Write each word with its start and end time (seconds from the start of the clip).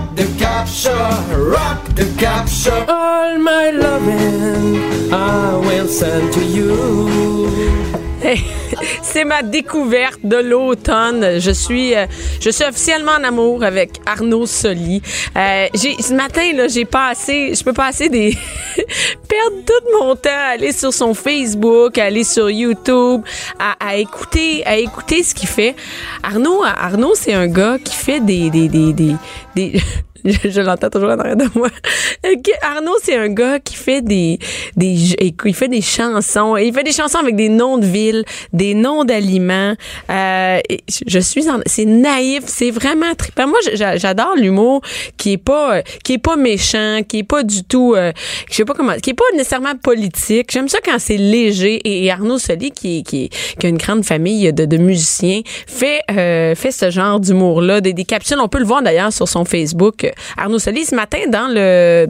capture, 0.71 1.51
rock 1.51 1.83
the 1.95 2.05
capture. 2.17 2.85
All 2.87 3.37
my 3.39 3.71
loving 3.71 5.11
I 5.11 5.57
will 5.57 5.87
send 5.87 6.33
to 6.33 6.39
you. 6.39 7.49
Hey, 8.21 8.39
c'est 9.01 9.25
ma 9.25 9.41
découverte 9.41 10.19
de 10.23 10.37
l'automne. 10.37 11.39
Je 11.39 11.51
suis, 11.51 11.95
euh, 11.95 12.05
je 12.39 12.51
suis 12.51 12.63
officiellement 12.63 13.13
en 13.19 13.23
amour 13.23 13.63
avec 13.63 13.99
Arnaud 14.05 14.45
Soli. 14.45 15.01
Euh, 15.35 15.67
j'ai, 15.73 16.01
ce 16.01 16.13
matin 16.13 16.53
là, 16.55 16.67
j'ai 16.67 16.85
passé, 16.85 17.53
je 17.53 17.63
peux 17.63 17.73
passer 17.73 18.09
des 18.09 18.37
perdre 18.77 19.65
tout 19.65 19.99
mon 19.99 20.15
temps 20.15 20.29
à 20.29 20.53
aller 20.53 20.71
sur 20.71 20.93
son 20.93 21.13
Facebook, 21.13 21.97
à 21.97 22.05
aller 22.05 22.23
sur 22.23 22.49
YouTube, 22.49 23.23
à, 23.59 23.75
à 23.79 23.95
écouter, 23.95 24.65
à 24.65 24.77
écouter 24.77 25.23
ce 25.23 25.33
qu'il 25.33 25.49
fait. 25.49 25.75
Arnaud, 26.23 26.63
Arnaud, 26.63 27.13
c'est 27.15 27.33
un 27.33 27.47
gars 27.47 27.77
qui 27.83 27.95
fait 27.95 28.19
des, 28.19 28.49
des, 28.51 28.69
des, 28.69 28.93
des, 28.93 29.15
des 29.55 29.81
je, 30.25 30.61
l'entends 30.61 30.89
toujours 30.89 31.09
en 31.09 31.19
arrière 31.19 31.37
de 31.37 31.45
moi. 31.55 31.69
Arnaud, 32.61 32.97
c'est 33.01 33.15
un 33.15 33.29
gars 33.29 33.59
qui 33.59 33.75
fait 33.75 34.01
des, 34.01 34.39
des, 34.75 35.15
il 35.45 35.55
fait 35.55 35.67
des 35.67 35.81
chansons. 35.81 36.57
Il 36.57 36.73
fait 36.73 36.83
des 36.83 36.91
chansons 36.91 37.19
avec 37.19 37.35
des 37.35 37.49
noms 37.49 37.77
de 37.77 37.85
villes, 37.85 38.23
des 38.53 38.73
noms 38.73 39.03
d'aliments. 39.03 39.73
Euh, 40.09 40.59
je 41.07 41.19
suis 41.19 41.49
en, 41.49 41.59
c'est 41.65 41.85
naïf, 41.85 42.43
c'est 42.45 42.71
vraiment 42.71 43.13
trippant. 43.15 43.47
Moi, 43.47 43.59
j'adore 43.73 44.35
l'humour 44.35 44.81
qui 45.17 45.33
est 45.33 45.37
pas, 45.37 45.81
qui 46.03 46.13
est 46.13 46.17
pas 46.17 46.35
méchant, 46.35 47.01
qui 47.07 47.19
est 47.19 47.23
pas 47.23 47.43
du 47.43 47.63
tout, 47.63 47.93
euh, 47.95 48.11
je 48.49 48.55
sais 48.55 48.65
pas 48.65 48.73
comment, 48.73 48.95
qui 48.95 49.11
est 49.11 49.15
pas 49.15 49.23
nécessairement 49.33 49.75
politique. 49.81 50.49
J'aime 50.51 50.69
ça 50.69 50.79
quand 50.83 50.97
c'est 50.99 51.17
léger. 51.17 51.81
Et, 51.85 52.11
Arnaud 52.11 52.37
Soli, 52.37 52.71
qui, 52.71 53.03
qui, 53.03 53.29
qui 53.29 53.65
a 53.65 53.69
une 53.69 53.77
grande 53.77 54.03
famille 54.03 54.51
de, 54.51 54.65
de 54.65 54.77
musiciens, 54.77 55.41
fait, 55.67 56.01
euh, 56.11 56.55
fait 56.55 56.71
ce 56.71 56.91
genre 56.91 57.19
d'humour-là, 57.19 57.81
des, 57.81 57.93
des 57.93 58.03
capsules. 58.03 58.37
On 58.39 58.49
peut 58.49 58.59
le 58.59 58.65
voir 58.65 58.81
d'ailleurs 58.81 59.13
sur 59.13 59.27
son 59.27 59.45
Facebook 59.45 60.10
Arnaud 60.37 60.59
Soli, 60.59 60.85
ce 60.85 60.95
matin, 60.95 61.19
dans 61.29 61.47
le 61.47 62.07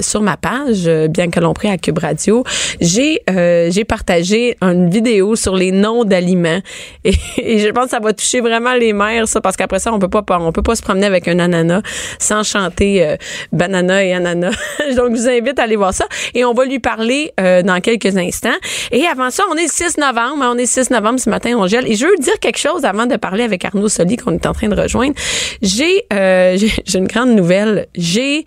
sur 0.00 0.22
ma 0.22 0.36
page, 0.36 0.86
euh, 0.86 1.08
bien 1.08 1.30
que 1.30 1.40
l'on 1.40 1.52
prie 1.54 1.68
à 1.68 1.78
Cube 1.78 1.98
Radio, 1.98 2.44
j'ai 2.80 3.22
euh, 3.30 3.68
j'ai 3.70 3.84
partagé 3.84 4.56
une 4.60 4.90
vidéo 4.90 5.36
sur 5.36 5.56
les 5.56 5.72
noms 5.72 6.04
d'aliments 6.04 6.60
et, 7.04 7.58
je 7.58 7.68
pense 7.70 7.84
que 7.84 7.90
ça 7.90 8.00
va 8.00 8.12
toucher 8.12 8.40
vraiment 8.40 8.74
les 8.74 8.92
mères, 8.92 9.28
ça, 9.28 9.40
parce 9.40 9.56
qu'après 9.56 9.78
ça, 9.78 9.92
on 9.92 9.98
peut 9.98 10.08
pas 10.08 10.24
on 10.40 10.52
peut 10.52 10.62
pas 10.62 10.76
se 10.76 10.82
promener 10.82 11.06
avec 11.06 11.28
un 11.28 11.38
ananas 11.38 11.82
sans 12.18 12.42
chanter 12.42 13.04
euh, 13.04 13.16
banana 13.52 14.04
et 14.04 14.12
ananas. 14.12 14.54
Donc, 14.96 15.14
je 15.14 15.22
vous 15.22 15.28
invite 15.28 15.58
à 15.58 15.62
aller 15.62 15.76
voir 15.76 15.94
ça 15.94 16.06
et 16.34 16.44
on 16.44 16.52
va 16.52 16.64
lui 16.64 16.78
parler 16.78 17.32
dans 17.36 17.80
quelques 17.80 18.16
instants. 18.16 18.48
Et 18.92 19.06
avant 19.06 19.30
ça, 19.30 19.44
on 19.50 19.56
est 19.56 19.62
le 19.62 19.68
6 19.68 19.98
novembre, 19.98 20.42
hein, 20.42 20.52
on 20.54 20.58
est 20.58 20.62
le 20.62 20.66
6 20.66 20.90
novembre 20.90 21.18
ce 21.18 21.30
matin, 21.30 21.54
on 21.56 21.66
gèle. 21.66 21.90
Et 21.90 21.94
je 21.94 22.06
veux 22.06 22.16
dire 22.18 22.38
quelque 22.40 22.58
chose 22.58 22.84
avant 22.84 23.06
de 23.06 23.16
parler 23.16 23.44
avec 23.44 23.64
Arnaud 23.64 23.88
Soli 23.88 24.16
qu'on 24.16 24.32
est 24.32 24.46
en 24.46 24.52
train 24.52 24.68
de 24.68 24.80
rejoindre. 24.80 25.14
J'ai 25.62 26.04
j'ai 26.10 26.98
une 26.98 27.08
grande 27.16 27.34
nouvelle. 27.34 27.86
J'ai 27.94 28.44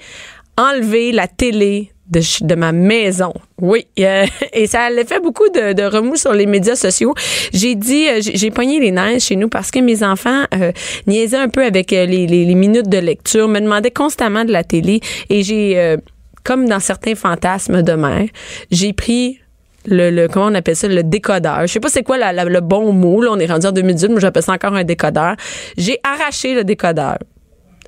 enlevé 0.57 1.11
la 1.11 1.27
télé 1.27 1.91
de, 2.09 2.21
de, 2.45 2.55
ma 2.55 2.71
maison. 2.71 3.33
Oui. 3.59 3.87
Euh, 3.99 4.25
et 4.53 4.65
ça 4.65 4.83
a 4.85 5.05
fait 5.05 5.19
beaucoup 5.19 5.49
de, 5.49 5.83
remous 5.83 6.15
sur 6.15 6.33
les 6.33 6.45
médias 6.45 6.75
sociaux. 6.75 7.13
J'ai 7.51 7.75
dit, 7.75 8.07
euh, 8.07 8.21
j'ai 8.21 8.49
pogné 8.49 8.79
les 8.79 8.91
neiges 8.91 9.23
chez 9.23 9.35
nous 9.35 9.49
parce 9.49 9.71
que 9.71 9.79
mes 9.79 10.03
enfants 10.03 10.45
euh, 10.53 10.71
niaisaient 11.05 11.37
un 11.37 11.49
peu 11.49 11.63
avec 11.65 11.91
les, 11.91 12.55
minutes 12.55 12.87
de 12.87 12.97
lecture, 12.97 13.49
me 13.49 13.59
demandaient 13.59 13.91
constamment 13.91 14.45
de 14.45 14.53
la 14.53 14.63
télé. 14.63 15.01
Et 15.29 15.43
j'ai, 15.43 15.97
comme 16.43 16.67
dans 16.69 16.79
certains 16.79 17.15
fantasmes 17.15 17.81
de 17.81 17.93
mère, 17.93 18.27
j'ai 18.71 18.93
pris 18.93 19.39
le, 19.85 20.27
comment 20.27 20.47
on 20.47 20.55
appelle 20.55 20.77
ça 20.77 20.87
le 20.87 21.03
décodeur. 21.03 21.61
Je 21.63 21.67
sais 21.67 21.79
pas 21.79 21.89
c'est 21.89 22.03
quoi 22.03 22.17
le 22.17 22.59
bon 22.61 22.93
mot 22.93 23.21
là, 23.21 23.31
on 23.33 23.39
est 23.39 23.47
rendu 23.47 23.67
en 23.67 23.71
2018, 23.71 24.09
mais 24.09 24.21
j'appelle 24.21 24.43
ça 24.43 24.53
encore 24.53 24.73
un 24.73 24.85
décodeur. 24.85 25.35
J'ai 25.77 25.99
arraché 26.03 26.53
le 26.55 26.63
décodeur. 26.63 27.17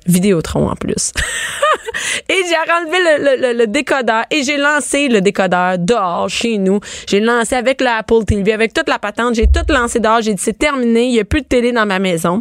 Vidéotron 0.06 0.68
en 0.68 0.74
plus. 0.74 1.12
et 2.28 2.40
j'ai 2.48 2.72
enlevé 2.72 3.52
le, 3.52 3.58
le, 3.58 3.66
décodeur 3.66 4.24
et 4.30 4.42
j'ai 4.42 4.56
lancé 4.56 5.08
le 5.08 5.20
décodeur 5.20 5.78
dehors 5.78 6.28
chez 6.28 6.58
nous. 6.58 6.80
J'ai 7.06 7.20
lancé 7.20 7.54
avec 7.54 7.80
l'Apple 7.80 8.24
TV, 8.24 8.52
avec 8.52 8.74
toute 8.74 8.88
la 8.88 8.98
patente. 8.98 9.34
J'ai 9.34 9.46
tout 9.46 9.72
lancé 9.72 10.00
dehors. 10.00 10.20
J'ai 10.22 10.34
dit 10.34 10.42
c'est 10.42 10.58
terminé. 10.58 11.04
Il 11.04 11.12
n'y 11.12 11.20
a 11.20 11.24
plus 11.24 11.42
de 11.42 11.46
télé 11.46 11.72
dans 11.72 11.86
ma 11.86 11.98
maison. 11.98 12.40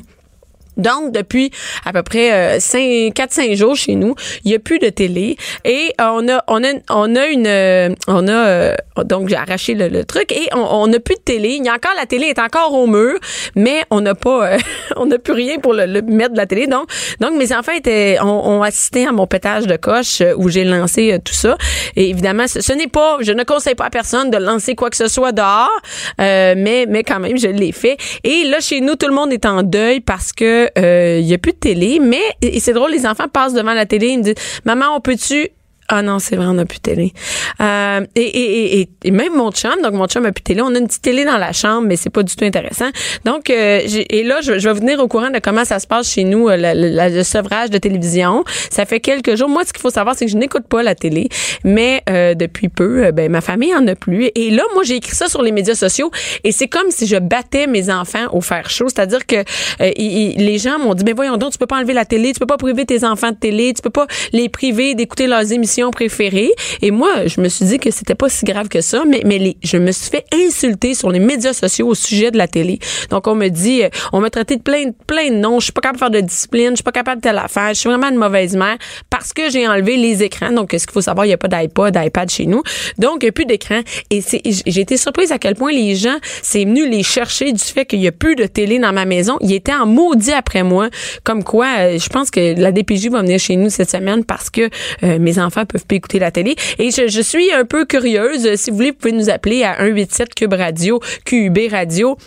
Donc, 0.82 1.12
depuis 1.12 1.52
à 1.86 1.94
peu 1.94 2.04
près 2.04 2.58
4-5 2.58 3.12
euh, 3.52 3.56
jours 3.56 3.76
chez 3.76 3.96
nous, 3.96 4.16
il 4.44 4.50
n'y 4.50 4.56
a 4.56 4.60
plus 4.60 4.80
de 4.80 4.90
télé. 4.90 5.38
Et 5.64 5.94
euh, 6.02 6.06
on 6.12 6.28
a, 6.28 6.44
on 6.48 6.64
a, 6.64 6.72
on 6.90 7.16
a 7.16 7.28
une, 7.28 7.48
euh, 7.48 7.90
on 8.08 8.28
a, 8.28 8.76
donc 9.04 9.30
j'ai 9.30 9.36
arraché 9.36 9.74
le, 9.76 10.04
truc 10.06 10.32
et 10.32 10.50
on 10.54 10.88
n'a 10.88 11.00
plus 11.00 11.16
de 11.16 11.22
télé. 11.22 11.50
Il 11.60 11.66
y 11.66 11.70
a 11.70 11.74
encore, 11.74 11.92
la 11.96 12.06
télé 12.06 12.28
est 12.28 12.40
encore 12.40 12.74
au 12.74 12.88
mur, 12.88 13.18
mais 13.56 13.84
on 13.92 14.02
n'a 14.02 14.16
pas, 14.16 14.58
on 14.96 15.06
n'a 15.06 15.20
plus 15.20 15.34
rien 15.34 15.60
pour 15.60 15.74
le, 15.74 16.02
mettre 16.02 16.32
de 16.32 16.38
la 16.38 16.46
télé. 16.46 16.68
Donc, 16.68 16.90
donc 17.20 17.34
mes 17.34 17.54
enfants 17.54 17.74
étaient, 17.74 18.18
ont, 18.22 18.64
assisté 18.64 19.08
à 19.08 19.12
mon 19.12 19.28
pétage 19.28 19.68
de 19.68 19.76
coche 19.76 20.22
où 20.38 20.50
j'ai 20.50 20.64
lancé 20.64 21.18
tout 21.24 21.34
ça. 21.34 21.58
Et 21.96 22.10
évidemment, 22.10 22.48
ce, 22.48 22.74
n'est 22.74 22.88
pas, 22.88 23.18
je 23.22 23.32
ne 23.32 23.44
conseille 23.44 23.76
pas 23.76 23.86
à 23.86 23.90
personne 23.90 24.30
de 24.30 24.38
lancer 24.38 24.76
quoi 24.76 24.90
que 24.90 24.98
ce 24.98 25.08
soit 25.08 25.32
dehors, 25.32 25.70
mais, 26.18 26.86
mais 26.88 27.04
quand 27.04 27.20
même, 27.20 27.38
je 27.38 27.48
l'ai 27.48 27.72
fait. 27.72 27.98
Et 28.24 28.46
là, 28.46 28.60
chez 28.60 28.82
nous, 28.82 28.96
tout 28.96 29.08
le 29.08 29.14
monde 29.14 29.32
est 29.32 29.46
en 29.46 29.64
deuil 29.64 30.00
parce 30.00 30.32
que 30.32 30.70
euh, 30.78 31.20
y 31.22 31.34
a 31.34 31.38
plus 31.38 31.54
de 31.54 31.58
télé, 31.58 32.00
mais 32.00 32.22
c'est 32.60 32.74
drôle, 32.74 32.92
les 32.92 33.06
enfants 33.06 33.28
passent 33.28 33.54
devant 33.54 33.74
la 33.74 33.86
télé, 33.86 34.08
ils 34.08 34.20
me 34.20 34.24
disent 34.24 34.36
"Maman, 34.66 34.96
on 34.96 35.02
peut-tu 35.02 35.50
ah 35.94 36.02
non, 36.02 36.20
c'est 36.20 36.38
vrai, 36.38 36.46
on 36.46 36.54
n'a 36.54 36.66
plus 36.66 36.78
de 36.78 36.84
télé. 36.84 37.14
Euh, 37.60 38.06
et, 38.16 38.22
et, 38.22 38.80
et, 38.80 38.90
et, 39.04 39.12
même 39.12 39.36
mon 39.36 39.52
chum, 39.52 39.74
donc 39.84 39.92
mon 39.92 40.08
chum 40.08 40.26
a 40.26 40.32
plus 40.32 40.42
de 40.42 40.46
télé. 40.46 40.62
On 40.62 40.74
a 40.74 40.80
une 40.80 40.88
petite 40.88 41.02
télé 41.02 41.26
dans 41.26 41.38
la 41.38 41.52
chambre, 41.52 41.86
mais 41.86 41.98
c'est 41.98 42.10
pas 42.10 42.24
du 42.24 42.34
tout 42.34 42.46
intéressant. 42.46 42.90
Donc, 43.26 43.50
euh, 43.50 43.82
et 44.10 44.24
là, 44.24 44.40
je, 44.42 44.58
je, 44.58 44.70
vais 44.70 44.80
venir 44.80 45.02
au 45.02 45.10
courant 45.10 45.32
de 45.32 45.40
comment 45.40 45.66
ça 45.66 45.80
se 45.80 45.88
passe 45.88 46.10
chez 46.10 46.24
nous, 46.24 46.48
euh, 46.48 46.56
le 46.58 47.24
sevrage 47.24 47.72
de 47.72 47.78
télévision. 47.78 48.46
Ça 48.70 48.86
fait 48.86 49.02
quelques 49.02 49.36
jours. 49.36 49.50
Moi, 49.50 49.66
ce 49.66 49.74
qu'il 49.74 49.82
faut 49.82 49.90
savoir, 49.90 50.16
c'est 50.16 50.24
que 50.24 50.32
je 50.32 50.38
n'écoute 50.38 50.66
pas 50.70 50.82
la 50.82 50.96
télé, 50.96 51.28
mais 51.66 52.04
euh, 52.10 52.36
depuis 52.36 52.70
peu, 52.70 53.08
euh, 53.08 53.12
ben 53.12 53.30
ma 53.30 53.42
famille 53.42 53.76
en 53.76 53.86
a 53.88 53.96
plus. 53.96 54.32
Et 54.34 54.50
là, 54.50 54.64
moi, 54.74 54.84
j'ai 54.84 54.96
écrit 54.96 55.16
ça 55.18 55.28
sur 55.28 55.42
les 55.42 55.52
médias 55.52 55.76
sociaux, 55.76 56.10
et 56.46 56.54
c'est 56.54 56.70
comme 56.70 56.90
si 56.90 57.06
je 57.06 57.18
battais 57.18 57.68
mes 57.68 57.92
enfants 57.92 58.28
au 58.32 58.40
fer 58.40 58.70
chaud. 58.70 58.88
C'est-à-dire 58.88 59.26
que 59.26 59.44
les 59.82 60.58
gens 60.58 60.80
m'ont 60.80 60.94
dit, 60.94 61.04
mais 61.04 61.12
voyons 61.12 61.36
donc, 61.36 61.52
tu 61.52 61.58
peux 61.58 61.66
pas 61.66 61.80
enlever 61.80 61.94
la 61.94 62.06
télé, 62.06 62.32
tu 62.32 62.40
peux 62.40 62.46
pas 62.46 62.56
priver 62.56 62.86
tes 62.86 63.04
enfants 63.04 63.32
de 63.32 63.36
télé, 63.36 63.74
tu 63.74 63.82
peux 63.82 63.90
pas 63.90 64.08
les 64.32 64.48
priver 64.48 64.96
d'écouter 64.96 65.28
leurs 65.28 65.52
émissions 65.52 65.81
préférée. 65.90 66.52
Et 66.84 66.92
moi, 66.92 67.26
je 67.26 67.42
me 67.42 67.50
suis 67.50 67.66
dit 67.66 67.80
que 67.80 67.90
c'était 67.90 68.14
pas 68.14 68.30
si 68.30 68.46
grave 68.46 68.68
que 68.68 68.82
ça, 68.82 69.04
mais, 69.08 69.22
mais 69.26 69.40
les, 69.40 69.58
je 69.64 69.78
me 69.78 69.92
suis 69.92 70.12
fait 70.12 70.26
insulter 70.34 70.94
sur 70.94 71.10
les 71.10 71.20
médias 71.20 71.54
sociaux 71.54 71.88
au 71.88 71.96
sujet 71.96 72.30
de 72.30 72.38
la 72.38 72.48
télé. 72.48 72.78
Donc, 73.10 73.28
on 73.28 73.36
me 73.36 73.48
dit, 73.48 73.84
euh, 73.84 73.90
on 74.14 74.20
m'a 74.20 74.30
traité 74.30 74.58
de 74.58 74.62
plein, 74.62 74.92
plein 75.08 75.30
de 75.30 75.36
noms. 75.36 75.60
Je 75.60 75.66
suis 75.66 75.74
pas 75.74 75.82
capable 75.82 75.98
de 75.98 76.00
faire 76.00 76.22
de 76.22 76.28
discipline. 76.28 76.70
Je 76.72 76.76
suis 76.76 76.84
pas 76.84 76.92
capable 76.92 77.22
de 77.22 77.28
telle 77.28 77.38
affaire. 77.38 77.70
Je 77.70 77.80
suis 77.80 77.90
vraiment 77.90 78.10
une 78.10 78.18
mauvaise 78.18 78.56
mère 78.56 78.78
parce 79.10 79.34
que 79.34 79.50
j'ai 79.50 79.68
enlevé 79.68 79.98
les 79.98 80.24
écrans. 80.24 80.52
Donc, 80.52 80.72
ce 80.72 80.86
qu'il 80.86 80.92
faut 80.92 81.02
savoir, 81.02 81.26
il 81.26 81.30
n'y 81.30 81.34
a 81.34 81.38
pas 81.38 81.48
d'iPod, 81.48 81.94
d'iPad 81.94 82.30
chez 82.30 82.46
nous. 82.46 82.62
Donc, 82.98 83.18
il 83.22 83.26
n'y 83.26 83.30
a 83.30 83.32
plus 83.32 83.46
d'écran. 83.46 83.82
Et 84.10 84.22
j'ai 84.22 84.82
été 84.82 84.98
surprise 84.98 85.32
à 85.32 85.40
quel 85.40 85.56
point 85.56 85.72
les 85.72 85.96
gens, 85.96 86.18
c'est 86.42 86.66
venu 86.66 86.88
les 86.88 87.04
chercher 87.04 87.52
du 87.52 87.64
fait 87.64 87.86
qu'il 87.86 88.00
n'y 88.00 88.08
a 88.08 88.12
plus 88.12 88.36
de 88.36 88.46
télé 88.46 88.80
dans 88.80 88.94
ma 88.94 89.06
maison. 89.06 89.38
Ils 89.42 89.54
étaient 89.54 89.74
en 89.74 89.86
maudit 89.86 90.34
après 90.34 90.64
moi. 90.64 90.90
Comme 91.24 91.44
quoi, 91.44 91.68
euh, 91.80 91.98
je 91.98 92.10
pense 92.10 92.32
que 92.32 92.60
la 92.60 92.72
DPJ 92.72 93.10
va 93.10 93.22
venir 93.22 93.40
chez 93.40 93.56
nous 93.56 93.70
cette 93.70 93.90
semaine 93.90 94.24
parce 94.26 94.50
que 94.50 94.70
euh, 95.04 95.20
mes 95.20 95.40
enfants 95.40 95.66
peuvent 95.72 95.86
pas 95.86 95.96
écouter 95.96 96.20
la 96.20 96.32
télé. 96.32 96.56
Et 96.80 96.92
je, 96.92 97.08
je 97.08 97.22
suis 97.22 97.52
un 97.52 97.66
peu 97.66 97.86
curieuse. 97.86 98.56
Si 98.56 98.70
vous 98.70 98.78
voulez, 98.78 98.92
vous 98.92 98.98
pouvez 98.98 99.14
nous 99.14 99.30
appeler 99.30 99.64
à 99.64 99.78
187 99.78 100.36
Cube 100.36 100.54
Radio, 100.54 101.00
QUB 101.26 101.58
Radio 101.72 102.18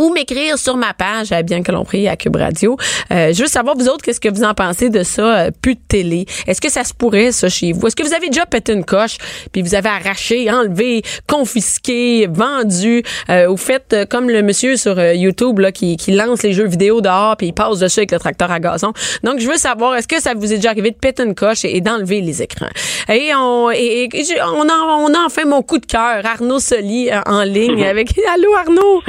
ou 0.00 0.10
m'écrire 0.12 0.56
sur 0.56 0.76
ma 0.78 0.94
page 0.94 1.30
à 1.30 1.42
Bien 1.42 1.62
que 1.62 1.70
l'on 1.70 1.84
prie 1.84 2.08
à 2.08 2.16
Cube 2.16 2.36
Radio. 2.36 2.76
Euh, 3.12 3.34
je 3.34 3.42
veux 3.42 3.48
savoir, 3.48 3.76
vous 3.76 3.86
autres, 3.88 4.02
qu'est-ce 4.02 4.20
que 4.20 4.30
vous 4.30 4.44
en 4.44 4.54
pensez 4.54 4.88
de 4.88 5.02
ça, 5.02 5.22
euh, 5.22 5.50
plus 5.60 5.74
de 5.74 5.80
télé? 5.86 6.24
Est-ce 6.46 6.60
que 6.60 6.70
ça 6.70 6.84
se 6.84 6.94
pourrait, 6.94 7.32
ça, 7.32 7.50
chez 7.50 7.72
vous? 7.72 7.86
Est-ce 7.86 7.96
que 7.96 8.02
vous 8.02 8.14
avez 8.14 8.28
déjà 8.28 8.46
pété 8.46 8.72
une 8.72 8.84
coche, 8.84 9.18
puis 9.52 9.60
vous 9.60 9.74
avez 9.74 9.90
arraché, 9.90 10.50
enlevé, 10.50 11.02
confisqué, 11.26 12.26
vendu, 12.28 13.02
euh, 13.28 13.48
ou 13.48 13.58
faites 13.58 13.92
euh, 13.92 14.04
comme 14.06 14.30
le 14.30 14.42
monsieur 14.42 14.76
sur 14.76 14.98
euh, 14.98 15.12
YouTube 15.12 15.58
là, 15.58 15.70
qui, 15.70 15.98
qui 15.98 16.12
lance 16.12 16.42
les 16.42 16.54
jeux 16.54 16.66
vidéo 16.66 17.02
dehors, 17.02 17.36
puis 17.36 17.48
il 17.48 17.52
passe 17.52 17.78
dessus 17.78 18.00
avec 18.00 18.12
le 18.12 18.18
tracteur 18.18 18.50
à 18.50 18.58
gazon? 18.58 18.94
Donc, 19.22 19.38
je 19.38 19.46
veux 19.46 19.58
savoir, 19.58 19.96
est-ce 19.96 20.08
que 20.08 20.20
ça 20.20 20.32
vous 20.34 20.50
est 20.50 20.56
déjà 20.56 20.70
arrivé 20.70 20.92
de 20.92 20.96
péter 20.96 21.24
une 21.24 21.34
coche 21.34 21.64
et, 21.66 21.76
et 21.76 21.80
d'enlever 21.82 22.22
les 22.22 22.40
écrans? 22.40 22.70
Et 23.08 23.34
on, 23.34 23.70
et, 23.70 24.08
et 24.12 24.24
on, 24.42 24.66
a, 24.66 24.72
on 24.72 25.12
a 25.12 25.24
enfin 25.26 25.44
mon 25.44 25.62
coup 25.62 25.78
de 25.78 25.86
cœur, 25.86 26.24
Arnaud 26.24 26.58
Soli, 26.58 27.10
euh, 27.10 27.20
en 27.26 27.42
ligne 27.42 27.84
avec... 27.90 28.10
Allô, 28.32 28.54
Arnaud? 28.54 29.02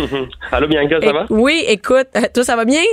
Allô 0.51 0.67
Bianca, 0.87 1.05
ça 1.05 1.13
va? 1.13 1.25
Oui, 1.29 1.63
écoute, 1.67 2.07
toi, 2.33 2.43
ça 2.43 2.55
va 2.55 2.65
bien? 2.65 2.83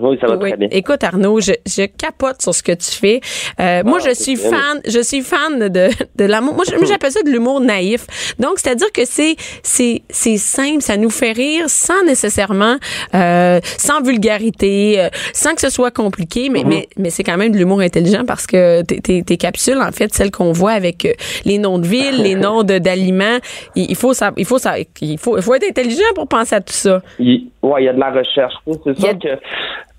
Oui, 0.00 0.16
ça 0.20 0.26
va 0.28 0.36
Oui. 0.36 0.50
très 0.50 0.56
bien. 0.58 0.68
Écoute 0.70 1.02
Arnaud, 1.04 1.40
je, 1.40 1.52
je 1.66 1.86
capote 1.86 2.40
sur 2.40 2.54
ce 2.54 2.62
que 2.62 2.72
tu 2.72 2.90
fais. 2.92 3.20
Euh, 3.60 3.82
moi, 3.84 3.98
je 3.98 4.10
c'est 4.14 4.22
suis 4.22 4.36
bien. 4.36 4.50
fan, 4.50 4.80
je 4.86 5.00
suis 5.00 5.22
fan 5.22 5.58
de, 5.68 5.88
de 6.16 6.24
l'amour. 6.24 6.54
Moi, 6.54 6.64
je- 6.68 6.86
j'appelle 6.86 7.10
ça 7.12 7.22
de 7.22 7.30
l'humour 7.30 7.60
naïf. 7.60 8.06
Donc, 8.38 8.58
c'est-à-dire 8.58 8.92
que 8.92 9.04
c'est 9.04 9.36
c'est 9.62 10.02
c'est 10.10 10.36
simple, 10.38 10.82
ça 10.82 10.96
nous 10.96 11.10
fait 11.10 11.32
rire 11.32 11.64
sans 11.68 12.02
nécessairement, 12.04 12.76
euh, 13.14 13.60
sans 13.78 14.00
vulgarité, 14.02 15.00
euh, 15.00 15.08
sans 15.32 15.54
que 15.54 15.60
ce 15.60 15.70
soit 15.70 15.90
compliqué, 15.90 16.48
mais 16.50 16.62
mais 16.64 16.88
mais 16.96 17.10
c'est 17.10 17.24
quand 17.24 17.36
même 17.36 17.52
de 17.52 17.58
l'humour 17.58 17.80
intelligent 17.80 18.24
parce 18.26 18.46
que 18.46 18.82
tes, 18.82 19.00
tes, 19.00 19.22
tes 19.22 19.36
capsules, 19.36 19.78
en 19.80 19.92
fait, 19.92 20.14
celles 20.14 20.30
qu'on 20.30 20.52
voit 20.52 20.72
avec 20.72 21.04
euh, 21.04 21.12
les 21.44 21.58
noms 21.58 21.78
de 21.78 21.86
villes, 21.86 22.22
les 22.22 22.34
noms 22.46 22.62
de- 22.62 22.78
d'aliments, 22.78 23.38
il, 23.74 23.90
il 23.90 23.96
faut 23.96 24.14
ça, 24.14 24.32
il 24.36 24.44
faut 24.44 24.58
ça, 24.58 24.74
il 25.00 25.18
faut 25.18 25.36
il 25.36 25.42
faut 25.42 25.54
être 25.54 25.68
intelligent 25.68 26.02
pour 26.14 26.28
penser 26.28 26.54
à 26.54 26.60
tout 26.60 26.72
ça. 26.72 27.02
Il, 27.18 27.48
ouais, 27.62 27.82
il 27.82 27.86
y 27.86 27.88
a 27.88 27.92
de 27.92 28.00
la 28.00 28.10
recherche. 28.10 28.54
C'est 28.84 28.98
sûr 28.98 29.18
que 29.18 29.28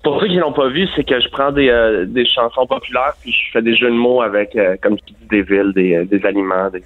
pour 0.02 0.20
ceux 0.20 0.28
qui 0.28 0.36
l'ont 0.36 0.52
pas 0.52 0.68
vu, 0.68 0.88
c'est 0.96 1.04
que 1.04 1.20
je 1.20 1.28
prends 1.28 1.52
des, 1.52 1.68
euh, 1.68 2.06
des 2.06 2.24
chansons 2.26 2.66
populaires 2.66 3.14
puis 3.20 3.32
je 3.32 3.52
fais 3.52 3.62
des 3.62 3.76
jeux 3.76 3.90
de 3.90 3.94
mots 3.94 4.22
avec, 4.22 4.56
euh, 4.56 4.76
comme 4.82 4.98
tu 4.98 5.12
dis, 5.12 5.26
des 5.28 5.42
villes, 5.42 5.72
des, 5.74 5.94
euh, 5.94 6.04
des 6.04 6.24
aliments, 6.24 6.70
des, 6.70 6.82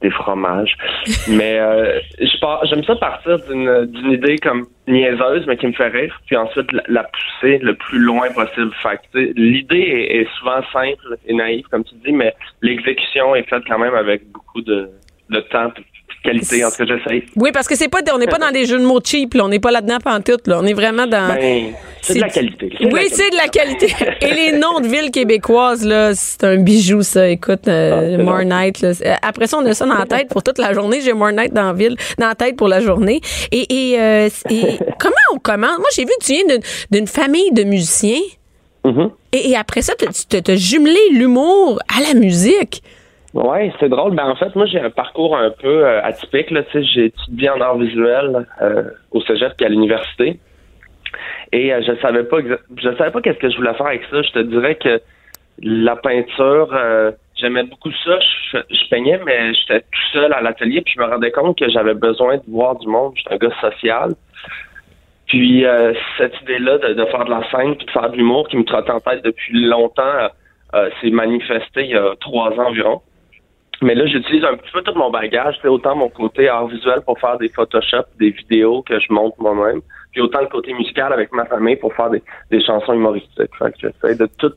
des 0.00 0.10
fromages. 0.10 0.76
mais 1.28 1.58
euh, 1.58 1.98
je 2.20 2.40
pars, 2.40 2.64
j'aime 2.66 2.84
ça 2.84 2.94
partir 2.96 3.38
d'une, 3.48 3.86
d'une 3.86 4.12
idée 4.12 4.38
comme 4.38 4.66
niaiseuse, 4.86 5.44
mais 5.46 5.56
qui 5.56 5.66
me 5.66 5.72
fait 5.72 5.88
rire, 5.88 6.20
puis 6.26 6.36
ensuite 6.36 6.70
la, 6.72 6.82
la 6.88 7.04
pousser 7.04 7.58
le 7.58 7.74
plus 7.74 7.98
loin 7.98 8.28
possible. 8.30 8.70
L'idée 9.14 9.78
est, 9.78 10.20
est 10.20 10.28
souvent 10.38 10.60
simple 10.72 11.16
et 11.26 11.34
naïve, 11.34 11.66
comme 11.68 11.84
tu 11.84 11.94
dis, 12.04 12.12
mais 12.12 12.34
l'exécution 12.60 13.34
est 13.34 13.48
faite 13.48 13.62
quand 13.66 13.78
même 13.78 13.94
avec 13.94 14.30
beaucoup 14.30 14.60
de, 14.62 14.88
de 15.30 15.40
temps 15.40 15.70
et 15.76 15.91
qualité. 16.22 16.64
En 16.64 16.70
tout 16.70 16.76
cas, 16.76 16.84
j'essaye. 16.86 17.24
Oui, 17.36 17.50
parce 17.52 17.66
que 17.68 17.76
c'est 17.76 17.88
pas, 17.88 18.00
on 18.14 18.18
n'est 18.18 18.26
pas 18.26 18.38
dans 18.38 18.50
des 18.50 18.66
jeux 18.66 18.78
de 18.78 18.84
mots 18.84 19.00
cheap, 19.04 19.34
là. 19.34 19.44
On 19.44 19.48
n'est 19.48 19.58
pas 19.60 19.70
là-dedans 19.70 19.98
pantoute, 20.02 20.46
là. 20.46 20.58
On 20.60 20.66
est 20.66 20.72
vraiment 20.72 21.06
dans. 21.06 21.34
Ben, 21.34 21.72
c'est 22.00 22.14
de 22.14 22.20
la 22.20 22.28
qualité. 22.28 22.70
Oui, 22.80 23.02
c'est 23.10 23.30
de 23.30 23.36
la 23.36 23.48
qualité. 23.48 23.94
Et 24.20 24.34
les 24.34 24.52
noms 24.58 24.80
de 24.80 24.88
villes 24.88 25.10
québécoises, 25.10 25.84
là, 25.86 26.14
c'est 26.14 26.42
un 26.44 26.56
bijou, 26.56 27.02
ça. 27.02 27.28
Écoute, 27.28 27.68
euh, 27.68 28.16
Ah, 28.18 28.22
More. 28.22 28.42
Night, 28.44 28.80
là. 28.80 28.90
Euh, 29.04 29.14
Après 29.22 29.46
ça, 29.46 29.58
on 29.58 29.66
a 29.66 29.74
ça 29.74 29.86
dans 29.86 29.94
la 29.98 30.06
tête 30.06 30.28
pour 30.28 30.42
toute 30.42 30.58
la 30.58 30.72
journée. 30.72 31.00
J'ai 31.00 31.12
More 31.12 31.32
Night 31.32 31.52
dans 31.52 31.64
la 31.66 31.72
ville, 31.72 31.96
dans 32.18 32.26
la 32.28 32.34
tête 32.34 32.56
pour 32.56 32.68
la 32.68 32.80
journée. 32.80 33.20
Et, 33.52 33.92
et, 33.92 34.00
euh, 34.00 34.28
et 34.50 34.62
comment 34.98 35.14
on 35.32 35.38
commence? 35.38 35.78
Moi, 35.78 35.88
j'ai 35.94 36.02
vu 36.04 36.10
que 36.20 36.24
tu 36.26 36.32
viens 36.32 36.58
d'une- 36.90 37.06
famille 37.06 37.52
de 37.52 37.64
musiciens. 37.64 38.20
Mhm. 38.84 39.10
Et, 39.32 39.50
et 39.50 39.56
après 39.56 39.82
ça, 39.82 39.92
tu 39.96 40.50
as 40.50 40.56
jumelé 40.56 40.98
l'humour 41.12 41.78
à 41.96 42.02
la 42.02 42.14
musique. 42.18 42.82
Ouais, 43.34 43.72
c'est 43.80 43.88
drôle. 43.88 44.14
Ben 44.14 44.26
en 44.26 44.36
fait, 44.36 44.54
moi 44.54 44.66
j'ai 44.66 44.80
un 44.80 44.90
parcours 44.90 45.36
un 45.36 45.50
peu 45.50 45.86
euh, 45.86 46.02
atypique. 46.02 46.50
Là, 46.50 46.62
j'ai 46.74 47.06
étudié 47.06 47.48
en 47.50 47.60
art 47.60 47.78
visuel 47.78 48.46
euh, 48.60 48.84
au 49.10 49.22
cégep 49.22 49.54
et 49.60 49.64
à 49.64 49.68
l'université. 49.68 50.38
Et 51.52 51.72
euh, 51.72 51.82
je 51.86 51.94
savais 52.00 52.24
pas 52.24 52.38
je 52.76 52.96
savais 52.96 53.10
pas 53.10 53.20
qu'est-ce 53.20 53.38
que 53.38 53.50
je 53.50 53.56
voulais 53.56 53.74
faire 53.74 53.86
avec 53.86 54.02
ça. 54.10 54.22
Je 54.22 54.32
te 54.32 54.38
dirais 54.40 54.74
que 54.76 55.00
la 55.62 55.96
peinture, 55.96 56.70
euh, 56.72 57.12
j'aimais 57.36 57.64
beaucoup 57.64 57.92
ça. 58.04 58.18
Je, 58.52 58.88
peignais, 58.90 59.20
mais 59.24 59.52
j'étais 59.54 59.80
tout 59.80 60.12
seul 60.12 60.32
à 60.32 60.40
l'atelier, 60.40 60.80
puis 60.82 60.94
je 60.96 61.00
me 61.00 61.06
rendais 61.06 61.30
compte 61.30 61.58
que 61.58 61.68
j'avais 61.68 61.94
besoin 61.94 62.36
de 62.36 62.42
voir 62.48 62.78
du 62.78 62.86
monde. 62.86 63.12
J'étais 63.16 63.34
un 63.34 63.36
gars 63.36 63.54
social. 63.60 64.10
Puis 65.26 65.64
euh, 65.64 65.94
cette 66.18 66.38
idée-là 66.42 66.78
de, 66.78 67.04
faire 67.06 67.24
de 67.24 67.30
la 67.30 67.48
scène 67.50 67.76
puis 67.76 67.86
de 67.86 67.90
faire 67.90 68.10
de 68.10 68.16
l'humour 68.16 68.48
qui 68.48 68.56
me 68.56 68.64
trottait 68.64 68.90
en 68.90 69.00
tête 69.00 69.24
depuis 69.24 69.64
longtemps 69.64 70.28
s'est 71.02 71.10
manifesté 71.10 71.84
il 71.84 71.90
y 71.90 71.96
a 71.96 72.14
trois 72.18 72.50
ans 72.52 72.68
environ. 72.68 73.02
Mais 73.82 73.96
là, 73.96 74.06
j'utilise 74.06 74.44
un 74.44 74.56
petit 74.56 74.70
peu 74.72 74.80
tout 74.82 74.94
mon 74.94 75.10
bagage, 75.10 75.56
c'est 75.60 75.68
autant 75.68 75.96
mon 75.96 76.08
côté 76.08 76.48
art 76.48 76.68
visuel 76.68 77.00
pour 77.04 77.18
faire 77.18 77.36
des 77.38 77.48
Photoshop, 77.48 78.04
des 78.18 78.30
vidéos 78.30 78.82
que 78.82 78.98
je 79.00 79.12
monte 79.12 79.36
moi-même, 79.38 79.80
puis 80.12 80.20
autant 80.20 80.40
le 80.40 80.46
côté 80.46 80.72
musical 80.72 81.12
avec 81.12 81.32
ma 81.32 81.44
famille 81.46 81.76
pour 81.76 81.92
faire 81.92 82.10
des, 82.10 82.22
des 82.50 82.64
chansons 82.64 82.92
humoristiques. 82.92 83.50
Fait 83.58 83.72
que 83.72 83.78
j'essaie 83.80 84.14
de 84.14 84.28
tout. 84.38 84.52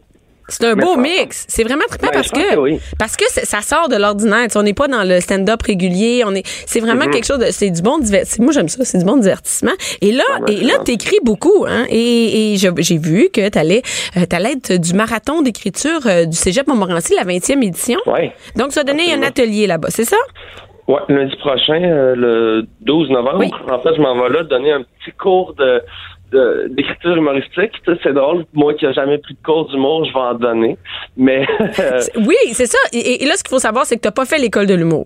C'est 0.47 0.63
un 0.65 0.75
beau 0.75 0.93
ça- 0.95 1.01
mix. 1.01 1.45
C'est 1.47 1.63
vraiment 1.63 1.83
trippant 1.89 2.07
Ouais, 2.07 2.13
parce 2.13 2.29
que, 2.29 2.53
que 2.55 2.59
oui. 2.59 2.79
parce 2.99 3.15
que 3.17 3.25
ça 3.29 3.61
sort 3.61 3.89
de 3.89 3.95
l'ordinaire. 3.95 4.47
On 4.55 4.63
n'est 4.63 4.73
pas 4.73 4.87
dans 4.87 5.03
le 5.03 5.19
stand-up 5.19 5.61
régulier. 5.63 6.23
On 6.25 6.33
est, 6.35 6.43
c'est 6.45 6.79
Mm-hmm. 6.79 6.85
vraiment 6.85 7.11
quelque 7.11 7.25
chose 7.25 7.39
de, 7.39 7.45
c'est 7.51 7.69
du 7.71 7.81
bon 7.81 7.97
divertissement. 7.97 8.45
Moi, 8.45 8.53
j'aime 8.53 8.69
ça. 8.69 8.85
C'est 8.85 8.99
du 8.99 9.05
bon 9.05 9.17
divertissement. 9.17 9.71
Et 10.01 10.11
là, 10.11 10.23
Ouais, 10.41 10.53
et 10.53 10.57
c'est 10.57 10.63
là, 10.65 10.79
t'écris 10.83 11.17
beaucoup, 11.23 11.65
hein. 11.67 11.85
Et, 11.89 12.53
et 12.53 12.57
j'ai 12.57 12.97
vu 12.97 13.29
que 13.33 13.49
t'allais, 13.49 13.81
euh, 14.17 14.25
t'allais 14.25 14.51
être 14.53 14.73
du 14.73 14.93
marathon 14.93 15.41
d'écriture 15.41 16.01
euh, 16.05 16.25
du 16.25 16.35
Cégep 16.37 16.67
Montmorency, 16.67 17.15
la 17.15 17.23
20e 17.23 17.63
édition. 17.63 17.99
Ouais. 18.05 18.31
Donc, 18.55 18.75
as 18.77 18.83
donné 18.83 19.13
un 19.13 19.23
atelier 19.23 19.65
là-bas, 19.67 19.89
c'est 19.89 20.05
ça? 20.05 20.17
Ouais, 20.87 20.99
lundi 21.09 21.35
prochain, 21.37 21.81
euh, 21.83 22.13
le 22.15 22.67
12 22.81 23.09
novembre, 23.09 23.39
Oui. 23.39 23.51
en 23.71 23.79
fait, 23.81 23.95
je 23.95 24.01
m'en 24.01 24.13
vais 24.21 24.29
là 24.29 24.43
donner 24.43 24.71
un 24.71 24.81
petit 24.83 25.11
cours 25.17 25.55
de- 25.55 25.81
d'écriture 26.31 27.15
humoristique. 27.15 27.71
Tu 27.85 27.91
C'est 28.03 28.13
drôle, 28.13 28.45
moi 28.53 28.73
qui 28.73 28.85
n'ai 28.85 28.93
jamais 28.93 29.17
pris 29.17 29.33
de 29.33 29.39
cours 29.43 29.69
d'humour, 29.69 30.05
je 30.05 30.13
vais 30.13 30.19
en 30.19 30.33
donner. 30.33 30.77
Mais 31.17 31.47
Oui, 32.15 32.35
c'est 32.51 32.65
ça. 32.65 32.79
Et, 32.93 33.23
et 33.23 33.25
là, 33.25 33.35
ce 33.35 33.43
qu'il 33.43 33.49
faut 33.51 33.59
savoir, 33.59 33.85
c'est 33.85 33.95
que 33.95 34.01
t'as 34.01 34.11
pas 34.11 34.25
fait 34.25 34.37
l'école 34.37 34.67
de 34.67 34.73
l'humour. 34.73 35.05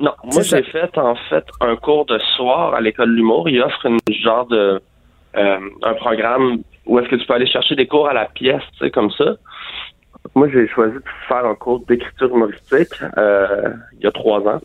Non, 0.00 0.12
moi 0.22 0.42
j'ai 0.42 0.62
fait 0.62 0.96
en 0.96 1.16
fait 1.28 1.44
un 1.60 1.74
cours 1.74 2.06
de 2.06 2.18
soir 2.36 2.74
à 2.74 2.80
l'école 2.80 3.10
de 3.10 3.14
l'humour. 3.14 3.48
Ils 3.48 3.60
offrent 3.60 3.86
une 3.86 3.98
genre 4.22 4.46
de 4.46 4.80
euh, 5.36 5.58
un 5.82 5.94
programme 5.94 6.58
où 6.86 6.98
est-ce 6.98 7.08
que 7.08 7.16
tu 7.16 7.26
peux 7.26 7.34
aller 7.34 7.50
chercher 7.50 7.74
des 7.74 7.86
cours 7.86 8.08
à 8.08 8.12
la 8.12 8.26
pièce, 8.26 8.62
tu 8.72 8.78
sais, 8.78 8.90
comme 8.90 9.10
ça. 9.10 9.34
Moi 10.36 10.48
j'ai 10.52 10.68
choisi 10.68 10.94
de 10.94 11.02
faire 11.26 11.44
un 11.44 11.54
cours 11.56 11.80
d'écriture 11.80 12.28
humoristique 12.28 12.94
euh, 13.16 13.70
il 13.98 14.04
y 14.04 14.06
a 14.06 14.12
trois 14.12 14.40
ans. 14.46 14.60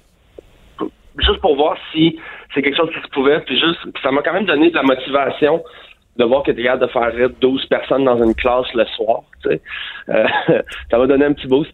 Juste 1.18 1.42
pour 1.42 1.56
voir 1.56 1.78
si 1.92 2.20
c'est 2.54 2.62
quelque 2.62 2.78
chose 2.78 2.90
qui 2.94 3.02
se 3.02 3.10
pouvait, 3.10 3.40
puis 3.42 3.60
juste 3.60 3.80
ça 4.02 4.12
m'a 4.12 4.22
quand 4.22 4.34
même 4.34 4.46
donné 4.46 4.70
de 4.70 4.76
la 4.76 4.84
motivation 4.84 5.64
de 6.18 6.26
voir 6.26 6.44
que 6.44 6.52
tu 6.52 6.62
es 6.62 6.64
capable 6.64 6.86
de 6.86 6.92
faire 6.92 7.14
rire 7.14 7.30
12 7.42 7.66
personnes 7.66 8.06
dans 8.06 8.24
une 8.24 8.36
classe 8.36 8.72
le 8.74 8.86
soir, 8.96 9.22
tu 9.44 9.50
sais. 9.50 9.62
Euh, 10.10 10.28
ça 10.92 10.98
va 10.98 11.08
donner 11.08 11.26
un 11.26 11.34
petit 11.34 11.48
boost. 11.48 11.74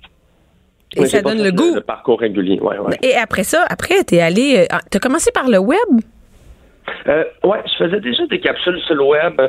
Et 0.95 1.01
Mais 1.01 1.07
ça 1.07 1.21
donne 1.21 1.43
le 1.43 1.51
goût. 1.51 1.75
Le 1.75 1.81
parcours 1.81 2.19
régulier, 2.19 2.59
ouais, 2.59 2.79
ouais. 2.79 2.97
Et 3.03 3.15
après 3.15 3.43
ça, 3.43 3.65
après, 3.69 4.03
t'es 4.03 4.21
allé, 4.21 4.59
euh, 4.59 4.65
ah, 4.71 4.79
t'as 4.89 4.99
commencé 4.99 5.31
par 5.31 5.47
le 5.47 5.59
web? 5.59 5.77
Euh, 7.07 7.23
ouais, 7.43 7.59
je 7.65 7.85
faisais 7.85 7.99
déjà 7.99 8.25
des 8.27 8.39
capsules 8.39 8.79
sur 8.81 8.95
le 8.95 9.03
web. 9.03 9.39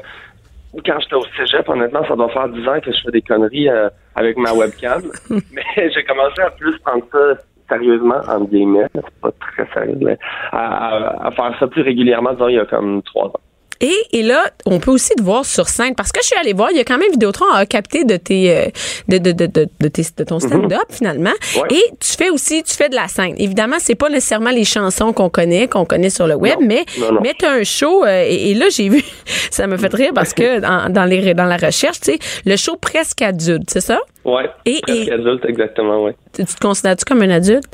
Quand 0.85 1.01
j'étais 1.01 1.15
au 1.15 1.25
cégep, 1.37 1.69
honnêtement, 1.69 2.07
ça 2.07 2.15
doit 2.15 2.29
faire 2.29 2.49
10 2.49 2.69
ans 2.69 2.81
que 2.81 2.93
je 2.93 3.01
fais 3.05 3.11
des 3.11 3.23
conneries 3.23 3.69
euh, 3.69 3.89
avec 4.15 4.37
ma 4.37 4.53
webcam. 4.53 5.03
mais 5.31 5.91
j'ai 5.91 6.05
commencé 6.05 6.43
à 6.43 6.51
plus 6.51 6.79
prendre 6.81 7.05
ça 7.11 7.43
sérieusement, 7.71 8.21
en 8.29 8.41
guillemets. 8.45 8.87
C'est 8.95 9.21
pas 9.23 9.31
très 9.41 9.67
sérieux, 9.73 9.97
mais 10.03 10.19
à, 10.53 11.27
à- 11.27 11.31
faire 11.31 11.57
ça 11.59 11.67
plus 11.69 11.83
régulièrement, 11.83 12.33
disons, 12.33 12.49
il 12.49 12.57
y 12.57 12.59
a 12.59 12.67
comme 12.67 13.01
3 13.03 13.29
ans. 13.29 13.33
Et, 13.81 13.95
et 14.13 14.23
là, 14.23 14.43
on 14.67 14.79
peut 14.79 14.91
aussi 14.91 15.15
te 15.15 15.23
voir 15.23 15.45
sur 15.47 15.69
scène 15.69 15.95
parce 15.95 16.13
que 16.13 16.21
je 16.23 16.27
suis 16.27 16.37
allée 16.39 16.53
voir, 16.53 16.71
il 16.71 16.77
y 16.77 16.81
a 16.81 16.85
quand 16.85 16.99
même 16.99 17.11
Vidéotron 17.11 17.47
a 17.53 17.65
capté 17.67 18.05
de 18.05 18.17
tes 18.17 18.55
euh, 18.55 18.67
de, 19.09 19.19
de, 19.19 19.33
de, 19.33 19.47
de, 19.47 19.67
de 19.81 19.89
tes- 19.89 20.03
de 20.17 20.25
ton 20.25 20.39
stand-up 20.39 20.85
finalement. 20.91 21.33
Ouais. 21.57 21.69
Et 21.71 21.83
tu 21.99 22.11
fais 22.17 22.29
aussi, 22.31 22.63
tu 22.63 22.75
fais 22.75 22.89
de 22.89 22.95
la 22.95 23.09
scène. 23.09 23.35
Évidemment, 23.39 23.77
c'est 23.79 23.95
pas 23.95 24.09
nécessairement 24.11 24.51
les 24.51 24.65
chansons 24.65 25.13
qu'on 25.13 25.31
connaît, 25.31 25.67
qu'on 25.67 25.85
connaît 25.87 26.11
sur 26.11 26.27
le 26.27 26.35
web, 26.35 26.59
Non. 26.61 26.67
mais 26.67 26.85
Non, 26.99 27.13
non. 27.13 27.21
mais 27.23 27.33
t'as 27.39 27.53
un 27.53 27.65
show 27.65 28.05
euh, 28.05 28.25
et, 28.27 28.51
et 28.51 28.55
là 28.55 28.67
j'ai 28.71 28.89
vu, 28.89 29.03
ça 29.51 29.67
me 29.67 29.77
fait 29.77 29.93
rire 29.95 30.13
parce 30.15 30.35
que 30.35 30.61
dans, 30.61 30.93
dans 30.93 31.05
les 31.05 31.33
dans 31.35 31.45
la 31.47 31.57
recherche, 31.57 32.01
tu 32.01 32.13
sais, 32.13 32.19
le 32.45 32.57
show 32.57 32.77
presque 32.77 33.23
adulte, 33.23 33.71
c'est 33.71 33.81
ça? 33.81 33.99
Ouais, 34.25 34.51
Et- 34.67 34.81
presque 34.83 35.09
et- 35.09 35.13
adulte, 35.13 35.45
exactement, 35.49 36.05
ouais. 36.05 36.15
tu, 36.35 36.45
tu 36.45 36.55
te 36.55 36.61
considères-tu 36.61 37.05
comme 37.07 37.23
un 37.23 37.31
adulte? 37.31 37.65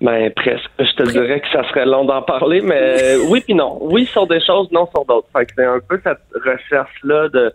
Ben, 0.00 0.30
presque. 0.32 0.70
Je 0.78 0.92
te 0.94 1.02
dirais 1.10 1.40
que 1.40 1.48
ça 1.52 1.66
serait 1.68 1.84
long 1.86 2.04
d'en 2.04 2.22
parler, 2.22 2.60
mais 2.60 3.16
oui 3.28 3.40
puis 3.40 3.54
non. 3.54 3.78
Oui 3.80 4.06
sur 4.06 4.26
des 4.28 4.40
choses, 4.40 4.70
non 4.70 4.86
sur 4.94 5.04
d'autres. 5.04 5.26
Fait 5.36 5.46
que 5.46 5.52
c'est 5.56 5.64
un 5.64 5.80
peu 5.80 6.00
cette 6.04 6.18
recherche-là 6.44 7.28
de 7.30 7.52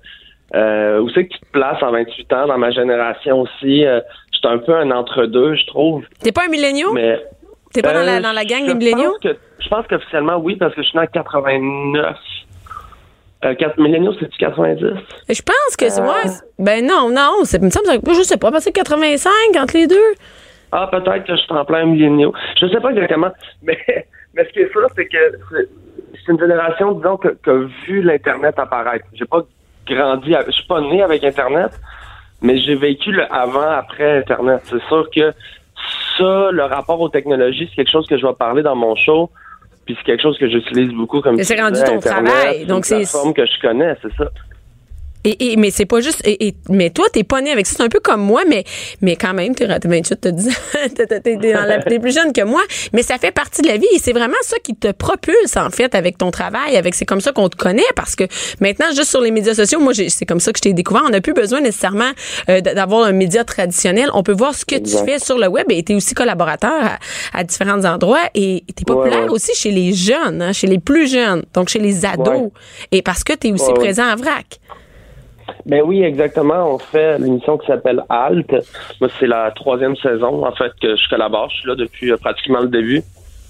euh, 0.55 0.99
où 0.99 1.09
c'est 1.11 1.25
que 1.25 1.33
tu 1.33 1.39
te 1.39 1.45
places 1.51 1.81
en 1.81 1.91
28 1.91 2.33
ans, 2.33 2.47
dans 2.47 2.57
ma 2.57 2.71
génération 2.71 3.41
aussi. 3.41 3.85
Euh, 3.85 4.01
J'étais 4.33 4.47
un 4.47 4.57
peu 4.57 4.75
un 4.75 4.91
entre-deux, 4.91 5.55
je 5.55 5.65
trouve. 5.67 6.03
T'es 6.21 6.31
pas 6.33 6.45
un 6.45 6.49
milléniau 6.49 6.91
Mais 6.91 7.17
T'es 7.73 7.81
pas 7.81 7.93
dans 7.93 7.99
euh, 8.01 8.05
la 8.05 8.19
dans 8.19 8.33
la 8.33 8.43
gang 8.45 8.65
des 8.65 8.73
milléniaux? 8.75 9.15
Je 9.23 9.69
pense 9.69 9.87
qu'officiellement, 9.87 10.35
oui, 10.37 10.57
parce 10.57 10.75
que 10.75 10.83
je 10.83 10.87
suis 10.89 10.97
né 10.99 11.05
en 11.05 11.07
89. 11.07 12.17
Euh, 13.45 13.55
4 13.55 13.77
milléniaux, 13.79 14.13
c'est-tu 14.19 14.37
90? 14.37 14.79
Je 15.29 15.41
pense 15.41 15.75
que 15.77 15.89
c'est 15.89 16.01
Euh. 16.01 16.03
moi. 16.03 16.17
ben 16.59 16.85
non, 16.85 17.09
non, 17.09 17.43
c'est 17.43 17.61
me 17.61 17.69
semble 17.69 18.01
que- 18.01 18.13
je 18.13 18.21
sais 18.21 18.37
pas, 18.37 18.51
parce 18.51 18.65
que 18.65 18.71
85 18.71 19.31
entre 19.57 19.75
les 19.77 19.87
deux. 19.87 19.95
Ah, 20.75 20.87
peut-être 20.91 21.25
que 21.25 21.35
je 21.35 21.41
suis 21.41 21.51
en 21.53 21.63
plein 21.65 21.85
milléniaux. 21.85 22.33
Je 22.59 22.67
sais 22.67 22.79
pas 22.79 22.89
exactement, 22.89 23.31
mais, 23.63 23.77
mais 24.33 24.43
ce 24.45 24.49
qui 24.53 24.59
est 24.59 24.71
sûr, 24.71 24.87
c'est 24.95 25.05
que 25.05 25.17
c'est- 25.51 25.69
c'est 26.25 26.31
une 26.31 26.39
génération, 26.39 26.93
disons, 26.93 27.17
qui 27.17 27.27
a 27.49 27.53
vu 27.85 28.01
l'Internet 28.01 28.55
apparaître. 28.57 29.05
J'ai 29.13 29.25
pas 29.25 29.41
grandi, 29.87 30.33
je 30.47 30.51
suis 30.51 30.67
pas 30.67 30.81
né 30.81 31.03
avec 31.03 31.23
Internet, 31.23 31.71
mais 32.41 32.57
j'ai 32.57 32.75
vécu 32.75 33.11
le 33.11 33.23
avant-après 33.31 34.19
Internet. 34.19 34.61
C'est 34.65 34.81
sûr 34.87 35.07
que 35.15 35.31
ça, 36.17 36.49
le 36.51 36.63
rapport 36.63 36.99
aux 37.01 37.09
technologies, 37.09 37.67
c'est 37.69 37.75
quelque 37.75 37.91
chose 37.91 38.07
que 38.07 38.17
je 38.17 38.25
vais 38.25 38.33
parler 38.33 38.63
dans 38.63 38.75
mon 38.75 38.95
show, 38.95 39.29
puis 39.85 39.95
c'est 39.97 40.05
quelque 40.05 40.21
chose 40.21 40.37
que 40.37 40.47
j'utilise 40.49 40.91
beaucoup 40.93 41.21
comme 41.21 41.35
Mais 41.35 41.43
c'est 41.43 41.59
rendu 41.61 41.79
ton 41.83 41.97
Internet, 41.97 42.01
travail, 42.33 42.57
c'est 42.59 42.65
donc 42.65 42.77
une 42.77 42.83
c'est- 42.83 42.95
plateforme 42.97 43.33
que 43.33 43.45
je 43.45 43.59
connais, 43.61 43.95
c'est 44.01 44.13
ça. 44.15 44.29
Et, 45.25 45.53
et- 45.53 45.55
mais 45.57 45.71
c'est 45.71 45.85
pas 45.85 46.01
juste 46.01 46.21
et, 46.25 46.47
et- 46.47 46.55
mais 46.69 46.89
toi 46.89 47.05
t'es 47.11 47.23
pas 47.23 47.41
né 47.41 47.51
avec 47.51 47.65
ça. 47.65 47.75
C'est 47.77 47.83
un 47.83 47.89
peu 47.89 47.99
comme 47.99 48.21
moi 48.21 48.41
mais 48.47 48.63
mais 49.01 49.15
quand 49.15 49.33
même 49.33 49.55
t'es 49.55 49.65
t'es 49.79 49.87
28 49.87 50.19
t'as 50.21 50.31
10 50.31 50.49
ans. 50.49 50.51
T'es- 50.95 51.99
plus 51.99 52.13
jeune 52.13 52.33
que 52.33 52.43
moi. 52.43 52.61
Mais 52.91 53.03
ça 53.03 53.17
fait 53.17 53.31
partie 53.31 53.61
de 53.61 53.67
la 53.67 53.77
vie 53.77 53.87
et 53.93 53.99
c'est 53.99 54.11
vraiment 54.13 54.35
ça 54.41 54.57
qui 54.63 54.75
te 54.75 54.91
propulse 54.91 55.55
en 55.57 55.69
fait 55.69 55.95
avec 55.95 56.17
ton 56.17 56.31
travail 56.31 56.75
avec 56.75 56.95
c'est 56.95 57.05
comme 57.05 57.21
ça 57.21 57.31
qu'on 57.31 57.49
te 57.49 57.55
connaît 57.55 57.83
parce 57.95 58.15
que 58.15 58.25
maintenant 58.59 58.87
juste 58.95 59.09
sur 59.09 59.21
les 59.21 59.31
médias 59.31 59.53
sociaux 59.53 59.79
moi 59.79 59.93
j'ai- 59.93 60.09
c'est 60.09 60.25
comme 60.25 60.39
ça 60.39 60.51
que 60.51 60.57
je 60.57 60.63
t'ai 60.63 60.73
découvert. 60.73 61.03
On 61.05 61.09
n'a 61.09 61.21
plus 61.21 61.33
besoin 61.33 61.61
nécessairement 61.61 62.11
euh, 62.49 62.61
d'avoir 62.61 63.05
un 63.05 63.11
média 63.13 63.43
traditionnel. 63.43 64.09
On 64.13 64.23
peut 64.23 64.33
voir 64.33 64.53
ce 64.55 64.65
que 64.65 64.75
Exact. 64.75 65.05
tu 65.05 65.11
fais 65.11 65.19
sur 65.19 65.37
le 65.37 65.47
web 65.47 65.65
et 65.69 65.83
t'es 65.83 65.95
aussi 65.95 66.13
collaborateur 66.13 66.71
à, 66.83 66.99
à 67.37 67.43
différents 67.43 67.83
endroits 67.85 68.19
et 68.35 68.63
t'es 68.75 68.83
populaire 68.85 69.19
Ouais, 69.19 69.23
ouais. 69.25 69.29
aussi 69.29 69.53
chez 69.55 69.71
les 69.71 69.93
jeunes 69.93 70.41
hein, 70.41 70.53
chez 70.53 70.67
les 70.67 70.79
plus 70.79 71.07
jeunes 71.09 71.43
donc 71.53 71.69
chez 71.69 71.79
les 71.79 72.05
ados. 72.05 72.27
Ouais. 72.27 72.49
et 72.91 73.01
parce 73.01 73.23
que 73.23 73.33
t'es 73.33 73.51
aussi 73.51 73.71
présent 73.73 74.03
à 74.05 74.15
Vrac 74.15 74.59
Ben 75.65 75.81
oui, 75.85 76.03
exactement. 76.03 76.73
On 76.73 76.77
fait 76.77 77.17
l'émission 77.19 77.57
qui 77.57 77.67
s'appelle 77.67 78.03
Alt. 78.09 78.51
Moi, 78.99 79.09
c'est 79.19 79.27
la 79.27 79.51
troisième 79.51 79.95
saison, 79.95 80.45
en 80.45 80.51
fait, 80.53 80.71
que 80.81 80.95
je 80.95 81.09
collabore. 81.09 81.49
Je 81.49 81.57
suis 81.57 81.67
là 81.67 81.75
depuis 81.75 82.11
euh, 82.11 82.17
pratiquement 82.17 82.59
le 82.61 82.67
début. 82.67 83.01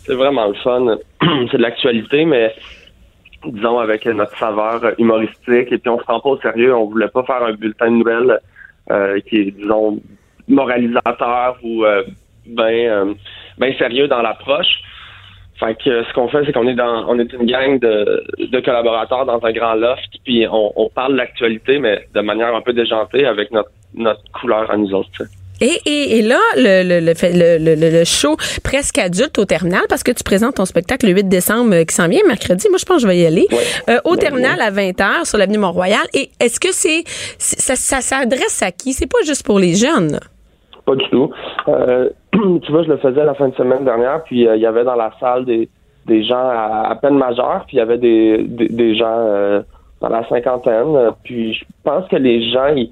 C'est 0.06 0.16
vraiment 0.16 0.48
le 0.48 0.54
fun. 0.56 0.98
c'est 1.52 1.58
de 1.58 1.62
l'actualité, 1.62 2.26
mais 2.26 2.54
disons 3.46 3.80
avec 3.80 4.06
notre 4.06 4.38
saveur 4.38 4.84
euh, 4.84 4.92
humoristique. 5.00 5.72
Et 5.72 5.78
puis, 5.78 5.90
on 5.90 5.98
se 5.98 6.04
prend 6.04 6.20
pas 6.20 6.30
au 6.30 6.38
sérieux. 6.40 6.76
On 6.76 6.86
voulait 6.86 7.08
pas 7.08 7.24
faire 7.24 7.44
un 7.44 7.54
bulletin 7.54 7.90
de 7.90 7.98
nouvelles 7.98 8.40
euh, 8.92 9.20
qui 9.22 9.38
est, 9.38 9.52
disons, 9.52 10.00
moralisateur 10.48 11.58
ou 11.64 11.86
euh, 11.86 12.04
ben, 12.46 12.64
euh, 12.64 13.14
ben 13.58 13.74
sérieux 13.78 14.08
dans 14.08 14.22
l'approche. 14.22 14.82
Fait 15.60 15.76
que 15.76 15.90
euh, 15.90 16.04
ce 16.08 16.14
qu'on 16.14 16.28
fait, 16.30 16.40
c'est 16.46 16.52
qu'on 16.52 16.68
est 16.68 16.74
dans, 16.76 17.06
on 17.08 17.20
est 17.20 17.32
une 17.34 17.46
gang 17.46 17.80
de, 17.80 18.24
de 18.40 18.60
collaborateurs 18.60 19.26
dans 19.26 19.40
un 19.44 19.52
grand 19.52 19.76
loft, 19.76 20.10
puis 20.26 20.46
on, 20.52 20.72
on 20.76 20.90
parle 20.90 21.14
de 21.14 21.18
l'actualité, 21.18 21.80
mais 21.80 22.08
de 22.14 22.22
manière 22.22 22.56
un 22.56 22.62
peu 22.62 22.74
déjantée 22.74 23.26
avec 23.26 23.52
notre, 23.52 23.70
notre 23.94 24.22
couleur 24.40 24.70
à 24.72 24.78
nous 24.78 24.94
autres. 24.94 25.10
Et, 25.62 25.80
et, 25.86 26.18
et 26.18 26.22
là, 26.24 26.40
le, 26.58 26.82
le, 26.84 27.00
le, 27.00 27.14
le, 27.14 27.58
le, 27.64 27.76
le- 27.76 27.90
le 28.00 28.04
show 28.04 28.36
presque 28.64 28.98
adulte 28.98 29.38
au 29.38 29.46
terminal, 29.46 29.84
parce 29.88 30.02
que 30.04 30.12
tu 30.12 30.24
présentes 30.24 30.56
ton 30.56 30.66
spectacle 30.66 31.06
le 31.06 31.14
8 31.14 31.30
décembre 31.30 31.74
euh, 31.76 31.84
qui 31.86 31.94
s'en 31.96 32.08
vient, 32.10 32.22
mercredi. 32.28 32.68
Moi, 32.70 32.80
je 32.80 32.86
pense 32.86 32.98
que 32.98 33.04
je 33.04 33.08
vais 33.08 33.20
y 33.20 33.26
aller. 33.26 33.46
Ouais. 33.52 33.58
Euh, 33.94 34.00
au 34.04 34.14
Ben, 34.16 34.20
terminal 34.20 34.60
à 34.60 34.72
20h 34.72 35.26
sur 35.26 35.38
l'avenue 35.38 35.60
Mont-Royal. 35.60 36.02
Et 36.16 36.32
est-ce 36.42 36.60
que 36.60 36.74
c'est, 36.74 37.04
c'est- 37.38 37.62
ça, 37.62 37.76
ça 37.76 38.02
s'adresse 38.02 38.62
à 38.64 38.72
qui? 38.72 38.92
C'est 38.94 39.06
pas 39.08 39.20
juste 39.26 39.46
pour 39.46 39.60
les 39.60 39.76
jeunes. 39.76 40.20
Pas 40.86 40.96
du 40.96 41.08
tout. 41.10 41.32
Euh, 41.68 42.10
tu 42.34 42.72
vois, 42.72 42.84
je 42.84 42.90
le 42.90 42.98
faisais 42.98 43.24
la 43.24 43.34
fin 43.36 43.48
de 43.50 43.56
semaine 43.56 43.86
dernière, 43.86 44.24
puis 44.24 44.48
euh, 44.48 44.56
il 44.56 44.62
y 44.62 44.66
avait 44.66 44.84
dans 44.84 44.96
la 44.96 45.12
salle 45.20 45.46
des, 45.46 45.70
des 46.06 46.24
gens 46.24 46.36
à, 46.50 46.88
à 46.90 46.96
peine 46.96 47.18
majeurs, 47.18 47.64
puis 47.68 47.78
il 47.78 47.80
y 47.80 47.82
avait 47.82 47.98
des, 47.98 48.40
des, 48.44 48.68
des 48.68 48.96
gens 48.96 49.06
euh, 49.18 49.62
dans 50.02 50.10
la 50.10 50.28
cinquantaine. 50.28 51.12
Puis 51.24 51.54
je 51.54 51.64
pense 51.84 52.08
que 52.10 52.18
les 52.18 52.52
gens, 52.52 52.68
ils, 52.76 52.92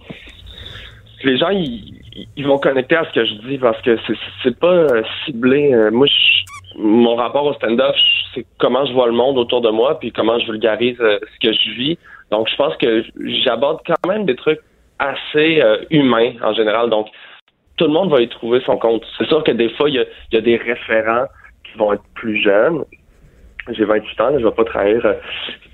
les 1.24 1.38
gens, 1.38 1.50
ils, 1.50 1.95
ils 2.38 2.48
vont 2.48 2.57
connecter 2.57 2.95
à 2.95 3.03
ce 3.05 3.12
que 3.13 3.25
je 3.25 3.33
dis 3.48 3.57
parce 3.57 3.81
que 3.81 3.98
c'est, 4.43 4.57
pas 4.57 4.67
euh, 4.67 5.03
ciblé. 5.25 5.74
Euh, 5.74 5.91
moi, 5.91 6.07
je- 6.07 6.41
mon 6.81 7.15
rapport 7.15 7.45
au 7.45 7.53
stand-up, 7.55 7.93
c'est 8.33 8.45
comment 8.57 8.86
je 8.86 8.93
vois 8.93 9.07
le 9.07 9.12
monde 9.12 9.38
autour 9.38 9.60
de 9.60 9.69
moi, 9.69 10.00
puis 10.00 10.13
comment 10.13 10.39
je 10.39 10.50
vulgarise 10.50 10.95
ce 10.98 11.39
que 11.45 11.51
je 11.53 11.71
vis. 11.71 11.98
Donc, 12.31 12.48
je 12.48 12.55
pense 12.55 12.77
que 12.77 13.03
j'aborde 13.43 13.79
quand 13.86 14.07
même 14.10 14.24
des 14.24 14.38
trucs 14.38 14.62
assez 14.98 15.62
humains 15.89 16.31
en 16.41 16.53
général. 16.53 16.89
Donc, 16.89 17.07
tout 17.81 17.88
le 17.88 17.93
monde 17.93 18.11
va 18.11 18.21
y 18.21 18.29
trouver 18.29 18.61
son 18.63 18.77
compte. 18.77 19.01
C'est 19.17 19.25
sûr 19.27 19.43
que 19.43 19.51
des 19.51 19.69
fois, 19.71 19.89
il 19.89 19.95
y 19.95 20.00
a, 20.00 20.03
il 20.31 20.35
y 20.35 20.38
a 20.38 20.41
des 20.41 20.55
référents 20.55 21.25
qui 21.63 21.79
vont 21.79 21.91
être 21.93 22.03
plus 22.13 22.39
jeunes. 22.39 22.83
J'ai 23.71 23.85
28 23.85 24.21
ans, 24.21 24.29
là, 24.29 24.39
je 24.39 24.45
vais 24.45 24.51
pas 24.51 24.65
trahir 24.65 25.03
euh, 25.03 25.13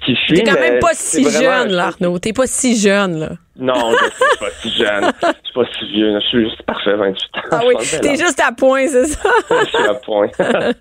qui 0.06 0.16
je 0.16 0.22
suis. 0.22 0.34
T'es 0.36 0.44
quand 0.44 0.60
même 0.60 0.80
pas 0.80 0.94
si 0.94 1.30
jeune, 1.30 1.72
là, 1.74 1.88
Arnaud. 1.88 2.18
T'es 2.20 2.32
pas 2.32 2.48
si 2.48 2.78
jeune, 2.78 3.20
là. 3.20 3.32
Non, 3.60 3.74
je 3.92 4.06
suis 4.06 4.38
pas 4.40 4.48
si 4.62 4.72
jeune. 4.72 5.12
Je 5.22 5.28
suis 5.28 5.54
pas 5.54 5.64
si 5.80 5.92
vieux. 5.92 6.20
Je 6.22 6.28
suis 6.28 6.44
juste 6.50 6.62
parfait, 6.64 6.96
28 6.96 7.12
ans. 7.12 7.42
Ah 7.52 7.60
oui, 7.68 7.76
t'es 8.02 8.16
juste 8.16 8.40
à 8.46 8.52
point, 8.52 8.88
c'est 8.88 9.06
ça? 9.06 9.30
Je 9.62 9.66
suis 9.66 9.88
à 9.88 9.94
point. 9.96 10.28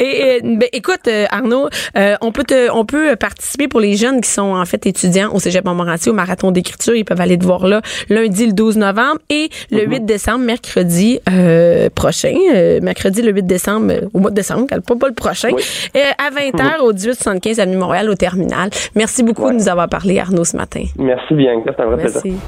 Et, 0.00 0.36
et, 0.36 0.40
ben, 0.42 0.68
écoute, 0.72 1.06
euh, 1.08 1.24
Arnaud, 1.30 1.68
euh, 1.96 2.16
on 2.20 2.32
peut 2.32 2.42
te, 2.44 2.70
on 2.70 2.84
peut 2.84 3.16
participer 3.16 3.68
pour 3.68 3.80
les 3.80 3.96
jeunes 3.96 4.20
qui 4.20 4.28
sont 4.30 4.54
en 4.54 4.64
fait 4.64 4.84
étudiants 4.86 5.30
au 5.32 5.38
Cégep 5.38 5.64
Montmorency 5.64 6.10
au 6.10 6.12
marathon 6.12 6.50
d'écriture. 6.50 6.94
Ils 6.94 7.04
peuvent 7.04 7.20
aller 7.20 7.38
te 7.38 7.44
voir 7.44 7.66
là 7.66 7.80
lundi 8.10 8.46
le 8.46 8.52
12 8.52 8.76
novembre 8.76 9.18
et 9.30 9.48
le 9.70 9.84
8 9.86 10.04
décembre, 10.04 10.40
mercredi 10.44 11.20
euh, 11.30 11.88
prochain, 11.94 12.34
euh, 12.54 12.80
mercredi 12.82 13.22
le 13.22 13.32
8 13.32 13.42
décembre, 13.46 13.92
euh, 13.92 14.00
au 14.12 14.18
mois 14.18 14.30
de 14.30 14.36
décembre, 14.36 14.66
pas, 14.68 14.80
pas 14.96 15.08
le 15.08 15.14
prochain, 15.14 15.50
Oui. 15.52 15.62
euh, 15.96 16.00
à 16.18 16.30
20h 16.30 16.80
au 16.80 16.92
1875 16.92 17.60
avenue 17.60 17.76
Montréal 17.76 18.10
au 18.10 18.14
terminal. 18.14 18.70
Merci 18.94 19.22
beaucoup 19.22 19.44
Ouais. 19.46 19.52
de 19.52 19.56
nous 19.56 19.68
avoir 19.68 19.88
parlé, 19.88 20.18
Arnaud, 20.18 20.44
ce 20.44 20.56
matin. 20.56 20.84
Merci 20.98 21.34
bien. 21.34 21.62
C'est 21.64 21.80
un 21.80 21.86
vrai 21.86 21.96
plaisir. 22.02 22.15
Merci. 22.24 22.38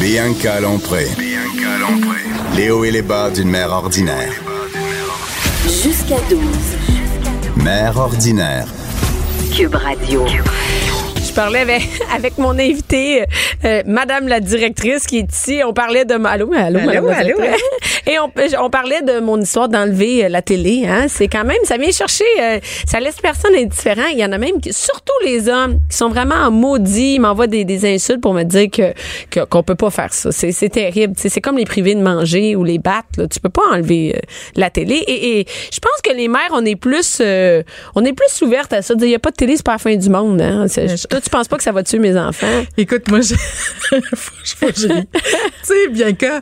Bianca 0.00 0.60
Lompré. 0.60 1.06
Les 2.56 2.70
hauts 2.70 2.84
et 2.84 2.90
les 2.90 3.02
bas 3.02 3.30
d'une 3.30 3.48
mère 3.50 3.70
ordinaire. 3.70 4.32
Jusqu'à 5.64 6.18
12. 6.30 6.40
Mère 7.56 7.96
ordinaire. 7.96 8.66
Cube 9.54 9.74
Radio. 9.74 10.26
Je 10.26 10.87
parlais 11.38 11.60
avec, 11.60 11.82
avec 12.14 12.38
mon 12.38 12.58
invité, 12.58 13.24
euh, 13.64 13.82
Madame 13.86 14.26
la 14.26 14.40
directrice 14.40 15.06
qui 15.06 15.18
est 15.18 15.32
ici. 15.32 15.60
On 15.64 15.72
parlait 15.72 16.04
de... 16.04 16.14
Allô, 16.14 16.52
allô, 16.52 16.80
allô, 16.80 17.12
directrice. 17.12 17.62
Et 18.06 18.18
on, 18.18 18.32
on 18.64 18.70
parlait 18.70 19.02
de 19.02 19.20
mon 19.20 19.40
histoire 19.40 19.68
d'enlever 19.68 20.24
euh, 20.24 20.28
la 20.28 20.42
télé. 20.42 20.84
Hein. 20.88 21.06
C'est 21.08 21.28
quand 21.28 21.44
même... 21.44 21.58
Ça 21.62 21.76
vient 21.76 21.92
chercher... 21.92 22.24
euh, 22.40 22.58
ça 22.86 22.98
laisse 22.98 23.20
personne 23.20 23.54
indifférent. 23.54 24.08
Il 24.12 24.18
y 24.18 24.24
en 24.24 24.32
a 24.32 24.38
même, 24.38 24.60
qui, 24.60 24.72
surtout 24.72 25.12
les 25.24 25.48
hommes, 25.48 25.78
qui 25.88 25.96
sont 25.96 26.08
vraiment 26.08 26.50
maudits. 26.50 27.14
Ils 27.14 27.20
m'envoient 27.20 27.46
des, 27.46 27.64
des 27.64 27.86
insultes 27.94 28.20
pour 28.20 28.34
me 28.34 28.42
dire 28.42 28.68
que 28.70 28.92
qu'on 29.44 29.62
peut 29.62 29.76
pas 29.76 29.90
faire 29.90 30.12
ça. 30.12 30.32
C'est 30.32 30.68
terrible. 30.70 31.14
C'est 31.16 31.40
comme 31.40 31.56
les 31.58 31.66
privés 31.66 31.94
de 31.94 32.00
manger 32.00 32.56
ou 32.56 32.64
les 32.64 32.78
battre. 32.78 33.08
Là. 33.16 33.28
Tu 33.28 33.38
peux 33.38 33.48
pas 33.48 33.62
enlever 33.70 34.14
euh, 34.16 34.20
la 34.56 34.70
télé. 34.70 34.96
Et, 35.06 35.40
et 35.40 35.46
je 35.72 35.78
pense 35.78 36.00
que 36.02 36.16
les 36.16 36.26
mères, 36.26 36.50
on 36.52 36.64
est 36.64 36.76
plus... 36.76 37.18
euh, 37.20 37.62
on 37.94 38.04
est 38.04 38.12
plus 38.12 38.42
ouvertes 38.42 38.72
à 38.72 38.82
ça. 38.82 38.94
Il 39.00 39.08
y 39.08 39.14
a 39.14 39.20
pas 39.20 39.30
de 39.30 39.36
télé, 39.36 39.56
c'est 39.56 39.64
pas 39.64 39.72
la 39.72 39.78
fin 39.78 39.94
du 39.94 40.10
monde. 40.10 40.40
Hein. 40.40 40.66
Tu 41.28 41.36
penses 41.36 41.48
pas 41.48 41.56
que 41.56 41.62
ça 41.62 41.72
va 41.72 41.82
tuer 41.82 41.98
mes 41.98 42.16
enfants? 42.16 42.64
Écoute, 42.76 43.08
moi, 43.10 43.20
je... 43.20 43.34
que 43.90 44.70
tu 44.72 44.88
sais, 45.62 45.88
Bianca, 45.90 46.40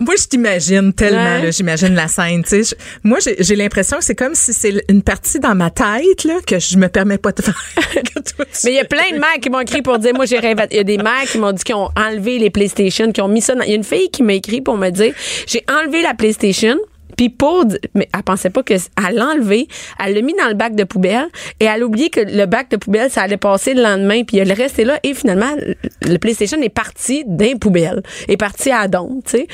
moi, 0.00 0.14
je 0.20 0.24
t'imagine 0.26 0.92
tellement, 0.92 1.40
Ouais. 1.42 1.52
j'imagine 1.52 1.94
la 1.94 2.08
scène. 2.08 2.42
Je- 2.50 2.74
Moi, 3.04 3.18
j'ai 3.38 3.54
l'impression 3.54 3.98
que 3.98 4.04
c'est 4.04 4.16
comme 4.16 4.34
si 4.34 4.52
c'est 4.52 4.82
une 4.88 5.02
partie 5.02 5.38
dans 5.38 5.54
ma 5.54 5.70
tête, 5.70 6.24
là, 6.24 6.38
que 6.44 6.58
je 6.58 6.76
me 6.76 6.88
permets 6.88 7.18
pas 7.18 7.30
de 7.32 7.42
faire. 7.42 7.54
Que 7.92 8.18
toi, 8.20 8.44
Mais 8.64 8.72
il 8.72 8.76
y 8.76 8.80
a 8.80 8.84
plein 8.84 9.10
de 9.12 9.18
mères 9.20 9.38
qui 9.40 9.48
m'ont 9.50 9.60
écrit 9.60 9.80
pour 9.82 9.98
dire, 9.98 10.12
moi, 10.14 10.24
j'ai 10.26 10.38
rêvé. 10.38 10.64
Il 10.72 10.76
y 10.78 10.80
a 10.80 10.84
des 10.84 10.96
mères 10.98 11.22
qui 11.30 11.38
m'ont 11.38 11.52
dit 11.52 11.62
qu'ils 11.62 11.74
ont 11.76 11.90
enlevé 11.96 12.38
les 12.38 12.50
PlayStation, 12.50 13.12
qui 13.12 13.20
ont 13.20 13.28
mis 13.28 13.40
ça 13.42 13.54
dans. 13.54 13.62
Il 13.62 13.70
y 13.70 13.72
a 13.72 13.76
une 13.76 13.84
fille 13.84 14.10
qui 14.10 14.22
m'a 14.24 14.32
écrit 14.34 14.60
pour 14.60 14.76
me 14.76 14.90
dire, 14.90 15.14
j'ai 15.46 15.64
enlevé 15.70 16.02
la 16.02 16.14
PlayStation. 16.14 16.76
Puis 17.16 17.28
pour, 17.28 17.64
mais 17.94 18.08
elle 18.14 18.22
pensait 18.22 18.50
pas 18.50 18.62
que 18.62 18.74
l'a 18.74 19.26
enlevé, 19.26 19.68
elle 20.04 20.14
l'a 20.14 20.22
mis 20.22 20.34
dans 20.34 20.48
le 20.48 20.54
bac 20.54 20.74
de 20.74 20.84
poubelle 20.84 21.26
et 21.60 21.64
elle 21.66 21.82
a 21.82 21.86
oublié 21.86 22.10
que 22.10 22.20
le 22.20 22.46
bac 22.46 22.70
de 22.70 22.76
poubelle 22.76 23.10
ça 23.10 23.22
allait 23.22 23.36
passer 23.36 23.74
le 23.74 23.82
lendemain 23.82 24.24
puis 24.24 24.38
elle 24.38 24.50
est 24.50 24.54
resté 24.54 24.84
là 24.84 24.98
et 25.02 25.14
finalement 25.14 25.54
le- 26.00 26.18
PlayStation 26.18 26.60
est 26.62 26.68
parti 26.68 27.24
d'un 27.26 27.56
poubelle, 27.56 28.02
est 28.28 28.36
parti 28.36 28.70
à 28.70 28.86
don, 28.88 29.20
tu 29.24 29.38
sais. 29.38 29.46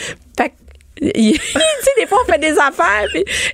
tu 1.14 1.32
sais, 1.32 1.90
des 1.98 2.06
fois, 2.06 2.18
on 2.26 2.32
fait 2.32 2.38
des 2.38 2.58
affaires. 2.58 3.06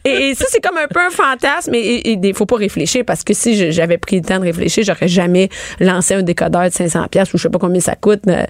et, 0.04 0.34
ça, 0.34 0.44
c'est 0.48 0.60
comme 0.60 0.78
un 0.78 0.88
peu 0.88 1.00
un 1.00 1.10
fantasme. 1.10 1.74
Et 1.74 2.18
il 2.22 2.34
faut 2.34 2.46
pas 2.46 2.56
réfléchir 2.56 3.04
parce 3.04 3.24
que 3.24 3.34
si 3.34 3.72
j'avais 3.72 3.98
pris 3.98 4.16
le 4.16 4.22
temps 4.22 4.38
de 4.38 4.44
réfléchir, 4.44 4.84
j'aurais 4.84 5.08
jamais 5.08 5.48
lancé 5.80 6.14
un 6.14 6.22
décodeur 6.22 6.64
de 6.64 6.70
500 6.70 7.08
pièces 7.08 7.32
ou 7.34 7.38
je 7.38 7.42
sais 7.42 7.50
pas 7.50 7.58
combien 7.58 7.80
ça 7.80 7.96
coûte 7.96 8.22
euh, 8.28 8.44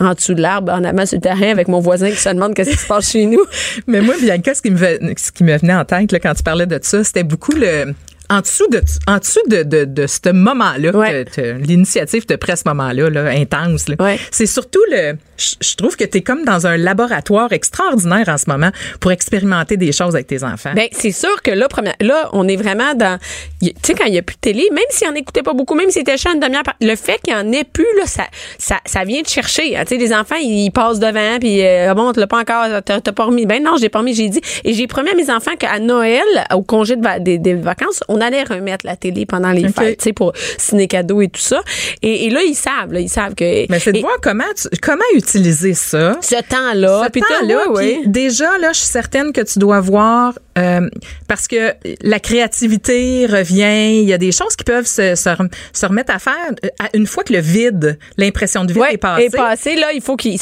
en 0.00 0.14
dessous 0.14 0.34
de 0.34 0.42
l'arbre, 0.42 0.72
en 0.72 0.84
avant 0.84 1.06
sur 1.06 1.16
le 1.16 1.22
terrain 1.22 1.50
avec 1.50 1.68
mon 1.68 1.80
voisin 1.80 2.10
qui 2.10 2.16
se 2.16 2.28
demande 2.28 2.54
qu'est-ce 2.54 2.70
qui 2.70 2.76
se 2.76 2.86
passe 2.86 3.10
chez 3.10 3.26
nous. 3.26 3.44
Mais 3.86 4.00
moi, 4.00 4.14
Bianca, 4.20 4.54
ce 4.54 4.62
qui 4.62 4.70
me, 4.70 4.78
ce 5.16 5.32
qui 5.32 5.44
me 5.44 5.56
venait 5.56 5.74
en 5.74 5.84
tête, 5.84 6.12
là, 6.12 6.20
quand 6.20 6.34
tu 6.34 6.42
parlais 6.42 6.66
de 6.66 6.78
ça, 6.82 7.02
c'était 7.04 7.24
beaucoup 7.24 7.52
le, 7.52 7.94
en 8.30 8.40
dessous 8.40 8.66
de, 8.70 8.80
en 9.06 9.18
dessous 9.18 9.40
de, 9.48 9.62
de, 9.62 9.84
de 9.84 10.06
ce 10.06 10.30
moment-là, 10.32 10.90
Ouais. 10.96 11.24
l'initiative 11.60 12.24
te 12.26 12.34
prête 12.34 12.58
ce 12.58 12.62
moment-là, 12.66 13.10
là, 13.10 13.24
intense, 13.30 13.88
là. 13.88 13.96
Ouais. 13.98 14.18
c'est 14.30 14.46
surtout 14.46 14.80
le, 14.90 15.14
je, 15.38 15.74
trouve 15.76 15.96
que 15.96 16.04
tu 16.04 16.18
es 16.18 16.20
comme 16.22 16.44
dans 16.44 16.66
un 16.66 16.76
laboratoire 16.76 17.52
extraordinaire 17.52 18.28
en 18.28 18.38
ce 18.38 18.44
moment 18.48 18.70
pour 19.00 19.12
expérimenter 19.12 19.76
des 19.76 19.92
choses 19.92 20.14
avec 20.14 20.26
tes 20.26 20.42
enfants. 20.44 20.72
Ben, 20.74 20.88
c'est 20.92 21.12
sûr 21.12 21.42
que 21.42 21.50
là, 21.50 21.68
première, 21.68 21.94
là, 22.00 22.28
on 22.32 22.48
est 22.48 22.56
vraiment 22.56 22.94
dans, 22.94 23.18
tu 23.60 23.70
sais, 23.82 23.94
quand 23.94 24.04
il 24.06 24.14
y 24.14 24.18
a 24.18 24.22
plus 24.22 24.36
de 24.36 24.40
télé, 24.40 24.68
même 24.72 24.84
s'il 24.90 25.08
en 25.08 25.14
écoutait 25.14 25.42
pas 25.42 25.52
beaucoup, 25.52 25.74
même 25.74 25.90
s'il 25.90 26.02
était 26.02 26.16
chiant 26.16 26.32
une 26.34 26.40
demi-heure, 26.40 26.62
le 26.80 26.96
fait 26.96 27.18
qu'il 27.22 27.34
y 27.34 27.36
en 27.36 27.52
ait 27.52 27.64
plus, 27.64 27.86
là, 27.98 28.06
ça, 28.06 28.24
ça, 28.58 28.76
ça 28.86 29.04
vient 29.04 29.22
de 29.22 29.28
chercher. 29.28 29.76
hein. 29.76 29.82
Tu 29.86 29.94
sais, 29.96 30.00
les 30.00 30.12
enfants, 30.14 30.36
ils 30.40 30.70
passent 30.70 30.98
devant, 31.00 31.38
puis 31.38 31.62
euh, 31.64 31.90
Ah 31.90 31.94
bon, 31.94 32.12
tu 32.12 32.20
l'as 32.20 32.26
pas 32.26 32.40
encore, 32.40 32.66
t'as 32.84 33.00
t'as 33.00 33.12
pas 33.12 33.24
remis. 33.24 33.46
Ben 33.46 33.62
non, 33.62 33.76
j'ai 33.80 33.88
pas 33.88 33.98
remis, 34.00 34.14
j'ai 34.14 34.28
dit. 34.28 34.40
Et 34.64 34.72
j'ai 34.72 34.86
promis 34.86 35.10
à 35.10 35.14
mes 35.14 35.30
enfants 35.30 35.54
qu'à 35.58 35.78
Noël, 35.78 36.22
au 36.54 36.62
congé 36.62 36.96
de 36.96 37.02
va- 37.02 37.18
des, 37.18 37.38
des 37.38 37.54
vacances, 37.54 38.02
on 38.08 38.15
on 38.16 38.20
allait 38.20 38.42
remettre 38.44 38.86
la 38.86 38.96
télé 38.96 39.26
pendant 39.26 39.50
les 39.50 39.68
fêtes, 39.68 39.98
tu 39.98 40.04
sais, 40.04 40.12
pour 40.12 40.32
ciné 40.58 40.88
cadeaux 40.88 41.20
et 41.20 41.28
tout 41.28 41.40
ça. 41.40 41.60
Et, 42.02 42.26
et 42.26 42.30
là, 42.30 42.40
ils 42.42 42.54
savent, 42.54 42.92
là, 42.92 43.00
ils 43.00 43.08
savent 43.08 43.34
que. 43.34 43.66
Mais 43.70 43.78
c'est 43.78 43.92
de 43.92 43.98
et 43.98 44.00
voir 44.00 44.16
comment, 44.22 44.44
tu- 44.56 44.68
comment 44.80 45.04
utiliser 45.14 45.74
ça. 45.74 46.16
ce 46.22 46.36
temps-là, 46.48 47.08
Ce 47.12 47.18
temps-là, 47.20 47.70
ouais. 47.70 48.00
déjà 48.06 48.56
là, 48.58 48.72
je 48.72 48.78
suis 48.78 48.88
certaine 48.88 49.32
que 49.32 49.40
tu 49.42 49.58
dois 49.58 49.80
voir 49.80 50.32
euh, 50.58 50.88
parce 51.28 51.46
que 51.46 51.72
la 52.02 52.18
créativité 52.20 53.26
revient. 53.26 54.00
Il 54.02 54.08
y 54.08 54.12
a 54.12 54.18
des 54.18 54.32
choses 54.32 54.56
qui 54.56 54.64
peuvent 54.64 54.86
se, 54.86 55.14
se, 55.14 55.28
rem- 55.28 55.50
se 55.72 55.84
remettre 55.86 56.14
à 56.14 56.18
faire 56.18 56.34
euh, 56.64 56.68
une 56.94 57.06
fois 57.06 57.24
que 57.24 57.32
le 57.32 57.40
vide, 57.40 57.98
l'impression 58.16 58.64
de 58.64 58.72
vide 58.72 58.82
Ouais, 58.82 58.94
est 58.94 58.98
passée. 58.98 59.24
est 59.24 59.36
passé, 59.36 59.76
là, 59.76 59.92
il 59.92 60.00
faut 60.00 60.16
qu'il 60.16 60.38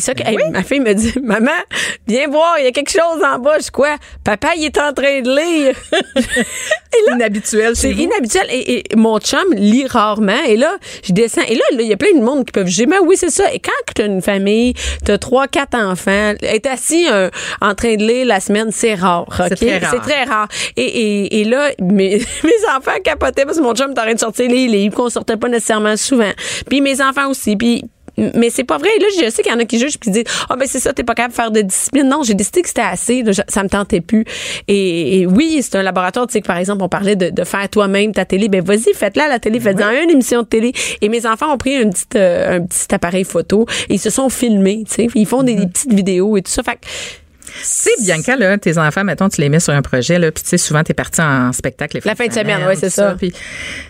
s'occupe. 0.00 0.26
Hey, 0.26 0.36
Oui. 0.36 0.42
ma 0.52 0.62
fille 0.62 0.80
me 0.80 0.92
dit, 0.94 1.12
maman, 1.22 1.50
viens 2.06 2.28
voir, 2.28 2.56
il 2.58 2.64
y 2.64 2.68
a 2.68 2.72
quelque 2.72 2.90
chose 2.90 3.22
en 3.24 3.38
bas. 3.38 3.58
Je 3.58 3.64
dis, 3.64 3.70
quoi? 3.70 3.96
Papa, 4.24 4.48
il 4.56 4.64
est 4.64 4.78
en 4.78 4.92
train 4.92 5.20
de 5.20 5.30
lire. 5.34 5.76
inhabituel 7.12 7.74
C'est 7.76 7.88
chez 7.88 7.94
vous. 7.94 8.02
inhabituel. 8.02 8.46
Et, 8.50 8.92
et 8.92 8.96
mon 8.96 9.18
chum 9.18 9.44
lit 9.54 9.86
rarement. 9.86 10.42
Et 10.46 10.56
là, 10.56 10.76
je 11.02 11.12
descends. 11.12 11.42
Et 11.48 11.54
là, 11.54 11.64
là, 11.72 11.82
il 11.82 11.88
y 11.88 11.92
a 11.92 11.96
plein 11.96 12.12
de 12.14 12.22
monde 12.22 12.44
qui 12.44 12.52
peuvent 12.52 12.66
juger. 12.66 12.86
Mais 12.86 12.98
oui, 12.98 13.16
c'est 13.16 13.30
ça. 13.30 13.52
Et 13.52 13.58
quand 13.58 13.72
tu 13.94 14.02
as 14.02 14.06
une 14.06 14.22
famille, 14.22 14.74
tu 15.04 15.10
as 15.12 15.18
trois, 15.18 15.48
quatre 15.48 15.74
enfants, 15.76 16.34
être 16.42 16.66
assis 16.66 17.06
euh, 17.10 17.30
en 17.60 17.74
train 17.74 17.96
de 17.96 18.04
lire 18.04 18.26
la 18.26 18.40
semaine, 18.40 18.68
c'est 18.70 18.94
rare. 18.94 19.26
C'est 19.48 19.56
très 19.56 19.78
rare. 19.78 19.90
C'est 19.92 20.00
très 20.10 20.24
rare. 20.24 20.48
Et, 20.76 20.82
et, 20.84 21.40
et 21.40 21.44
là, 21.44 21.70
mes, 21.80 22.18
mes 22.44 22.76
enfants 22.76 22.98
capotaient 23.02 23.44
parce 23.44 23.58
que 23.58 23.62
mon 23.62 23.74
chum 23.74 23.90
est 23.90 23.98
en 23.98 24.02
train 24.02 24.14
de 24.14 24.20
sortir 24.20 24.48
les 24.48 24.66
livres 24.66 24.94
qu'on 24.96 25.10
sortait 25.10 25.36
pas 25.36 25.48
nécessairement 25.48 25.96
souvent. 25.96 26.30
Puis 26.68 26.80
mes 26.80 27.00
enfants 27.02 27.28
aussi. 27.28 27.56
Puis 27.56 27.84
mais 28.16 28.50
c'est 28.50 28.64
pas 28.64 28.78
vrai. 28.78 28.90
Là, 29.00 29.06
je 29.20 29.30
sais 29.30 29.42
qu'il 29.42 29.52
y 29.52 29.54
en 29.54 29.58
a 29.58 29.64
qui 29.64 29.78
jugent 29.78 29.98
puis 29.98 30.10
qui 30.10 30.22
disent 30.22 30.32
Ah, 30.48 30.56
ben 30.56 30.66
c'est 30.68 30.80
ça, 30.80 30.92
t'es 30.92 31.04
pas 31.04 31.14
capable 31.14 31.32
de 31.32 31.36
faire 31.36 31.50
de 31.50 31.60
discipline. 31.60 32.08
Non, 32.08 32.22
j'ai 32.22 32.34
décidé 32.34 32.62
que 32.62 32.68
c'était 32.68 32.80
assez. 32.82 33.22
là, 33.22 33.32
ça 33.48 33.62
me 33.62 33.68
tentait 33.68 34.00
plus. 34.00 34.24
Et, 34.68 35.20
et 35.20 35.26
oui, 35.26 35.60
c'est 35.62 35.76
un 35.76 35.82
laboratoire. 35.82 36.26
Tu 36.26 36.32
sais, 36.34 36.40
que 36.40 36.46
par 36.46 36.58
exemple, 36.58 36.82
on 36.82 36.88
parlait 36.88 37.16
de, 37.16 37.30
de 37.30 37.44
faire 37.44 37.68
toi-même 37.68 38.12
ta 38.12 38.24
télé. 38.24 38.48
Ben 38.48 38.62
vas-y, 38.62 38.94
faites-la 38.94 39.28
la 39.28 39.38
télé. 39.38 39.60
Faites-en 39.60 39.90
une 40.02 40.10
émission 40.10 40.42
de 40.42 40.46
télé. 40.46 40.72
Et 41.00 41.08
mes 41.08 41.26
enfants 41.26 41.52
ont 41.52 41.58
pris 41.58 41.76
un 41.76 41.90
petit, 41.90 42.04
euh, 42.16 42.58
un 42.58 42.60
petit 42.62 42.94
appareil 42.94 43.24
photo 43.24 43.66
et 43.88 43.94
ils 43.94 44.00
se 44.00 44.10
sont 44.10 44.28
filmés. 44.28 44.84
Tu 44.86 44.94
sais, 44.94 45.08
ils 45.14 45.26
font 45.26 45.42
des, 45.42 45.54
des 45.54 45.66
petites 45.66 45.92
vidéos 45.92 46.36
et 46.36 46.42
tout 46.42 46.50
ça. 46.50 46.62
Fait 46.62 46.76
que 46.76 46.86
Tu 47.46 47.52
sais, 47.62 47.90
Bianca, 48.00 48.36
là, 48.36 48.56
tes 48.58 48.78
enfants, 48.78 49.04
mettons, 49.04 49.28
tu 49.28 49.40
les 49.40 49.48
mets 49.48 49.60
sur 49.60 49.72
un 49.72 49.82
projet, 49.82 50.18
là, 50.18 50.30
puis 50.32 50.42
tu 50.42 50.50
sais, 50.50 50.58
souvent, 50.58 50.82
t'es 50.82 50.94
parti 50.94 51.20
en 51.20 51.52
spectacle 51.52 51.96
les 51.98 52.02
La 52.04 52.14
fin 52.14 52.26
de 52.26 52.32
semaine, 52.32 52.64
ouais, 52.66 52.76
c'est 52.76 52.90
ça. 52.90 53.14
Puis, 53.18 53.32
tu 53.32 53.38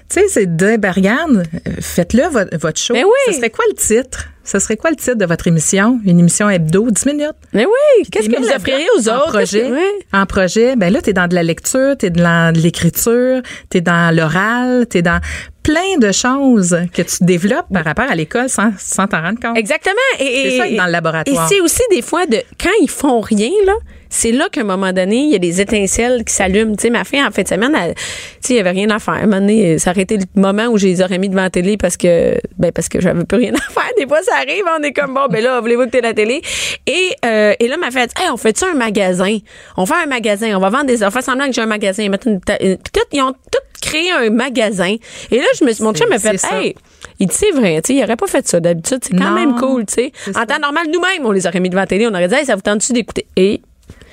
sais, 0.08 0.25
c'est 0.28 0.56
de 0.56 0.76
ben, 0.76 0.90
regarde, 0.92 1.44
faites-le 1.80 2.25
votre, 2.28 2.56
votre 2.58 2.80
show. 2.80 2.94
Ben 2.94 3.04
oui. 3.04 3.32
Ce 3.32 3.38
serait 3.38 3.50
quoi 3.50 3.64
le 3.70 3.76
titre? 3.76 4.28
Ce 4.46 4.58
serait 4.58 4.76
quoi 4.76 4.90
le 4.90 4.96
titre 4.96 5.14
de 5.16 5.25
votre 5.25 5.46
émission? 5.46 6.00
Une 6.04 6.20
émission 6.20 6.50
hebdo, 6.50 6.90
10 6.90 7.06
minutes? 7.06 7.30
Mais 7.54 7.64
oui, 7.64 8.06
qu'est-ce 8.12 8.28
que 8.28 8.37
vous 8.38 8.49
offririez 8.50 8.87
aux 8.99 9.08
en 9.08 9.16
autres? 9.16 9.28
projet, 9.32 9.62
que- 9.62 9.73
ouais. 9.73 9.92
En 10.12 10.26
projet, 10.26 10.76
ben 10.76 10.92
là, 10.92 11.00
t'es 11.00 11.14
dans 11.14 11.28
de 11.28 11.34
la 11.34 11.42
lecture, 11.42 11.96
t'es 11.96 12.11
dans 12.11 12.52
de 12.54 12.61
l'écriture, 12.61 13.40
t'es 13.70 13.80
dans 13.80 14.14
l'oral, 14.14 14.87
t'es 14.87 15.00
dans 15.00 15.18
plein 15.64 15.99
de 15.99 16.12
choses 16.12 16.76
que 16.92 17.02
tu 17.02 17.25
développes 17.25 17.66
par 17.73 17.85
rapport 17.85 18.09
à 18.09 18.14
l'école 18.14 18.49
sans 18.49 18.73
sans 18.78 19.09
t'en 19.09 19.23
rendre 19.23 19.40
compte. 19.40 19.56
Exactement. 19.56 19.94
Et, 20.21 20.50
C'est 20.50 20.59
ça, 20.59 20.76
dans 20.76 20.87
le 20.87 20.92
laboratoire. 20.92 21.47
Et 21.47 21.49
c'est 21.49 21.61
aussi 21.61 21.83
des 21.90 22.02
fois 22.02 22.26
de 22.26 22.37
quand 22.61 22.71
ils 22.80 22.90
font 22.90 23.21
rien 23.21 23.50
là. 23.66 23.73
C'est 24.16 24.30
là 24.33 24.49
qu'à 24.50 24.61
un 24.61 24.64
moment 24.64 24.92
donné, 24.92 25.16
il 25.25 25.30
y 25.30 25.35
a 25.35 25.38
des 25.38 25.61
étincelles 25.61 26.25
qui 26.25 26.33
s'allument. 26.33 26.76
Tu 26.76 26.83
sais, 26.83 26.90
ma 26.90 27.02
fille, 27.04 27.23
en 27.23 27.30
fin 27.33 27.42
de 27.42 27.49
semaine, 27.49 27.75
elle- 27.75 27.94
tu 27.94 28.00
sais, 28.42 28.52
il 28.54 28.56
y 28.56 28.61
avait 28.61 28.71
rien 28.71 28.88
à 28.90 28.99
faire. 28.99 29.14
À 29.14 29.18
un 29.18 29.23
moment 29.26 29.40
donné, 29.40 29.78
ça 29.78 29.90
aurait 29.90 30.02
été 30.02 30.16
le 30.18 30.25
moment 30.40 30.66
où 30.66 30.78
je 30.78 30.87
les 30.87 31.02
aurais 31.02 31.18
mis 31.18 31.28
devant 31.28 31.42
la 31.42 31.50
télé 31.50 31.76
parce 31.76 31.97
que, 31.97 32.37
ben, 32.59 32.71
parce 32.73 32.88
que 32.88 33.00
j'avais 33.00 33.25
plus 33.25 33.38
rien 33.38 33.52
à 33.54 33.59
faire. 33.73 33.90
Des 33.99 34.06
fois, 34.06 34.23
ça 34.23 34.35
arrive, 34.37 34.64
on 34.78 34.83
est 34.83 34.92
comme, 34.92 35.14
bon, 35.14 35.26
ben 35.30 35.42
là, 35.42 35.61
voulez-vous 35.61 35.87
que 35.87 35.90
t'aies 35.90 36.00
la 36.00 36.14
télé? 36.14 36.42
Et, 36.87 37.11
euh, 37.25 37.54
et 37.59 37.66
là, 37.68 37.76
ma 37.76 37.90
fille 37.90 38.00
a 38.00 38.06
dit, 38.06 38.14
hey, 38.23 38.30
on 38.33 38.37
fait 38.37 38.56
ça 38.56 38.66
un 38.73 38.75
magasin? 38.76 39.38
On 39.76 39.85
fait 39.87 39.94
un 40.04 40.06
magasin, 40.06 40.56
on 40.56 40.61
va 40.61 40.71
vendre 40.71 40.87
des, 40.87 41.02
on 41.04 41.11
fait 41.11 41.23
semblant 41.23 41.47
que 41.47 41.52
j'ai 41.52 41.62
un 41.62 41.66
magasin, 41.66 42.04
une, 42.04 42.16
une- 42.26 42.40
tout, 42.40 43.00
ils 43.12 43.21
ont 43.23 43.33
tout 43.33 43.59
créé 43.83 44.11
un 44.12 44.30
magasin. 44.30 44.94
Et 45.30 45.38
là, 45.38 45.44
je 45.59 45.64
me 45.64 45.73
suis, 45.73 45.83
mon 45.85 45.92
chum 45.92 46.09
m'a 46.09 46.18
fait, 46.18 46.40
hey, 46.52 46.75
il 47.18 47.26
dit, 47.26 47.35
c'est 47.35 47.50
vrai, 47.50 47.80
tu 47.83 47.92
sais, 47.92 47.99
il 47.99 48.04
aurait 48.04 48.16
pas 48.16 48.26
fait 48.26 48.47
ça 48.47 48.61
d'habitude. 48.61 48.99
C'est 49.02 49.16
quand 49.16 49.30
Non, 49.30 49.35
même 49.35 49.56
cool, 49.59 49.87
tu 49.87 49.94
sais. 49.94 50.12
En 50.30 50.33
ça. 50.33 50.47
temps 50.47 50.59
normal, 50.61 50.87
nous-mêmes, 50.92 51.25
on 51.26 51.33
les 51.33 51.47
aurait 51.47 51.61
mis 51.61 51.68
devant 51.68 51.83
la 51.83 51.87
télé, 51.87 52.06
on 52.06 52.11
aurait 52.14 52.28
dit, 52.28 52.35
hey, 52.35 52.47
ça 52.47 52.54
vous 52.54 52.62
tente-tu 52.62 52.92
d'écouter? 52.92 53.26
Et 53.37 53.61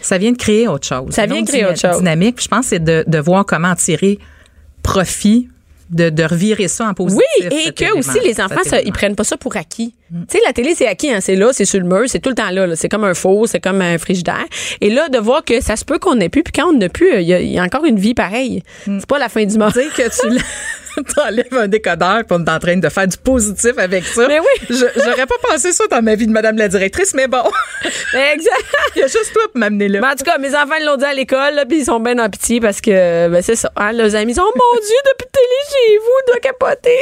Ça 0.01 0.17
vient 0.17 0.31
de 0.31 0.37
créer 0.37 0.67
autre 0.67 0.87
chose. 0.87 1.11
Ça 1.11 1.25
vient 1.25 1.41
autre 1.41 1.47
créer 1.47 1.65
autre 1.65 1.79
chose. 1.79 1.97
Dynamique. 1.97 2.41
Je 2.41 2.47
pense 2.47 2.65
que 2.65 2.69
c'est 2.69 2.83
de, 2.83 3.03
de 3.07 3.17
voir 3.19 3.45
comment 3.45 3.75
tirer 3.75 4.19
profit, 4.83 5.49
de, 5.89 6.09
de 6.09 6.23
revirer 6.23 6.67
ça 6.67 6.87
en 6.87 6.93
positif. 6.93 7.23
oui, 7.39 7.51
et 7.67 7.71
que 7.71 7.97
aussi, 7.97 8.19
les 8.23 8.39
enfants, 8.41 8.63
ça, 8.63 8.81
ils 8.81 8.91
prennent 8.91 9.15
pas 9.15 9.23
ça 9.23 9.37
pour 9.37 9.55
acquis. 9.55 9.93
Tu 10.11 10.37
sais, 10.37 10.43
la 10.45 10.51
télé, 10.51 10.75
c'est 10.75 10.87
acquis, 10.87 11.09
hein, 11.13 11.19
c'est 11.21 11.35
là, 11.35 11.49
c'est 11.53 11.63
sur 11.63 11.79
le 11.79 11.85
mur, 11.85 12.03
c'est 12.07 12.19
tout 12.19 12.29
le 12.29 12.35
temps 12.35 12.49
là, 12.51 12.67
là. 12.67 12.75
c'est 12.75 12.89
comme 12.89 13.05
un 13.05 13.13
four, 13.13 13.47
c'est 13.47 13.61
comme 13.61 13.81
un 13.81 13.97
frigidaire. 13.97 14.43
Et 14.81 14.89
là, 14.89 15.07
de 15.07 15.17
voir 15.17 15.43
que 15.45 15.61
ça 15.61 15.75
se 15.77 15.85
peut 15.85 15.99
qu'on 15.99 16.15
n'ait 16.15 16.27
plus, 16.29 16.43
puis 16.43 16.51
quand 16.53 16.67
on 16.69 16.73
n'a 16.73 16.89
plus, 16.89 17.09
il 17.15 17.21
y, 17.21 17.33
a- 17.33 17.39
il 17.39 17.51
y 17.51 17.59
a 17.59 17.63
encore 17.63 17.85
une 17.85 17.97
vie 17.99 18.13
pareille. 18.13 18.61
C'est 18.85 19.05
pas 19.07 19.19
la 19.19 19.29
fin 19.29 19.45
du 19.45 19.57
monde. 19.57 19.71
Que 19.71 20.09
tu 20.09 20.43
t'enlèves 21.15 21.45
un 21.57 21.69
décodeur 21.69 22.17
puis 22.27 22.37
on 22.37 22.43
est 22.45 22.49
en 22.49 22.59
train 22.59 22.75
de 22.75 22.89
faire 22.89 23.07
du 23.07 23.15
positif 23.17 23.71
avec 23.77 24.03
ça. 24.03 24.27
Mais 24.27 24.39
oui. 24.41 24.77
J'aurais 24.97 25.25
pas 25.25 25.35
pensé 25.49 25.71
ça 25.71 25.85
dans 25.89 26.01
ma 26.01 26.15
vie 26.15 26.27
de 26.27 26.33
madame 26.33 26.57
la 26.57 26.67
directrice, 26.67 27.13
mais 27.13 27.27
bon. 27.27 27.43
Mais 28.13 28.33
exact. 28.33 28.65
Il 28.97 28.99
y 28.99 29.03
a 29.03 29.07
juste 29.07 29.31
toi 29.31 29.43
pour 29.49 29.57
m'amener 29.57 29.87
là. 29.87 30.01
Mais 30.01 30.07
en 30.07 30.15
tout 30.15 30.25
cas, 30.25 30.37
mes 30.37 30.49
enfants 30.53 30.75
ils 30.79 30.85
l'ont 30.85 30.97
dit 30.97 31.05
à 31.05 31.13
l'école, 31.13 31.63
puis 31.69 31.79
ils 31.79 31.85
sont 31.85 32.01
bien 32.01 32.19
en 32.19 32.29
pitié 32.29 32.59
parce 32.59 32.81
que, 32.81 33.29
ben, 33.29 33.41
c'est 33.41 33.55
ça. 33.55 33.71
Hein, 33.77 33.93
leurs 33.93 34.13
amis 34.15 34.33
disent, 34.33 34.41
oh 34.45 34.51
mon 34.53 34.79
Dieu, 34.81 34.95
depuis 35.13 35.27
télé 35.31 35.45
chez 35.69 35.97
vous, 35.97 36.27
doit 36.27 36.39
capoter. 36.41 36.97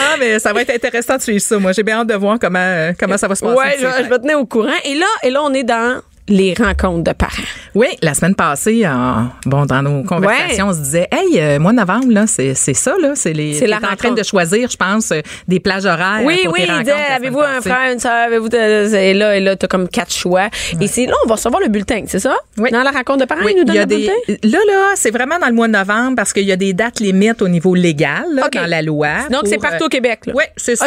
Ah, 0.00 0.16
mais 0.18 0.38
ça 0.38 0.54
va 0.54 0.62
être 0.62 0.70
intéressant 0.70 1.16
de 1.18 1.22
suivre 1.22 1.42
ça. 1.42 1.58
Moi, 1.58 1.72
j'ai 1.72 1.82
bien 1.82 2.00
hâte 2.00 2.06
de 2.08 2.14
voir 2.14 2.38
comment, 2.40 2.53
euh, 2.58 2.92
comment 2.98 3.16
ça 3.16 3.28
va 3.28 3.34
se 3.34 3.44
passer. 3.44 3.76
D'ici 3.78 3.86
je, 3.98 4.04
je 4.04 4.08
vais 4.08 4.18
tenir 4.18 4.38
au 4.38 4.46
courant. 4.46 4.72
Et 4.84 4.94
là, 4.94 5.06
et 5.22 5.30
là, 5.30 5.42
on 5.42 5.52
est 5.54 5.64
dans 5.64 6.00
les 6.28 6.54
rencontres 6.54 7.04
de 7.04 7.12
parents. 7.12 7.32
Oui, 7.74 7.88
la 8.00 8.14
semaine 8.14 8.34
passée, 8.34 8.86
en- 8.86 9.28
bon, 9.44 9.66
dans 9.66 9.82
nos 9.82 10.02
conversations, 10.04 10.66
Ouais. 10.68 10.70
on 10.70 10.72
se 10.72 10.80
disait, 10.82 11.08
hey, 11.12 11.38
euh, 11.40 11.58
mois 11.58 11.72
de 11.72 11.76
novembre, 11.78 12.10
là, 12.12 12.26
c'est 12.26 12.54
c'est 12.54 12.72
ça, 12.74 12.94
là, 13.00 13.12
c'est 13.14 13.32
les. 13.32 13.52
C'est 13.54 13.66
la 13.66 13.76
en 13.76 13.96
train 13.96 14.12
de 14.12 14.22
choisir, 14.22 14.70
je 14.70 14.76
pense, 14.76 15.10
euh, 15.12 15.20
des 15.48 15.60
plages 15.60 15.84
horaires. 15.84 16.20
Oui, 16.24 16.40
pour 16.44 16.54
oui, 16.54 16.60
tes 16.60 16.66
il 16.72 16.86
semaine 16.86 16.94
avez-vous 17.14 17.40
un 17.40 17.60
frère, 17.60 17.92
une 17.92 17.98
soeur, 18.00 18.12
avez-vous, 18.26 18.48
et 18.48 19.12
là, 19.14 19.36
et 19.36 19.40
là, 19.40 19.56
t'as 19.56 19.66
comme 19.66 19.86
quatre 19.88 20.12
choix. 20.14 20.48
Et 20.80 20.86
c'est 20.86 21.04
là, 21.06 21.12
on 21.24 21.28
va 21.28 21.34
recevoir 21.34 21.60
le 21.60 21.68
bulletin, 21.68 22.04
c'est 22.06 22.20
ça? 22.20 22.34
Oui. 22.56 22.70
Dans 22.70 22.82
la 22.82 22.90
rencontre 22.90 23.18
de 23.20 23.24
parents, 23.26 23.44
Oui, 23.44 23.52
ils 23.56 23.58
nous 23.58 23.64
donnent 23.64 23.74
il 23.74 23.78
y 23.78 23.80
a 23.80 23.82
le 23.82 23.86
des, 23.86 23.96
bulletin? 24.36 24.48
là, 24.58 24.58
là, 24.72 24.92
c'est 24.94 25.10
vraiment 25.10 25.38
dans 25.38 25.48
le 25.48 25.52
mois 25.52 25.66
de 25.66 25.72
novembre 25.72 26.16
parce 26.16 26.32
qu'il 26.32 26.44
y 26.44 26.52
a 26.52 26.56
des 26.56 26.72
dates 26.72 27.00
limites 27.00 27.42
au 27.42 27.48
niveau 27.48 27.74
légal, 27.74 28.24
là, 28.32 28.48
dans 28.50 28.66
la 28.66 28.80
loi. 28.80 29.08
Donc, 29.30 29.42
c'est 29.44 29.56
pour, 29.56 29.62
partout 29.68 29.84
euh, 29.84 29.86
au 29.86 29.90
Québec, 29.90 30.20
là. 30.26 30.32
Oui, 30.36 30.44
c'est 30.56 30.76
ça. 30.76 30.86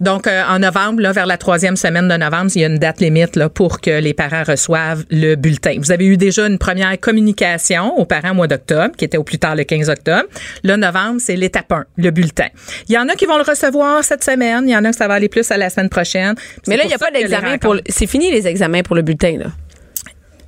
Donc, 0.00 0.26
euh, 0.26 0.42
en 0.48 0.58
novembre, 0.58 1.00
là, 1.00 1.12
vers 1.12 1.26
la 1.26 1.38
troisième 1.38 1.76
semaine 1.76 2.08
de 2.08 2.16
novembre, 2.16 2.50
il 2.54 2.60
y 2.60 2.64
a 2.64 2.68
une 2.68 2.78
date 2.78 3.00
limite 3.00 3.36
là, 3.36 3.48
pour 3.48 3.80
que 3.80 3.98
les 4.00 4.12
parents 4.12 4.42
reçoivent 4.46 4.73
le 5.10 5.34
bulletin. 5.36 5.76
Vous 5.78 5.92
avez 5.92 6.06
eu 6.06 6.16
déjà 6.16 6.46
une 6.46 6.58
première 6.58 6.98
communication 7.00 7.96
aux 7.98 8.04
parents 8.04 8.30
au 8.30 8.34
mois 8.34 8.46
d'octobre, 8.46 8.94
qui 8.96 9.04
était 9.04 9.16
au 9.16 9.24
plus 9.24 9.38
tard 9.38 9.56
le 9.56 9.64
15 9.64 9.88
octobre. 9.88 10.24
Le 10.62 10.76
novembre, 10.76 11.20
c'est 11.20 11.36
l'étape 11.36 11.70
1, 11.72 11.84
le 11.96 12.10
bulletin. 12.10 12.48
Il 12.88 12.94
y 12.94 12.98
en 12.98 13.08
a 13.08 13.14
qui 13.14 13.26
vont 13.26 13.36
le 13.36 13.42
recevoir 13.44 14.02
cette 14.04 14.22
semaine, 14.24 14.64
il 14.68 14.72
y 14.72 14.76
en 14.76 14.84
a 14.84 14.90
que 14.90 14.96
ça 14.96 15.08
va 15.08 15.14
aller 15.14 15.28
plus 15.28 15.50
à 15.50 15.56
la 15.56 15.70
semaine 15.70 15.88
prochaine. 15.88 16.34
Mais 16.66 16.76
là, 16.76 16.84
il 16.84 16.88
n'y 16.88 16.94
a 16.94 16.98
pas 16.98 17.10
d'examen 17.10 17.58
pour. 17.58 17.74
le- 17.74 17.82
C'est 17.88 18.06
fini 18.06 18.30
les 18.30 18.46
examens 18.46 18.82
pour 18.82 18.94
le 18.96 19.02
bulletin, 19.02 19.36
là. 19.38 19.46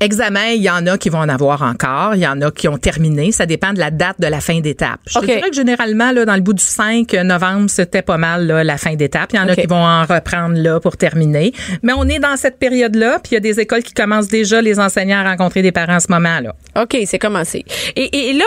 Examen, 0.01 0.49
il 0.51 0.63
y 0.63 0.71
en 0.71 0.87
a 0.87 0.99
qui 0.99 1.09
vont 1.09 1.21
en 1.21 1.29
avoir 1.29 1.63
encore, 1.63 2.15
il 2.15 2.21
y 2.21 2.27
en 2.27 2.41
a 2.43 2.51
qui 2.51 2.69
ont 2.69 2.79
terminé. 2.79 3.33
Ça 3.33 3.47
dépend 3.47 3.73
de 3.73 3.79
la 3.79 3.91
date 3.91 4.21
de 4.21 4.27
la 4.27 4.41
fin 4.41 4.61
d'étape. 4.61 5.01
Je 5.07 5.19
OK. 5.19 5.27
te 5.27 5.31
dirais 5.31 5.51
que 5.51 5.57
généralement, 5.57 6.13
là, 6.13 6.25
dans 6.25 6.35
le 6.35 6.41
bout 6.41 6.53
du 6.53 6.63
5 6.63 7.13
novembre, 7.25 7.71
c'était 7.71 8.03
pas 8.03 8.19
mal 8.19 8.47
là, 8.47 8.65
la 8.65 8.79
fin 8.79 8.95
d'étape. 8.95 9.31
Il 9.33 9.37
y 9.37 9.41
en 9.41 9.49
a 9.49 9.57
qui 9.57 9.67
vont 9.67 9.77
en 9.85 10.05
reprendre 10.05 10.57
là 10.57 10.81
pour 10.81 10.97
terminer. 10.97 11.53
Mais 11.83 11.93
on 11.97 12.05
est 12.09 12.19
dans 12.19 12.37
cette 12.37 12.59
période-là, 12.59 13.19
puis 13.23 13.33
il 13.33 13.35
y 13.35 13.37
a 13.39 13.41
des 13.41 13.61
écoles 13.61 13.83
qui 13.83 13.95
commencent 13.95 14.29
déjà 14.29 14.61
les 14.61 14.79
enseignants 14.79 15.19
à 15.19 15.31
rencontrer 15.31 15.63
des 15.63 15.73
parents 15.73 15.97
en 15.97 16.01
ce 16.01 16.11
moment 16.11 16.41
là. 16.41 16.55
OK, 16.81 16.97
c'est 17.07 17.19
commencé. 17.19 17.65
Et, 17.95 18.31
et 18.31 18.33
là, 18.33 18.45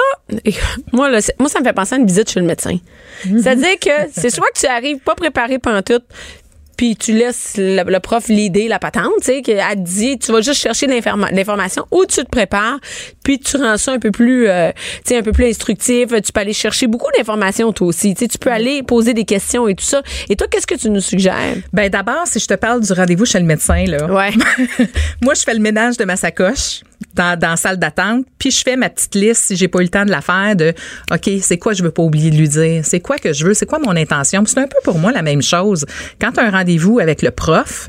moi, 0.92 1.10
là, 1.10 1.20
moi, 1.40 1.50
ça 1.50 1.60
me 1.60 1.66
fait 1.66 1.74
penser 1.74 1.96
à 1.96 1.98
une 1.98 2.06
visite 2.06 2.30
chez 2.30 2.40
le 2.40 2.46
médecin. 2.46 2.78
Mhm. 3.26 3.40
C'est-à-dire 3.42 3.80
que 3.80 3.90
c'est 4.14 4.30
soit 4.30 4.48
que 4.54 4.60
tu 4.60 4.68
arrives 4.68 5.00
pas 5.00 5.16
préparé 5.16 5.60
pendant 5.60 5.82
tout, 5.82 6.02
puis 6.80 6.96
tu 6.96 7.12
laisses 7.12 7.56
le, 7.58 7.84
le 7.84 8.00
prof 8.00 8.30
l'idée, 8.30 8.70
la 8.70 8.80
patente, 8.80 9.12
tu 9.20 9.26
sais, 9.26 9.42
qu'elle 9.42 9.60
te 9.60 9.80
dit, 9.80 10.18
tu 10.18 10.32
vas 10.32 10.39
juste 10.39 10.62
chercher 10.62 10.88
l'informa- 10.88 11.30
l'information, 11.30 11.86
ou 11.92 12.06
tu 12.06 12.24
te 12.24 12.30
prépares, 12.30 12.80
puis 13.22 13.38
tu 13.38 13.58
rends 13.58 13.76
ça 13.76 13.92
un 13.92 14.00
peu 14.00 14.12
plus, 14.12 14.48
euh, 14.48 14.72
tu 15.04 15.10
sais, 15.10 15.18
un 15.18 15.22
peu 15.22 15.34
plus 15.34 15.48
instructif. 15.48 16.08
Tu 16.24 16.32
peux 16.32 16.39
aller 16.39 16.54
chercher 16.54 16.88
beaucoup 16.88 17.12
d'informations, 17.18 17.74
toi 17.74 17.88
aussi. 17.88 18.13
Tu 18.13 18.20
sais, 18.22 18.28
tu 18.30 18.38
peux 18.38 18.50
aller 18.50 18.82
poser 18.82 19.13
des 19.13 19.26
questions 19.26 19.68
et 19.68 19.76
tout 19.76 19.84
ça. 19.84 20.02
Et 20.30 20.38
toi, 20.38 20.48
qu'est-ce 20.50 20.68
que 20.68 20.76
tu 20.76 20.89
nous 20.89 21.02
suggères? 21.02 21.58
Ben 21.74 21.89
d'abord, 21.89 22.24
si 22.28 22.39
je 22.39 22.46
te 22.48 22.54
parle 22.54 22.80
du 22.80 22.94
rendez-vous 22.94 23.26
chez 23.26 23.39
le 23.39 23.46
médecin 23.46 23.84
là. 23.86 24.06
Ouais. 24.06 24.32
Moi, 25.22 25.34
je 25.34 25.42
fais 25.44 25.54
le 25.56 25.60
ménage 25.60 25.98
de 25.98 26.06
ma 26.06 26.15
sacoche 26.15 26.80
dans, 27.14 27.38
dans 27.38 27.52
la 27.52 27.56
salle 27.56 27.78
d'attente, 27.78 28.26
puis 28.38 28.52
je 28.52 28.62
fais 28.62 28.76
ma 28.76 28.90
petite 28.90 29.16
liste 29.16 29.46
si 29.46 29.56
j'ai 29.56 29.68
pas 29.68 29.80
eu 29.80 29.84
le 29.84 29.90
temps 29.90 30.06
de 30.06 30.12
la 30.12 30.22
faire 30.22 30.56
de 30.56 30.74
OK, 31.12 31.30
c'est 31.42 31.58
quoi 31.58 31.74
je 31.74 31.84
veux 31.84 31.92
pas 31.92 32.04
oublier 32.04 32.30
de 32.30 32.36
lui 32.36 32.50
dire, 32.50 32.84
c'est 32.86 33.00
quoi 33.00 33.18
que 33.18 33.34
je 33.34 33.46
veux, 33.46 33.54
c'est 33.54 33.66
quoi 33.66 33.80
mon 33.80 33.96
intention? 33.96 34.44
C'est 34.46 34.60
un 34.60 34.68
peu 34.68 34.78
pour 34.84 35.00
moi 35.00 35.12
la 35.12 35.22
même 35.22 35.42
chose. 35.42 35.86
Quand 36.20 36.32
tu 36.32 36.40
as 36.40 36.44
un 36.44 36.52
rendez-vous 36.52 37.00
avec 37.00 37.22
le 37.22 37.32
prof, 37.32 37.88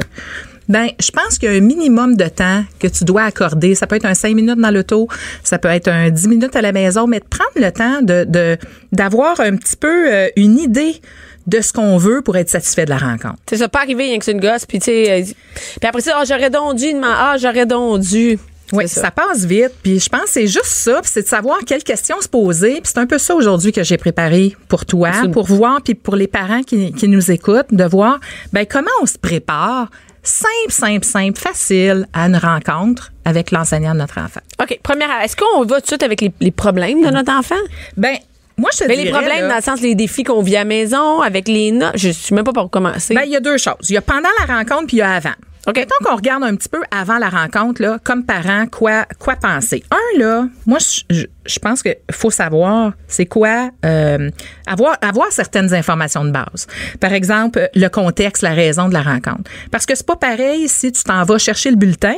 ben, 0.69 0.89
je 1.01 1.11
pense 1.11 1.39
qu'il 1.39 1.51
y 1.51 1.53
a 1.53 1.57
un 1.57 1.61
minimum 1.61 2.17
de 2.17 2.27
temps 2.27 2.63
que 2.79 2.87
tu 2.87 3.05
dois 3.05 3.25
accorder. 3.25 3.75
Ça 3.75 3.89
peut 3.89 3.97
être 3.97 4.05
un 4.05 4.15
5 4.15 4.37
minutes 4.37 4.59
dans 4.59 4.71
l'auto, 4.71 5.09
ça 5.43 5.59
peut 5.59 5.69
être 5.69 5.89
un 5.89 6.11
10 6.11 6.29
minutes 6.29 6.55
à 6.55 6.63
la 6.63 6.71
maison, 6.71 7.09
mais 7.09 7.19
de 7.19 7.25
prendre 7.25 7.51
le 7.57 7.73
temps 7.73 8.03
de 8.03 8.57
d'avoir 8.93 9.41
un 9.41 9.57
petit 9.57 9.77
peu 9.77 10.13
euh, 10.13 10.29
une 10.37 10.59
idée 10.59 11.01
de 11.49 11.61
ce 11.61 11.73
qu'on 11.73 11.97
veut 11.97 12.23
pour 12.23 12.37
être 12.37 12.49
satisfait 12.49 12.85
de 12.85 12.91
la 12.91 12.99
rencontre. 12.99 13.39
C'est 13.49 13.57
ça, 13.57 13.69
pas 13.69 13.81
arriver 13.81 14.05
rien 14.05 14.19
que 14.19 14.25
c'est 14.25 14.33
une 14.33 14.41
gosse, 14.41 14.67
puis 14.67 14.79
tu 14.79 14.85
sais, 14.85 15.11
euh, 15.11 15.25
puis 15.25 15.89
après 15.89 16.03
ça, 16.03 16.19
ah, 16.21 16.25
j'aurais 16.25 16.51
donc 16.51 16.77
dû, 16.77 16.87
ah, 17.03 17.37
j'aurais 17.41 17.67
donc 17.67 18.01
dû. 18.01 18.39
Oui, 18.73 18.89
ça. 18.89 19.11
passe 19.11 19.45
vite. 19.45 19.73
Puis 19.83 20.01
je 20.01 20.09
pense 20.09 20.23
que 20.25 20.31
c'est 20.31 20.47
juste 20.47 20.67
ça, 20.67 21.01
puis 21.03 21.11
c'est 21.13 21.23
de 21.23 21.29
savoir 21.29 21.59
quelles 21.67 21.83
questions 21.83 22.21
se 22.21 22.29
poser. 22.29 22.75
Puis 22.81 22.93
c'est 22.95 22.99
un 22.99 23.07
peu 23.07 23.19
ça 23.19 23.35
aujourd'hui 23.35 23.73
que 23.73 23.83
j'ai 23.83 23.97
préparé 23.99 24.57
pour 24.69 24.87
toi, 24.87 25.09
Absolument. 25.09 25.33
pour 25.33 25.47
voir, 25.47 25.83
puis 25.83 25.95
pour 25.95 26.17
les 26.17 26.27
parents 26.27 26.63
qui, 26.63 26.93
qui 26.93 27.09
nous 27.09 27.31
écoutent, 27.31 27.73
de 27.73 27.85
voir 27.85 28.21
ben, 28.53 28.67
comment 28.67 28.91
on 29.03 29.07
se 29.07 29.19
prépare 29.19 29.91
simple, 30.23 30.51
simple, 30.71 31.05
simple, 31.05 31.39
facile 31.39 32.07
à 32.13 32.27
une 32.27 32.37
rencontre 32.37 33.13
avec 33.25 33.51
l'enseignant 33.51 33.95
de 33.95 33.99
notre 34.01 34.19
enfant. 34.19 34.41
OK, 34.63 34.79
première, 34.83 35.09
est-ce 35.23 35.37
qu'on 35.37 35.65
va 35.65 35.77
tout 35.77 35.81
de 35.83 35.87
suite 35.87 36.03
avec 36.03 36.21
les, 36.21 36.33
les 36.41 36.51
problèmes 36.51 37.03
de 37.03 37.11
notre 37.11 37.33
enfant? 37.33 37.55
Ben, 37.97 38.17
moi, 38.61 38.69
je 38.75 38.81
te 38.81 38.85
Mais 38.85 38.97
dirais, 38.97 39.07
les 39.07 39.11
problèmes 39.11 39.43
là, 39.43 39.49
dans 39.49 39.57
le 39.57 39.63
sens 39.63 39.81
les 39.81 39.95
défis 39.95 40.23
qu'on 40.23 40.43
vit 40.43 40.57
à 40.57 40.61
la 40.61 40.65
maison, 40.67 41.23
avec 41.23 41.49
les 41.49 41.73
notes, 41.73 41.93
je 41.95 42.11
sais 42.13 42.35
même 42.35 42.45
pas 42.45 42.63
où 42.63 42.69
commencer. 42.69 43.15
Ben, 43.15 43.23
il 43.25 43.33
y 43.33 43.37
a 43.37 43.41
deux 43.41 43.57
choses. 43.57 43.89
Il 43.89 43.95
y 43.95 43.97
a 43.97 44.03
pendant 44.03 44.29
la 44.47 44.55
rencontre 44.55 44.87
puis 44.87 44.99
il 44.99 45.01
y 45.01 45.03
a 45.03 45.13
avant. 45.15 45.33
OK. 45.67 45.77
Mettons 45.77 45.95
qu'on 46.05 46.17
regarde 46.17 46.43
un 46.43 46.57
petit 46.57 46.69
peu 46.69 46.81
avant 46.91 47.19
la 47.19 47.29
rencontre, 47.29 47.83
là, 47.83 47.99
comme 48.03 48.25
parent, 48.25 48.67
quoi, 48.67 49.05
quoi 49.19 49.37
penser. 49.37 49.85
Un, 49.91 50.19
là, 50.19 50.47
moi, 50.67 50.79
je- 51.11 51.25
je 51.47 51.59
pense 51.59 51.83
qu'il 51.83 51.97
faut 52.11 52.31
savoir 52.31 52.93
c'est 53.09 53.27
quoi 53.27 53.71
euh, 53.85 54.31
avoir, 54.67 54.97
avoir 55.03 55.31
certaines 55.33 55.75
informations 55.75 56.25
de 56.25 56.31
base. 56.31 56.67
Par 57.01 57.13
exemple, 57.13 57.69
le 57.75 57.89
contexte, 57.89 58.43
la 58.43 58.55
raison 58.55 58.89
de 58.89 58.95
la 58.95 59.03
rencontre. 59.03 59.51
Parce 59.71 59.85
que 59.87 59.95
c'est 59.95 60.07
pas 60.07 60.17
pareil 60.17 60.69
si 60.69 60.93
tu 60.93 61.05
t'en 61.05 61.25
vas 61.25 61.39
chercher 61.39 61.71
le 61.71 61.77
bulletin. 61.77 62.15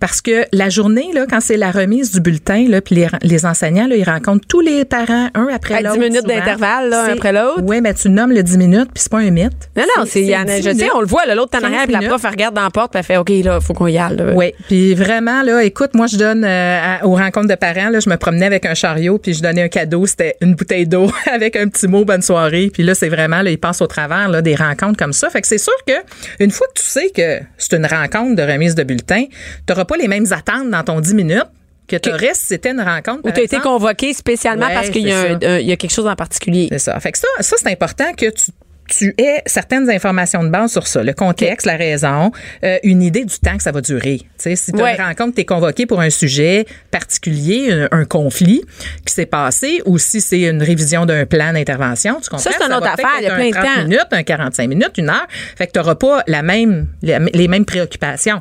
Parce 0.00 0.20
que 0.20 0.44
la 0.52 0.68
journée, 0.68 1.08
là, 1.14 1.26
quand 1.28 1.40
c'est 1.40 1.56
la 1.56 1.70
remise 1.70 2.12
du 2.12 2.20
bulletin, 2.20 2.66
là, 2.68 2.80
puis 2.80 2.94
les, 2.96 3.06
les 3.22 3.46
enseignants, 3.46 3.86
là, 3.86 3.96
ils 3.96 4.04
rencontrent 4.04 4.46
tous 4.48 4.60
les 4.60 4.84
parents, 4.84 5.28
un 5.34 5.48
après 5.52 5.74
À 5.74 5.78
10 5.78 5.84
l'autre. 5.84 5.98
minutes 6.00 6.26
d'intervalle, 6.26 6.88
là, 6.90 7.02
un 7.02 7.06
C'est- 7.06 7.12
après 7.12 7.32
l'autre. 7.32 7.62
Oui, 7.64 7.80
mais 7.80 7.94
tu 7.94 8.08
nommes 8.08 8.32
le 8.32 8.42
10 8.42 8.58
minutes, 8.58 8.90
puis 8.94 9.02
c'est 9.02 9.10
pas 9.12 9.18
un 9.18 9.30
mythe. 9.30 9.68
non, 9.76 9.84
non, 9.96 10.04
c'est, 10.06 10.20
il 10.22 10.26
y 10.28 10.36
en 10.36 10.42
a- 10.42 10.44
10 10.60 10.62
je 10.64 10.72
sais, 10.74 10.88
on 10.94 11.00
le 11.00 11.06
voit, 11.06 11.24
l'autre 11.26 11.56
en 11.56 11.60
15 11.60 11.64
arrière, 11.64 11.84
puis 11.84 11.92
la 11.92 12.08
prof, 12.08 12.20
elle 12.24 12.30
regarde 12.30 12.54
dans 12.54 12.62
la 12.64 12.70
porte, 12.70 12.92
puis 12.92 12.98
elle 13.00 13.04
fait, 13.04 13.16
OK, 13.16 13.30
là, 13.44 13.60
faut 13.60 13.72
qu'on 13.74 13.86
y 13.86 13.98
aille. 13.98 14.08
Oui, 14.34 14.52
puis 14.66 14.94
vraiment 14.94 15.42
là, 15.42 15.62
écoute, 15.62 15.90
moi 15.94 16.06
je 16.06 16.16
donne 16.16 16.44
euh, 16.44 16.98
à- 17.00 17.06
aux 17.06 17.14
rencontres 17.14 17.48
de 17.48 17.54
parents 17.54 17.90
là, 17.90 18.00
je 18.00 18.08
me 18.08 18.16
promenais 18.16 18.46
avec 18.46 18.64
un 18.66 18.74
chariot 18.74 19.18
puis 19.18 19.34
je 19.34 19.42
donnais 19.42 19.62
un 19.62 19.68
cadeau, 19.68 20.06
c'était 20.06 20.36
une 20.40 20.54
bouteille 20.54 20.86
d'eau 20.86 21.10
avec 21.32 21.56
un 21.56 21.68
petit 21.68 21.86
mot 21.88 22.04
bonne 22.04 22.22
soirée, 22.22 22.70
puis 22.72 22.82
là 22.82 22.94
c'est 22.94 23.08
vraiment 23.08 23.42
là 23.42 23.50
ils 23.50 23.58
passent 23.58 23.80
au 23.82 23.86
travers 23.86 24.28
là 24.28 24.40
des 24.42 24.54
rencontres 24.54 24.96
comme 24.96 25.12
ça. 25.12 25.28
Fait 25.30 25.40
que 25.40 25.46
c'est 25.46 25.58
sûr 25.58 25.72
que 25.86 25.92
une 26.40 26.50
fois 26.50 26.66
que 26.74 26.80
tu 26.80 26.86
sais 26.86 27.10
que 27.14 27.40
c'est 27.58 27.76
une 27.76 27.86
rencontre 27.86 28.34
de 28.36 28.42
remise 28.42 28.74
de 28.74 28.82
bulletin, 28.82 29.24
tu 29.66 29.84
pas 29.84 29.96
les 29.96 30.08
mêmes 30.08 30.26
attentes 30.30 30.70
dans 30.70 30.82
ton 30.84 31.00
10 31.00 31.14
minutes 31.14 31.46
que 31.86 31.96
tu 31.96 32.10
aurais 32.10 32.34
si 32.34 32.46
c'était 32.46 32.70
une 32.72 32.80
rencontre. 32.80 33.20
Ou 33.24 33.30
tu 33.30 33.40
as 33.40 33.44
été 33.44 33.58
convoqué 33.58 34.12
spécialement 34.12 34.66
Ouais, 34.66 34.74
parce 34.74 34.90
qu'il 34.90 35.06
y, 35.06 35.12
a 35.12 35.60
y 35.60 35.76
quelque 35.76 35.90
chose 35.92 36.06
en 36.06 36.16
particulier. 36.16 36.68
C'est 36.70 36.78
ça. 36.78 37.00
Fait 37.00 37.12
que 37.12 37.18
ça, 37.18 37.28
ça 37.40 37.56
c'est 37.58 37.70
important 37.72 38.12
que 38.14 38.30
tu 38.30 38.50
tu 38.90 39.14
aies 39.18 39.42
certaines 39.44 39.90
informations 39.90 40.42
de 40.42 40.48
base 40.48 40.72
sur 40.72 40.86
ça, 40.86 41.02
le 41.02 41.12
contexte, 41.12 41.66
la 41.66 41.76
raison, 41.76 42.32
euh, 42.64 42.78
une 42.82 43.02
idée 43.02 43.26
du 43.26 43.38
temps 43.38 43.54
que 43.56 43.62
ça 43.62 43.70
va 43.70 43.82
durer. 43.82 44.22
Si 44.38 44.72
tu 44.72 44.80
Ouais. 44.80 44.96
une 44.96 45.02
rencontre, 45.04 45.34
tu 45.34 45.42
es 45.42 45.44
convoqué 45.44 45.84
pour 45.84 46.00
un 46.00 46.08
sujet 46.08 46.64
particulier, 46.90 47.70
un, 47.70 47.88
un 47.92 48.04
conflit 48.04 48.62
qui 49.04 49.12
s'est 49.12 49.26
passé, 49.26 49.82
ou 49.84 49.98
si 49.98 50.20
c'est 50.20 50.40
une 50.40 50.62
révision 50.62 51.04
d'un 51.06 51.26
plan 51.26 51.52
d'intervention, 51.52 52.14
tu 52.22 52.30
comprends? 52.30 52.38
Ça, 52.38 52.50
c'est 52.58 52.64
une 52.64 52.72
autre 52.72 52.86
affaire, 52.88 53.08
il 53.18 53.24
y 53.24 53.26
a 53.26 53.32
être 53.32 53.36
plein 53.36 53.44
un 53.44 53.48
de 53.50 53.52
30 53.52 53.64
temps. 53.76 53.82
minutes, 53.82 54.06
un 54.10 54.22
45 54.22 54.68
minutes, 54.68 54.92
une 54.96 55.10
heure. 55.10 55.26
Fait 55.56 55.66
que 55.66 55.72
tu 55.72 55.78
n'auras 55.78 55.96
pas 55.96 56.22
la 56.26 56.42
même, 56.42 56.88
les, 57.02 57.18
les 57.34 57.48
mêmes 57.48 57.64
préoccupations 57.66 58.40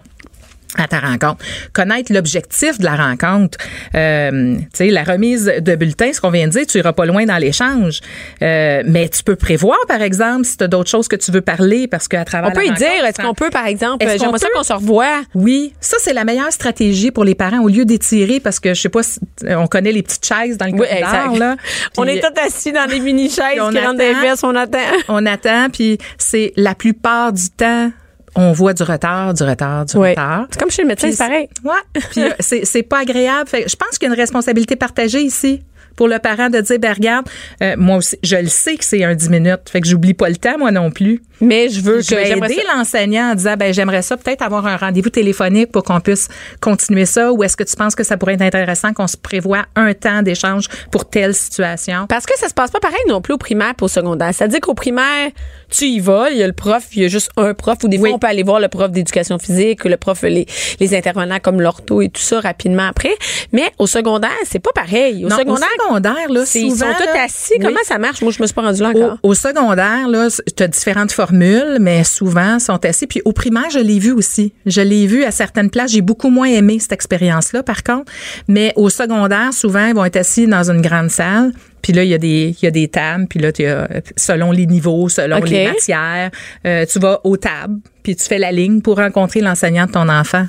à 0.77 0.87
ta 0.87 0.99
rencontre. 0.99 1.43
Connaître 1.73 2.11
l'objectif 2.13 2.77
de 2.79 2.85
la 2.85 2.95
rencontre. 2.95 3.57
Euh, 3.95 4.55
tu 4.57 4.67
sais, 4.73 4.87
la 4.89 5.03
remise 5.03 5.45
de 5.59 5.75
bulletin, 5.75 6.11
ce 6.13 6.19
qu'on 6.21 6.29
vient 6.29 6.47
de 6.47 6.51
dire, 6.51 6.65
tu 6.67 6.77
iras 6.77 6.93
pas 6.93 7.05
loin 7.05 7.25
dans 7.25 7.37
l'échange. 7.37 8.01
Euh, 8.41 8.83
mais 8.85 9.09
tu 9.09 9.23
peux 9.23 9.35
prévoir, 9.35 9.77
par 9.87 10.01
exemple, 10.01 10.45
si 10.45 10.57
tu 10.57 10.63
as 10.63 10.67
d'autres 10.67 10.89
choses 10.89 11.07
que 11.07 11.15
tu 11.15 11.31
veux 11.31 11.41
parler, 11.41 11.87
parce 11.87 12.07
qu'à 12.07 12.25
travers 12.25 12.49
On 12.49 12.53
peut 12.53 12.65
y 12.65 12.71
dire, 12.73 13.05
est-ce 13.05 13.21
qu'on 13.21 13.33
peut, 13.33 13.49
par 13.49 13.65
exemple, 13.65 14.03
Est-ce 14.03 14.13
qu'on 14.17 14.25
j'aimerais 14.25 14.39
ça 14.39 14.47
qu'on 14.53 14.63
se 14.63 14.73
revoie? 14.73 15.21
oui, 15.35 15.73
ça 15.79 15.97
c'est 16.01 16.13
la 16.13 16.23
meilleure 16.25 16.51
stratégie 16.51 17.11
pour 17.11 17.23
les 17.23 17.35
parents 17.35 17.59
au 17.61 17.69
lieu 17.69 17.85
d'étirer 17.85 18.39
parce 18.39 18.59
que 18.59 18.73
je 18.73 18.81
sais 18.81 18.89
pas 18.89 19.03
si 19.03 19.19
on 19.47 19.67
connaît 19.67 19.91
les 19.91 20.03
petites 20.03 20.25
chaises 20.25 20.57
dans 20.57 20.65
le 20.65 20.73
Oui, 20.73 20.87
corridor 20.87 21.37
là. 21.37 21.55
on 21.97 22.05
est 22.05 22.19
tous 22.19 22.41
assis 22.45 22.71
dans 22.71 22.87
des 22.87 22.99
mini-chaises 22.99 23.43
Puis 23.51 23.61
on 23.61 23.69
qui 23.69 23.79
rentrent 23.79 23.97
des 23.97 24.09
attend. 24.09 24.21
fesses, 24.21 24.43
on 24.43 24.55
attend. 24.55 24.77
on 25.07 25.25
attend, 25.25 25.67
puis 25.71 25.97
c'est 26.17 26.53
la 26.57 26.75
plupart 26.75 27.31
du 27.33 27.49
temps, 27.49 27.91
on 28.37 28.51
voit 28.51 28.73
du 28.73 28.83
retard, 28.83 29.33
du 29.33 29.43
retard, 29.43 29.85
du 29.85 29.97
retard. 29.97 30.47
C'est 30.51 30.59
comme 30.59 30.71
chez 30.71 30.83
le 30.83 30.87
médecin, 30.87 31.11
c'est 31.11 31.17
pareil. 31.17 31.49
Ouais. 31.63 32.01
Puis 32.11 32.23
euh, 32.23 32.29
c'est 32.39 32.83
pas 32.83 32.99
agréable. 32.99 33.49
Fait 33.49 33.63
que 33.63 33.69
je 33.69 33.75
pense 33.75 33.97
qu'il 33.97 34.07
y 34.07 34.11
a 34.11 34.13
une 34.13 34.19
responsabilité 34.19 34.75
partagée 34.75 35.21
ici 35.21 35.63
pour 35.95 36.07
le 36.07 36.19
parent 36.19 36.49
de 36.49 36.61
dire 36.61 36.79
ben 36.79 36.93
regarde 36.93 37.27
euh, 37.63 37.73
moi 37.75 37.97
aussi 37.97 38.17
je 38.23 38.35
le 38.35 38.47
sais 38.47 38.77
que 38.77 38.85
c'est 38.85 39.03
un 39.03 39.15
10 39.15 39.29
minutes 39.31 39.69
fait 39.69 39.81
que 39.81 39.87
j'oublie 39.87 40.13
pas 40.13 40.29
le 40.29 40.35
temps 40.35 40.55
moi 40.59 40.69
non 40.69 40.91
plus 40.91 41.23
Mais 41.41 41.69
je 41.69 41.81
veux 41.81 41.97
que 42.01 42.15
aider 42.15 42.63
l'enseignant 42.75 43.31
en 43.31 43.35
disant 43.35 43.55
ben 43.57 43.73
j'aimerais 43.73 44.01
ça 44.01 44.17
peut-être 44.17 44.41
avoir 44.41 44.65
un 44.65 44.77
rendez-vous 44.77 45.09
téléphonique 45.09 45.71
pour 45.71 45.83
qu'on 45.83 45.99
puisse 45.99 46.27
continuer 46.61 47.05
ça 47.05 47.31
ou 47.31 47.43
est-ce 47.43 47.55
que 47.57 47.63
tu 47.63 47.75
penses 47.75 47.95
que 47.95 48.03
ça 48.03 48.17
pourrait 48.17 48.33
être 48.33 48.41
intéressant 48.41 48.93
qu'on 48.93 49.07
se 49.07 49.17
prévoit 49.17 49.65
un 49.75 49.93
temps 49.93 50.21
d'échange 50.21 50.65
pour 50.91 51.09
telle 51.09 51.33
situation? 51.33 52.05
Parce 52.07 52.25
que 52.25 52.37
ça 52.37 52.47
se 52.49 52.53
passe 52.53 52.71
pas 52.71 52.79
pareil 52.79 52.97
non 53.07 53.21
plus 53.21 53.33
au 53.33 53.37
primaire 53.37 53.75
pour 53.75 53.85
au 53.85 53.89
secondaire. 53.89 54.31
C'est-à-dire 54.33 54.59
qu'au 54.59 54.73
primaire, 54.73 55.29
tu 55.69 55.85
y 55.85 55.99
vas, 55.99 56.29
il 56.29 56.37
y 56.37 56.43
a 56.43 56.47
le 56.47 56.53
prof, 56.53 56.83
il 56.93 57.03
y 57.03 57.05
a 57.05 57.07
juste 57.07 57.29
un 57.37 57.53
prof, 57.53 57.77
ou 57.83 57.87
des 57.87 57.97
fois, 57.97 58.09
Oui. 58.09 58.13
on 58.15 58.19
peut 58.19 58.27
aller 58.27 58.43
voir 58.43 58.59
le 58.59 58.67
prof 58.67 58.91
d'éducation 58.91 59.37
physique, 59.39 59.85
le 59.85 59.95
prof, 59.97 60.23
les, 60.23 60.45
les 60.79 60.95
intervenants 60.97 61.39
comme 61.41 61.61
l'ortho 61.61 62.01
et 62.01 62.09
tout 62.09 62.21
ça 62.21 62.39
rapidement 62.41 62.87
après. 62.89 63.15
Mais 63.53 63.63
au 63.77 63.87
secondaire, 63.87 64.29
c'est 64.45 64.59
pas 64.59 64.71
pareil. 64.75 65.23
Au 65.25 65.29
Non, 65.29 65.37
secondaire, 65.37 65.67
au 65.79 65.85
secondaire 65.87 66.29
là, 66.29 66.43
ils 66.55 66.71
sont 66.75 66.85
tous 66.85 67.17
assis. 67.19 67.53
oui. 67.53 67.59
Comment 67.63 67.79
ça 67.83 67.97
marche? 67.97 68.21
Moi, 68.21 68.31
je 68.35 68.41
me 68.41 68.47
suis 68.47 68.53
pas 68.53 68.61
rendue 68.63 68.81
là 68.81 68.89
encore. 68.89 69.17
au 69.23 69.33
secondaire, 69.33 70.07
là, 70.09 70.27
tu 70.55 70.63
as 70.63 70.67
différentes 70.67 71.11
mais 71.33 72.03
souvent 72.03 72.59
sont 72.59 72.83
assis. 72.85 73.07
Puis 73.07 73.21
au 73.25 73.33
primaire, 73.33 73.69
je 73.71 73.79
l'ai 73.79 73.99
vu 73.99 74.11
aussi. 74.11 74.53
Je 74.65 74.81
l'ai 74.81 75.07
vu 75.07 75.23
à 75.23 75.31
certaines 75.31 75.69
places. 75.69 75.91
J'ai 75.91 76.01
beaucoup 76.01 76.29
moins 76.29 76.47
aimé 76.47 76.77
cette 76.79 76.93
expérience-là, 76.93 77.63
par 77.63 77.83
contre. 77.83 78.11
Mais 78.47 78.73
au 78.75 78.89
secondaire, 78.89 79.53
souvent, 79.53 79.87
ils 79.87 79.95
vont 79.95 80.05
être 80.05 80.17
assis 80.17 80.47
dans 80.47 80.69
une 80.69 80.81
grande 80.81 81.09
salle. 81.09 81.53
Puis 81.81 81.93
là, 81.93 82.03
il 82.03 82.09
y 82.09 82.13
a 82.13 82.17
des, 82.17 82.55
il 82.61 82.65
y 82.65 82.67
a 82.67 82.71
des 82.71 82.87
tables. 82.87 83.27
Puis 83.27 83.39
là, 83.39 83.51
tu 83.51 83.65
as, 83.65 83.87
selon 84.15 84.51
les 84.51 84.65
niveaux, 84.65 85.09
selon 85.09 85.39
les 85.43 85.67
matières, 85.67 86.31
euh, 86.65 86.85
tu 86.85 86.99
vas 86.99 87.21
aux 87.23 87.37
tables. 87.37 87.77
Puis 88.03 88.15
tu 88.15 88.23
fais 88.23 88.37
la 88.37 88.51
ligne 88.51 88.81
pour 88.81 88.97
rencontrer 88.97 89.41
l'enseignant 89.41 89.85
de 89.85 89.91
ton 89.91 90.07
enfant. 90.07 90.45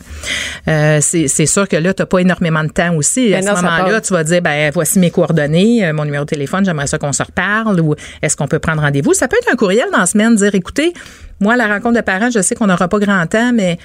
Euh, 0.69 1.01
c'est 1.01 1.47
sûr 1.47 1.69
que 1.69 1.77
là, 1.77 1.93
tu 1.93 2.03
n'as 2.03 2.07
pas 2.07 2.21
énormément 2.21 2.63
de 2.63 2.71
temps 2.71 2.95
aussi. 2.95 3.35
à 3.35 3.39
Ben 3.39 3.43
ce 3.43 3.49
non, 3.51 3.57
ça 3.57 3.63
moment-là, 3.63 4.01
tu 4.01 4.13
vas 4.13 4.23
dire, 4.23 4.43
ben 4.43 4.71
voici 4.73 4.99
mes 4.99 5.11
coordonnées, 5.11 5.85
euh, 5.85 5.93
mon 5.93 6.05
numéro 6.05 6.25
de 6.25 6.29
téléphone, 6.31 6.65
j'aimerais 6.65 6.87
ça 6.87 6.99
qu'on 6.99 7.13
se 7.13 7.23
reparle 7.23 7.81
ou 7.81 7.95
est-ce 8.23 8.37
qu'on 8.37 8.47
peut 8.47 8.61
prendre 8.61 8.83
rendez-vous? 8.83 9.13
Ça 9.13 9.27
peut 9.27 9.37
être 9.43 9.53
un 9.53 9.57
courriel 9.57 9.87
dans 9.93 9.99
la 9.99 10.07
semaine, 10.07 10.37
dire, 10.37 10.55
écoutez, 10.55 10.93
moi, 11.41 11.57
la 11.57 11.67
rencontre 11.69 11.97
de 11.97 12.01
parents, 12.05 12.31
je 12.31 12.41
sais 12.43 12.55
qu'on 12.55 12.67
n'aura 12.67 12.89
pas 12.89 12.99
grand 12.99 13.27
temps, 13.27 13.53
mais 13.53 13.79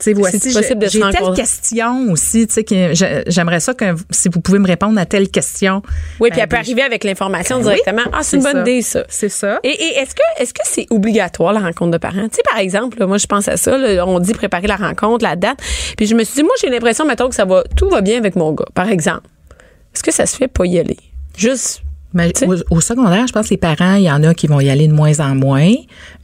tu 0.00 0.04
sais, 0.04 0.12
voici, 0.14 0.40
C'est 0.40 0.52
possible 0.52 0.78
de 0.80 0.88
j'ai 0.88 1.00
telle 1.00 1.34
question 1.36 2.10
aussi, 2.10 2.46
tu 2.46 2.54
sais, 2.54 2.64
que 2.64 2.92
j'aimerais 3.26 3.60
ça 3.60 3.74
que 3.74 3.84
si 4.10 4.28
vous 4.28 4.40
pouvez 4.40 4.58
me 4.58 4.66
répondre 4.66 4.98
à 4.98 5.04
telle 5.06 5.28
question. 5.28 5.82
Oui, 6.20 6.30
puis 6.30 6.38
Ben, 6.38 6.42
elle 6.44 6.48
peut 6.48 6.56
arriver 6.56 6.82
avec 6.82 7.04
l'information 7.04 7.56
Ben 7.58 7.64
directement. 7.64 8.02
ah, 8.12 8.20
c'est 8.22 8.38
une 8.38 8.42
bonne 8.42 8.52
ça. 8.52 8.60
idée, 8.62 8.82
ça. 8.82 9.04
C'est 9.08 9.28
ça. 9.28 9.60
Et, 9.62 9.68
et 9.68 9.98
est-ce 9.98 10.14
que 10.14 10.22
est-ce 10.42 10.54
que 10.54 10.62
c'est 10.64 10.86
obligatoire 10.90 11.52
la 11.52 11.60
rencontre 11.60 11.90
de 11.92 11.98
parents? 11.98 12.28
Tu 12.28 12.36
sais 12.36 12.42
par 12.48 12.58
exemple, 12.58 12.98
là, 12.98 13.06
moi 13.06 13.18
je 13.18 13.26
pense 13.26 13.46
à 13.48 13.56
ça, 13.56 13.76
là, 13.76 14.06
on 14.06 14.18
dit 14.20 14.32
préparer 14.32 14.66
la 14.66 14.76
rencontre, 14.76 15.24
la 15.24 15.36
date, 15.36 15.58
puis 15.96 16.06
je 16.06 16.14
me 16.14 16.24
suis 16.24 16.36
dit 16.36 16.42
moi 16.42 16.54
j'ai 16.60 16.70
l'impression 16.70 17.04
mettons 17.04 17.28
que 17.28 17.34
ça 17.34 17.44
va 17.44 17.62
tout 17.76 17.88
va 17.90 18.00
bien 18.00 18.16
avec 18.18 18.36
mon 18.36 18.52
gars 18.52 18.66
par 18.74 18.88
exemple. 18.88 19.26
Est-ce 19.94 20.02
que 20.02 20.12
ça 20.12 20.24
se 20.26 20.36
fait 20.36 20.48
pas 20.48 20.64
y 20.66 20.78
aller? 20.78 20.96
Juste 21.36 21.82
Mais 22.12 22.32
au, 22.44 22.56
au 22.70 22.80
secondaire, 22.80 23.26
je 23.26 23.32
pense 23.32 23.46
que 23.46 23.50
les 23.50 23.56
parents, 23.56 23.94
il 23.94 24.02
y 24.02 24.10
en 24.10 24.22
a 24.24 24.34
qui 24.34 24.48
vont 24.48 24.58
y 24.58 24.68
aller 24.68 24.88
de 24.88 24.92
moins 24.92 25.20
en 25.20 25.34
moins. 25.36 25.72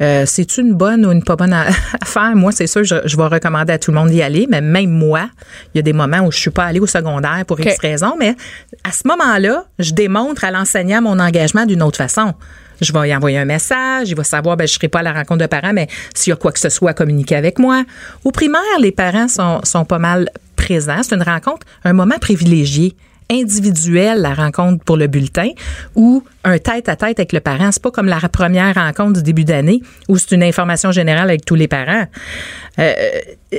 Euh, 0.03 0.25
c'est 0.27 0.59
une 0.59 0.75
bonne 0.75 1.07
ou 1.07 1.13
une 1.13 1.23
pas 1.23 1.37
bonne 1.37 1.53
affaire? 2.01 2.35
Moi, 2.35 2.51
c'est 2.51 2.67
sûr, 2.67 2.83
je, 2.83 2.97
je 3.05 3.17
vais 3.17 3.27
recommander 3.27 3.73
à 3.73 3.79
tout 3.79 3.93
le 3.93 3.99
monde 3.99 4.11
d'y 4.11 4.21
aller, 4.21 4.47
mais 4.51 4.61
même 4.61 4.91
moi, 4.91 5.31
il 5.75 5.79
y 5.79 5.81
a 5.81 5.83
des 5.83 5.93
moments 5.93 6.21
où 6.21 6.33
je 6.33 6.39
suis 6.39 6.51
pas 6.51 6.65
allée 6.65 6.81
au 6.81 6.87
secondaire 6.87 7.45
pour 7.47 7.61
X 7.61 7.75
OK. 7.75 7.83
raisons, 7.83 8.15
mais 8.19 8.35
à 8.83 8.91
ce 8.91 9.07
moment-là, 9.07 9.65
je 9.79 9.93
démontre 9.93 10.45
à 10.45 10.51
l'enseignant 10.51 11.03
mon 11.03 11.21
engagement 11.21 11.67
d'une 11.67 11.83
autre 11.83 11.99
façon. 11.99 12.35
Je 12.81 12.93
vais 12.93 13.09
y 13.09 13.17
envoyer 13.17 13.39
un 13.39 13.45
message, 13.45 14.11
il 14.11 14.17
va 14.17 14.25
savoir, 14.25 14.57
ben, 14.57 14.67
je 14.67 14.75
serai 14.75 14.89
pas 14.89 14.99
à 14.99 15.03
la 15.03 15.13
rencontre 15.13 15.41
de 15.41 15.47
parents, 15.47 15.73
mais 15.73 15.89
s'il 16.15 16.31
y 16.31 16.35
a 16.35 16.37
quoi 16.37 16.53
que 16.53 16.61
ce 16.61 16.69
soit, 16.69 16.95
communiquer 16.95 17.37
avec 17.37 17.59
moi. 17.59 17.85
Au 18.25 18.33
primaire, 18.33 18.61
les 18.81 18.93
parents 18.93 19.29
sont, 19.29 19.61
sont 19.63 19.85
pas 19.85 19.99
mal 19.99 20.29
présents. 20.57 21.03
C'est 21.03 21.15
une 21.15 21.23
rencontre, 21.23 21.67
un 21.85 21.93
moment 21.93 22.19
privilégié 22.21 22.97
individuel, 23.31 24.21
la 24.21 24.35
rencontre 24.35 24.83
pour 24.85 24.97
le 24.97 25.07
bulletin, 25.07 25.51
ou 25.95 26.23
un 26.45 26.59
tête-à-tête 26.59 27.19
avec 27.19 27.33
le 27.33 27.41
parent. 27.41 27.71
C'est 27.73 27.83
pas 27.83 27.91
comme 27.91 28.07
la 28.07 28.21
première 28.29 28.75
rencontre 28.75 29.15
du 29.15 29.23
début 29.23 29.45
d'année 29.45 29.81
où 30.09 30.17
c'est 30.17 30.35
une 30.35 30.43
information 30.43 30.93
générale 30.93 31.29
avec 31.29 31.45
tous 31.45 31.57
les 31.57 31.69
parents. 31.69 32.07
Euh, 32.79 32.93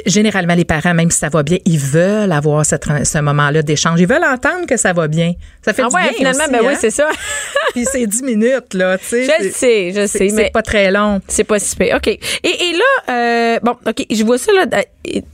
généralement, 0.05 0.53
les 0.55 0.65
parents, 0.65 0.93
même 0.93 1.09
si 1.11 1.19
ça 1.19 1.29
va 1.29 1.43
bien, 1.43 1.57
ils 1.65 1.79
veulent 1.79 2.31
avoir 2.31 2.65
cette, 2.65 2.85
ce 3.03 3.17
moment-là 3.19 3.61
d'échange. 3.61 3.99
Ils 3.99 4.07
veulent 4.07 4.23
entendre 4.23 4.65
que 4.67 4.77
ça 4.77 4.93
va 4.93 5.07
bien. 5.07 5.33
Ça 5.63 5.73
fait 5.73 5.81
Ah 5.83 5.89
du 5.89 5.95
ouais, 5.95 6.01
bien 6.03 6.11
finalement 6.13 6.43
aussi, 6.43 6.51
ben 6.51 6.59
oui, 6.61 6.73
hein? 6.73 6.77
c'est 6.79 6.89
ça. 6.91 7.07
Puis 7.73 7.85
c'est 7.91 8.05
10 8.07 8.23
minutes, 8.23 8.73
là, 8.73 8.97
tu 8.97 9.05
sais. 9.05 9.23
je 9.25 9.43
le 9.45 9.49
C'est- 9.51 9.51
sais, 9.51 9.89
je 9.91 9.93
c'est- 10.01 10.07
sais 10.07 10.29
C'est 10.29 10.35
mais 10.35 10.49
pas 10.51 10.61
très 10.61 10.91
long. 10.91 11.19
c'est 11.27 11.43
pas 11.43 11.59
si 11.59 11.75
pire. 11.75 11.95
OK. 11.97 12.07
Et, 12.07 12.19
et 12.43 12.73
là, 12.73 13.13
euh, 13.13 13.59
bon, 13.63 13.75
OK, 13.87 14.05
je 14.09 14.23
vois 14.23 14.37
ça, 14.37 14.51
là. 14.53 14.65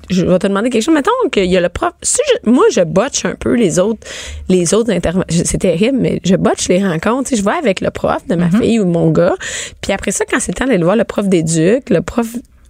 Je 0.09 0.25
vais 0.25 0.39
te 0.39 0.47
demander 0.47 0.69
quelque 0.69 0.83
chose. 0.83 0.93
Mettons 0.93 1.11
qu'il 1.31 1.45
y 1.45 1.57
a 1.57 1.61
le 1.61 1.69
prof. 1.69 1.91
Si 2.01 2.17
je- 2.43 2.49
moi, 2.49 2.65
je 2.71 2.81
botche 2.81 3.25
un 3.25 3.35
peu 3.35 3.55
les 3.55 3.79
autres, 3.79 4.05
les 4.49 4.73
autres 4.73 4.91
interventions. 4.91 5.43
C'est 5.45 5.57
terrible, 5.59 5.97
mais 5.99 6.19
je 6.23 6.35
botche 6.35 6.67
les 6.69 6.83
rencontres. 6.85 7.29
Tu 7.29 7.35
sais, 7.35 7.41
Je 7.41 7.45
vais 7.45 7.55
avec 7.57 7.81
le 7.81 7.89
prof 7.89 8.25
de 8.27 8.35
ma 8.35 8.47
Mm-hmm. 8.47 8.61
fille 8.61 8.79
ou 8.79 8.85
mon 8.85 9.09
gars. 9.11 9.35
Puis 9.81 9.91
après 9.93 10.11
ça, 10.11 10.25
quand 10.29 10.39
c'est 10.39 10.51
le 10.51 10.55
temps 10.57 10.65
d'aller 10.65 10.83
voir 10.83 10.95
le 10.95 11.05
prof 11.05 11.27
d'éduc, 11.27 11.89
le 11.89 12.01
prof 12.01 12.27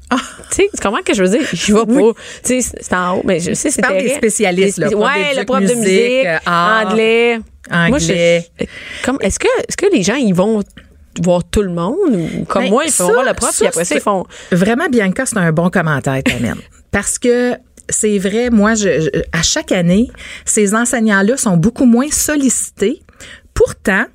Tu 0.10 0.18
sais, 0.58 0.70
tu 0.76 0.82
comprends 0.82 1.00
ce 1.00 1.04
que 1.04 1.14
je 1.16 1.24
veux 1.24 1.30
dire? 1.30 1.48
Je 1.54 1.74
vais 1.74 1.86
pas. 1.86 2.20
Tu 2.44 2.62
sais, 2.62 2.76
c'est 2.82 2.94
en 2.94 3.18
haut. 3.18 3.22
Mais 3.26 3.40
je 3.40 3.54
sais, 3.54 3.72
c'est 3.72 3.82
parles 3.82 3.98
des 4.02 4.10
spécialistes, 4.10 4.78
là, 4.78 4.88
Ouais, 4.90 5.34
le 5.36 5.44
prof 5.46 5.60
de 5.62 5.66
musique, 5.66 5.78
musique, 5.80 6.26
euh, 6.26 6.38
art, 6.46 6.88
anglais. 6.92 7.40
Moi, 7.72 7.98
je- 7.98 8.04
anglais. 8.12 8.50
comme, 9.04 9.18
est-ce 9.22 9.40
que, 9.40 9.48
est-ce 9.68 9.78
que 9.78 9.86
les 9.92 10.04
gens, 10.04 10.16
ils 10.16 10.34
vont 10.34 10.62
voir 11.24 11.44
tout 11.44 11.62
le 11.64 11.70
monde 11.72 11.98
ou 12.12 12.46
comme 12.46 12.64
Ben, 12.64 12.70
moi, 12.70 12.84
ils 12.86 12.92
font 12.92 13.12
voir 13.12 13.24
le 13.26 13.34
prof, 13.34 13.52
ça, 13.52 13.58
puis 13.60 13.68
après 13.68 13.86
ça, 13.86 13.96
ils 13.96 14.02
font. 14.02 14.26
Vraiment, 14.52 14.88
Bianca, 14.90 15.26
c'est 15.26 15.38
un 15.38 15.52
bon 15.52 15.70
commentaire, 15.70 16.22
t'amènes. 16.24 16.56
Parce 16.92 17.18
que 17.18 17.56
c'est 17.90 18.18
vrai, 18.20 18.50
moi, 18.52 18.76
je, 18.76 19.02
je- 19.02 19.22
à 19.32 19.42
chaque 19.42 19.72
année, 19.72 20.10
ces 20.46 20.76
enseignants-là 20.76 21.38
sont 21.38 21.58
beaucoup 21.58 21.86
moins 21.86 22.10
sollicités. 22.12 23.02
Pourtant, 23.54 24.06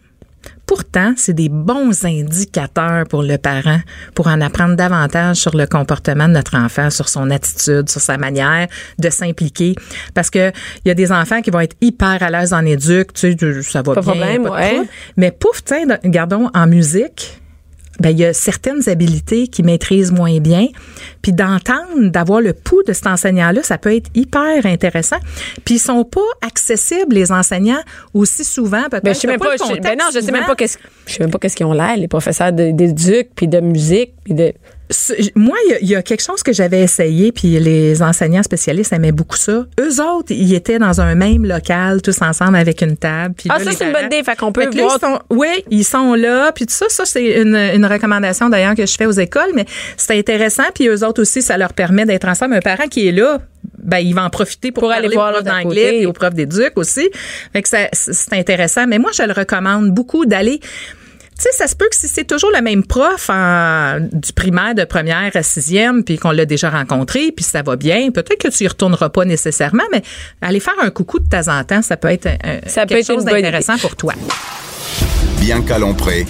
Pourtant, 0.68 1.14
c'est 1.16 1.32
des 1.32 1.48
bons 1.48 2.04
indicateurs 2.04 3.06
pour 3.08 3.22
le 3.22 3.38
parent 3.38 3.80
pour 4.14 4.26
en 4.26 4.38
apprendre 4.42 4.76
davantage 4.76 5.36
sur 5.36 5.56
le 5.56 5.66
comportement 5.66 6.28
de 6.28 6.34
notre 6.34 6.56
enfant, 6.56 6.90
sur 6.90 7.08
son 7.08 7.30
attitude, 7.30 7.88
sur 7.88 8.02
sa 8.02 8.18
manière 8.18 8.68
de 8.98 9.08
s'impliquer. 9.08 9.74
Parce 10.12 10.28
que 10.28 10.52
il 10.84 10.88
y 10.88 10.90
a 10.90 10.94
des 10.94 11.10
enfants 11.10 11.40
qui 11.40 11.50
vont 11.50 11.60
être 11.60 11.74
hyper 11.80 12.22
à 12.22 12.28
l'aise 12.30 12.52
en 12.52 12.66
éduc, 12.66 13.14
tu 13.14 13.32
sais, 13.32 13.62
ça 13.62 13.80
va 13.80 13.94
Pas 13.94 14.00
de 14.02 14.04
bien, 14.04 14.14
problème, 14.14 14.42
pas 14.42 14.48
de 14.50 14.54
ouais. 14.54 14.88
Mais 15.16 15.30
pouf, 15.30 15.64
tiens, 15.64 15.86
gardons 16.04 16.50
en 16.52 16.66
musique, 16.66 17.37
ben, 17.98 18.10
il 18.10 18.18
y 18.18 18.24
a 18.24 18.32
certaines 18.32 18.88
habiletés 18.88 19.48
qu'ils 19.48 19.64
maîtrisent 19.64 20.12
moins 20.12 20.38
bien. 20.38 20.68
Puis 21.22 21.32
d'entendre, 21.32 22.10
d'avoir 22.10 22.40
le 22.40 22.52
pouls 22.52 22.82
de 22.84 22.92
cet 22.92 23.06
enseignant-là, 23.06 23.62
ça 23.62 23.78
peut 23.78 23.94
être 23.94 24.08
hyper 24.14 24.64
intéressant. 24.66 25.18
Puis 25.64 25.76
ils 25.76 25.80
sont 25.80 26.04
pas 26.04 26.20
accessibles, 26.46 27.14
les 27.14 27.32
enseignants, 27.32 27.82
aussi 28.14 28.44
souvent. 28.44 28.84
Peut-être 28.88 29.04
Ben, 29.04 29.14
je 29.14 29.20
sais 29.20 29.26
même 29.26 29.40
pas, 29.40 29.56
je, 29.56 29.80
ben 29.80 29.96
non, 29.98 30.06
je 30.14 30.20
sais 30.20 30.32
même 30.32 30.46
pas 30.46 30.54
qu'est-ce, 30.54 30.78
je 31.06 31.14
sais 31.14 31.22
même 31.22 31.30
pas 31.30 31.38
qu'est-ce 31.38 31.56
qu'ils 31.56 31.66
ont 31.66 31.72
l'air, 31.72 31.96
les 31.96 32.08
professeurs 32.08 32.52
d'éduc, 32.52 33.30
puis 33.34 33.48
de 33.48 33.60
musique, 33.60 34.14
puis 34.24 34.34
de. 34.34 34.52
Moi, 35.34 35.56
il 35.80 35.86
y 35.86 35.90
y, 35.90 35.96
a 35.96 36.02
quelque 36.02 36.22
chose 36.22 36.42
que 36.42 36.52
j'avais 36.52 36.80
essayé, 36.80 37.30
puis 37.32 37.58
les 37.60 38.02
enseignants 38.02 38.42
spécialistes 38.42 38.92
aimaient 38.92 39.12
beaucoup 39.12 39.36
ça. 39.36 39.66
Eux 39.80 40.02
autres, 40.02 40.30
ils 40.32 40.54
étaient 40.54 40.78
dans 40.78 41.00
un 41.00 41.14
même 41.14 41.44
local, 41.44 42.00
tous 42.02 42.22
ensemble 42.22 42.56
avec 42.56 42.80
une 42.80 42.96
table. 42.96 43.34
puis 43.36 43.48
Ah, 43.52 43.58
là, 43.58 43.64
ça, 43.64 43.72
c'est 43.72 43.86
une 43.86 43.92
bonne 43.92 44.06
idée. 44.06 44.22
Fait 44.22 44.36
qu'on 44.36 44.50
peut 44.52 44.62
Fait 44.62 44.70
que 44.70 44.76
là, 44.76 44.82
voir. 44.84 44.96
ils 44.96 45.06
sont- 45.06 45.20
oui, 45.30 45.64
ils 45.70 45.84
sont 45.84 46.14
là, 46.14 46.52
puis 46.52 46.64
tout 46.66 46.72
ça, 46.74 46.86
ça 46.88 47.04
c'est 47.04 47.40
une, 47.42 47.54
une 47.54 47.84
recommandation 47.86 48.48
d'ailleurs 48.48 48.74
que 48.74 48.86
je 48.86 48.94
fais 48.96 49.06
aux 49.06 49.10
écoles, 49.12 49.50
mais 49.54 49.66
c'est 49.96 50.18
intéressant, 50.18 50.64
puis 50.74 50.88
eux 50.88 51.04
autres 51.04 51.20
aussi, 51.22 51.42
ça 51.42 51.58
leur 51.58 51.74
permet 51.74 52.06
d'être 52.06 52.26
ensemble. 52.26 52.54
Un 52.54 52.60
parent 52.60 52.88
qui 52.88 53.08
est 53.08 53.12
là, 53.12 53.40
ben 53.78 53.98
il 53.98 54.14
va 54.14 54.24
en 54.24 54.30
profiter 54.30 54.72
pour, 54.72 54.82
Pour 54.84 54.92
aller 54.92 55.08
voir 55.08 55.32
prof 55.32 55.44
d'anglais 55.44 56.00
et 56.02 56.06
au 56.06 56.12
prof 56.12 56.32
d'éduc 56.34 56.72
aussi. 56.76 57.08
Fait 57.52 57.62
que 57.62 57.68
ça, 57.68 57.88
c'est 57.92 58.32
intéressant. 58.34 58.86
Mais 58.86 58.98
moi, 58.98 59.10
je 59.14 59.22
le 59.22 59.32
recommande 59.32 59.90
beaucoup 59.92 60.24
d'aller 60.26 60.60
tu 61.38 61.44
sais, 61.44 61.50
ça 61.56 61.66
se 61.68 61.76
peut 61.76 61.86
que 61.88 61.96
si 61.96 62.08
c'est 62.08 62.24
toujours 62.24 62.50
le 62.54 62.60
même 62.62 62.84
prof 62.84 63.30
en- 63.30 63.98
du 64.12 64.32
primaire 64.32 64.74
de 64.74 64.84
première 64.84 65.30
à 65.34 65.42
sixième, 65.42 66.02
puis 66.04 66.18
qu'on 66.18 66.32
l'a 66.32 66.44
déjà 66.46 66.68
rencontré, 66.68 67.30
puis 67.30 67.44
ça 67.44 67.62
va 67.62 67.76
bien, 67.76 68.10
peut-être 68.10 68.42
que 68.42 68.48
tu 68.48 68.64
y 68.64 68.68
retourneras 68.68 69.08
pas 69.08 69.24
nécessairement, 69.24 69.84
mais 69.92 70.02
aller 70.42 70.60
faire 70.60 70.74
un 70.82 70.90
coucou 70.90 71.20
de 71.20 71.28
temps 71.28 71.48
en 71.48 71.62
temps, 71.64 71.80
ça 71.82 71.96
peut 71.96 72.08
être 72.08 72.26
un- 72.26 72.58
Ça 72.66 72.82
peut 72.82 72.88
quelque 72.96 73.00
être 73.00 73.06
chose 73.06 73.24
d'intéressant 73.24 73.78
pour 73.78 73.94
toi. 73.96 74.14
Bianca 75.40 75.78
Lompré, 75.78 76.26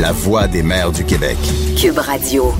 la 0.00 0.12
voix 0.12 0.48
des 0.48 0.62
mères 0.62 0.90
du 0.90 1.04
Québec. 1.04 1.36
Cube 1.78 1.98
Radio. 1.98 2.54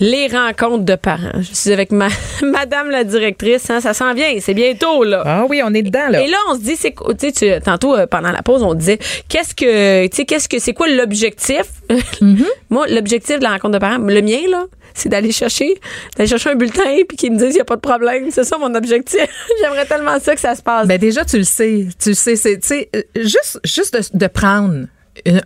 Les 0.00 0.28
rencontres 0.28 0.84
de 0.84 0.94
parents. 0.94 1.40
Je 1.40 1.54
suis 1.54 1.72
avec 1.72 1.92
ma, 1.92 2.08
Madame 2.42 2.90
la 2.90 3.04
directrice. 3.04 3.68
Hein, 3.70 3.80
ça 3.80 3.92
s'en 3.94 4.14
vient. 4.14 4.34
C'est 4.40 4.54
bientôt, 4.54 5.04
là. 5.04 5.22
Ah 5.26 5.46
oui, 5.48 5.60
on 5.64 5.72
est 5.74 5.82
dedans, 5.82 6.08
là. 6.08 6.22
Et 6.22 6.26
là, 6.28 6.38
on 6.48 6.54
se 6.54 6.60
dit, 6.60 6.74
c'est 6.76 6.92
quoi- 6.92 7.12
tu 7.14 7.30
sais, 7.30 7.58
tu- 7.58 7.62
tantôt 7.64 7.94
euh, 7.94 8.06
pendant 8.06 8.32
la 8.32 8.42
pause, 8.42 8.62
on 8.62 8.74
disait, 8.74 8.98
qu'est-ce 9.28 9.54
que, 9.54 10.06
tu 10.06 10.16
sais, 10.16 10.24
qu'est-ce 10.24 10.48
que, 10.48 10.58
c'est 10.58 10.72
quoi 10.72 10.88
l'objectif? 10.88 11.62
Mm-hmm. 12.20 12.44
Moi, 12.70 12.86
l'objectif 12.88 13.38
de 13.38 13.42
la 13.44 13.50
rencontre 13.50 13.74
de 13.74 13.78
parents, 13.78 13.98
le 13.98 14.20
mien 14.20 14.40
là, 14.48 14.64
c'est 14.94 15.08
d'aller 15.08 15.32
chercher, 15.32 15.78
d'aller 16.16 16.28
chercher 16.28 16.50
un 16.50 16.54
bulletin 16.54 16.82
puis 17.08 17.16
qu'ils 17.16 17.32
me 17.32 17.38
disent, 17.38 17.54
il 17.54 17.58
y 17.58 17.60
a 17.60 17.64
pas 17.64 17.76
de 17.76 17.80
problème. 17.80 18.26
C'est 18.30 18.44
ça 18.44 18.58
mon 18.58 18.74
objectif. 18.74 19.26
J'aimerais 19.62 19.86
tellement 19.86 20.18
ça 20.20 20.34
que 20.34 20.40
ça 20.40 20.54
se 20.54 20.62
passe. 20.62 20.86
Ben 20.86 20.98
déjà, 20.98 21.24
tu 21.24 21.38
le 21.38 21.44
sais. 21.44 21.86
Tu 22.02 22.10
le 22.10 22.14
sais, 22.14 22.36
c'est, 22.36 22.58
tu 22.58 22.66
sais, 22.68 22.88
euh, 22.94 23.02
juste, 23.16 23.58
juste 23.64 23.94
de, 24.12 24.18
de 24.18 24.26
prendre 24.26 24.86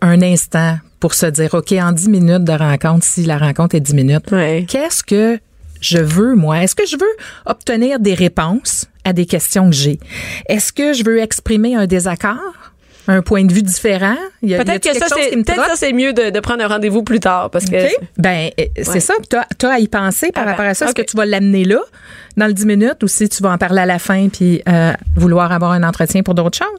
un, 0.00 0.22
instant 0.22 0.78
pour 1.00 1.14
se 1.14 1.26
dire, 1.26 1.54
OK, 1.54 1.72
en 1.72 1.92
10 1.92 2.08
minutes 2.08 2.44
de 2.44 2.52
rencontre, 2.52 3.04
si 3.04 3.24
la 3.24 3.38
rencontre 3.38 3.74
est 3.74 3.80
10 3.80 3.94
minutes, 3.94 4.26
qu'est-ce 4.68 5.02
que 5.02 5.38
je 5.80 5.98
veux, 5.98 6.34
moi? 6.34 6.62
Est-ce 6.62 6.74
que 6.74 6.86
je 6.86 6.96
veux 6.96 7.16
obtenir 7.46 8.00
des 8.00 8.14
réponses 8.14 8.86
à 9.04 9.12
des 9.12 9.26
questions 9.26 9.68
que 9.68 9.76
j'ai? 9.76 10.00
Est-ce 10.48 10.72
que 10.72 10.92
je 10.92 11.04
veux 11.04 11.20
exprimer 11.20 11.74
un 11.74 11.86
désaccord? 11.86 12.38
Un 13.06 13.22
point 13.22 13.44
de 13.44 13.52
vue 13.52 13.62
différent? 13.62 14.16
Peut-être 14.42 14.82
que 14.82 14.94
ça, 14.98 15.06
c'est, 15.08 15.30
peut-être 15.36 15.76
ça, 15.76 15.92
mieux 15.92 16.12
de, 16.12 16.30
de 16.30 16.40
prendre 16.40 16.62
un 16.64 16.68
rendez-vous 16.68 17.02
plus 17.02 17.20
tard 17.20 17.50
parce 17.50 17.64
que. 17.66 17.76
Ben, 18.18 18.50
euh, 18.60 18.64
c'est 18.82 18.88
Ouais. 18.94 19.00
ça. 19.00 19.14
Tu 19.58 19.66
as, 19.66 19.70
à 19.70 19.78
y 19.78 19.88
penser 19.88 20.32
par 20.32 20.42
Ah 20.42 20.46
ben, 20.46 20.50
rapport 20.52 20.66
à 20.66 20.74
ça. 20.74 20.86
Est-ce 20.86 20.94
que 20.94 21.02
tu 21.02 21.16
vas 21.16 21.26
l'amener 21.26 21.64
là, 21.64 21.80
dans 22.36 22.46
le 22.46 22.52
10 22.52 22.66
minutes, 22.66 23.02
ou 23.02 23.06
si 23.08 23.28
tu 23.28 23.42
vas 23.42 23.50
en 23.52 23.58
parler 23.58 23.80
à 23.82 23.86
la 23.86 23.98
fin 23.98 24.28
puis 24.28 24.62
euh, 24.68 24.92
vouloir 25.16 25.52
avoir 25.52 25.72
un 25.72 25.82
entretien 25.82 26.22
pour 26.22 26.34
d'autres 26.34 26.58
choses? 26.58 26.78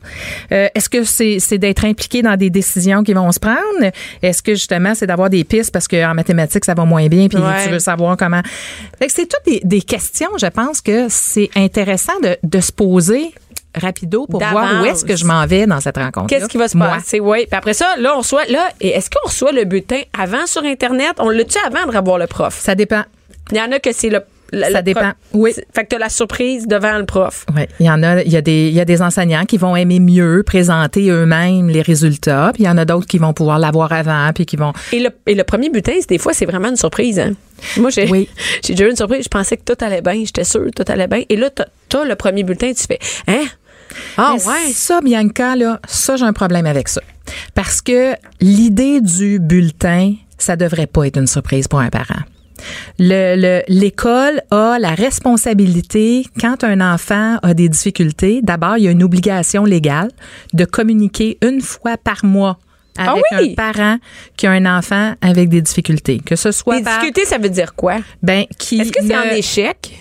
Euh, 0.51 0.67
Est-ce 0.75 0.89
que 0.89 1.03
c'est 1.03 1.37
c'est 1.39 1.57
d'être 1.57 1.85
impliqué 1.85 2.21
dans 2.21 2.35
des 2.37 2.49
décisions 2.49 3.03
qui 3.03 3.13
vont 3.13 3.31
se 3.31 3.39
prendre? 3.39 3.91
Est-ce 4.21 4.41
que 4.43 4.53
justement, 4.55 4.93
c'est 4.95 5.07
d'avoir 5.07 5.29
des 5.29 5.43
pistes 5.43 5.71
parce 5.71 5.87
qu'en 5.87 6.13
mathématiques, 6.13 6.65
ça 6.65 6.73
va 6.73 6.85
moins 6.85 7.07
bien 7.07 7.27
puis 7.27 7.37
Ouais. 7.37 7.63
tu 7.65 7.69
veux 7.71 7.79
savoir 7.79 8.17
comment? 8.17 8.41
Fait 8.99 9.07
que 9.07 9.13
c'est 9.13 9.27
toutes 9.27 9.45
des, 9.45 9.61
des 9.63 9.81
questions, 9.81 10.29
je 10.39 10.47
pense 10.47 10.81
que 10.81 11.07
c'est 11.09 11.49
intéressant 11.55 12.19
de, 12.23 12.37
de 12.43 12.59
se 12.59 12.71
poser 12.71 13.33
rapido 13.79 14.25
pour 14.27 14.39
voir 14.39 14.81
où 14.81 14.85
est-ce 14.85 15.03
que 15.05 15.15
je 15.15 15.25
m'en 15.25 15.45
vais 15.45 15.65
dans 15.67 15.79
cette 15.81 15.97
rencontre. 15.97 16.27
Qu'est-ce 16.27 16.47
qui 16.47 16.57
va 16.57 16.67
se 16.67 16.77
passer? 16.77 17.19
Oui. 17.19 17.45
Puis 17.49 17.57
après 17.57 17.73
ça, 17.73 17.95
là, 17.97 18.13
on 18.15 18.19
reçoit. 18.19 18.45
Là, 18.45 18.69
est-ce 18.79 19.09
qu'on 19.09 19.27
reçoit 19.27 19.51
le 19.51 19.63
bulletin 19.65 20.01
avant 20.17 20.45
sur 20.45 20.63
Internet? 20.63 21.13
On 21.19 21.29
l'a-tu 21.29 21.57
avant 21.65 21.91
de 21.91 21.95
revoir 21.97 22.17
le 22.17 22.27
prof? 22.27 22.57
Ça 22.59 22.75
dépend. 22.75 23.03
Il 23.51 23.57
y 23.57 23.61
en 23.61 23.71
a 23.71 23.79
que 23.79 23.91
c'est 23.93 24.09
le. 24.09 24.21
le- 24.51 24.63
Ça 24.63 24.69
le 24.69 24.81
dépend. 24.81 25.11
Oui. 25.33 25.53
Fait 25.73 25.83
que 25.83 25.89
t'as 25.89 25.97
la 25.99 26.09
surprise 26.09 26.67
devant 26.67 26.97
le 26.97 27.05
prof. 27.05 27.45
Oui, 27.55 27.63
il 27.79 27.85
y 27.85 27.89
en 27.91 28.01
a, 28.01 28.21
il 28.23 28.31
y 28.31 28.37
a 28.37 28.41
des, 28.41 28.67
il 28.69 28.73
y 28.73 28.79
a 28.79 28.85
des 28.85 29.01
enseignants 29.03 29.45
qui 29.45 29.57
vont 29.57 29.75
aimer 29.75 29.99
mieux 29.99 30.41
présenter 30.43 31.09
eux-mêmes 31.09 31.69
les 31.69 31.81
résultats, 31.83 32.51
puis 32.53 32.63
il 32.63 32.65
y 32.65 32.69
en 32.69 32.77
a 32.77 32.85
d'autres 32.85 33.05
qui 33.05 33.17
vont 33.19 33.33
pouvoir 33.33 33.59
l'avoir 33.59 33.91
avant, 33.91 34.31
puis 34.33 34.45
qui 34.47 34.55
vont. 34.55 34.73
Et 34.91 34.99
le, 34.99 35.09
et 35.27 35.35
le 35.35 35.43
premier 35.43 35.69
c'est- 35.85 36.09
des 36.09 36.17
fois, 36.17 36.33
c'est 36.33 36.45
vraiment 36.45 36.69
une 36.69 36.75
surprise. 36.75 37.19
Hein? 37.19 37.33
Moi, 37.77 37.89
j'ai 37.91 38.09
Oui. 38.09 38.29
j'ai 38.65 38.73
déjà 38.73 38.85
eu 38.87 38.89
une 38.91 38.95
surprise. 38.95 39.23
Je 39.25 39.29
pensais 39.29 39.57
que 39.57 39.63
tout 39.73 39.83
allait 39.85 40.01
bien. 40.01 40.23
J'étais 40.25 40.43
sûre 40.43 40.65
que 40.65 40.83
tout 40.83 40.91
allait 40.91 41.07
bien. 41.07 41.21
Et 41.29 41.35
là, 41.35 41.49
t'as 41.51 41.65
t'as 41.89 42.03
le 42.03 42.15
premier 42.15 42.43
bulletin, 42.43 42.71
tu 42.73 42.83
fais 42.87 42.99
Hein? 43.27 43.45
Ah, 44.17 44.35
Mais 44.37 44.45
ouais. 44.45 44.71
Ça, 44.73 45.01
Bianca, 45.01 45.55
là, 45.55 45.79
ça, 45.87 46.15
j'ai 46.15 46.25
un 46.25 46.33
problème 46.33 46.65
avec 46.65 46.87
ça. 46.87 47.01
Parce 47.53 47.81
que 47.81 48.13
l'idée 48.41 49.01
du 49.01 49.39
bulletin, 49.39 50.13
ça 50.37 50.55
devrait 50.55 50.87
pas 50.87 51.07
être 51.07 51.17
une 51.17 51.27
surprise 51.27 51.67
pour 51.67 51.79
un 51.79 51.89
parent. 51.89 52.21
Le- 52.99 53.35
le- 53.35 53.61
L'école 53.67 54.41
a 54.51 54.77
la 54.79 54.95
responsabilité, 54.95 56.25
quand 56.39 56.63
un 56.63 56.81
enfant 56.81 57.37
a 57.43 57.53
des 57.53 57.69
difficultés, 57.69 58.41
d'abord, 58.41 58.77
il 58.77 58.85
y 58.85 58.87
a 58.87 58.91
une 58.91 59.03
obligation 59.03 59.65
légale 59.65 60.09
de 60.53 60.65
communiquer 60.65 61.37
une 61.43 61.61
fois 61.61 61.97
par 61.97 62.23
mois 62.25 62.57
avec 62.97 63.23
Ah 63.31 63.39
oui? 63.41 63.51
un 63.51 63.55
parent 63.55 63.97
qui 64.37 64.47
a 64.47 64.51
un 64.51 64.65
enfant 64.77 65.13
avec 65.21 65.49
des 65.49 65.61
difficultés. 65.61 66.19
Que 66.25 66.35
ce 66.35 66.51
soit 66.51 66.81
par- 66.81 66.99
difficultés, 66.99 67.25
ça 67.25 67.37
veut 67.37 67.49
dire 67.49 67.75
quoi? 67.75 67.97
ben, 68.23 68.45
qui 68.57 68.79
Est-ce 68.79 68.91
que 68.91 69.03
c'est 69.05 69.15
en 69.17 69.23
échec? 69.35 69.99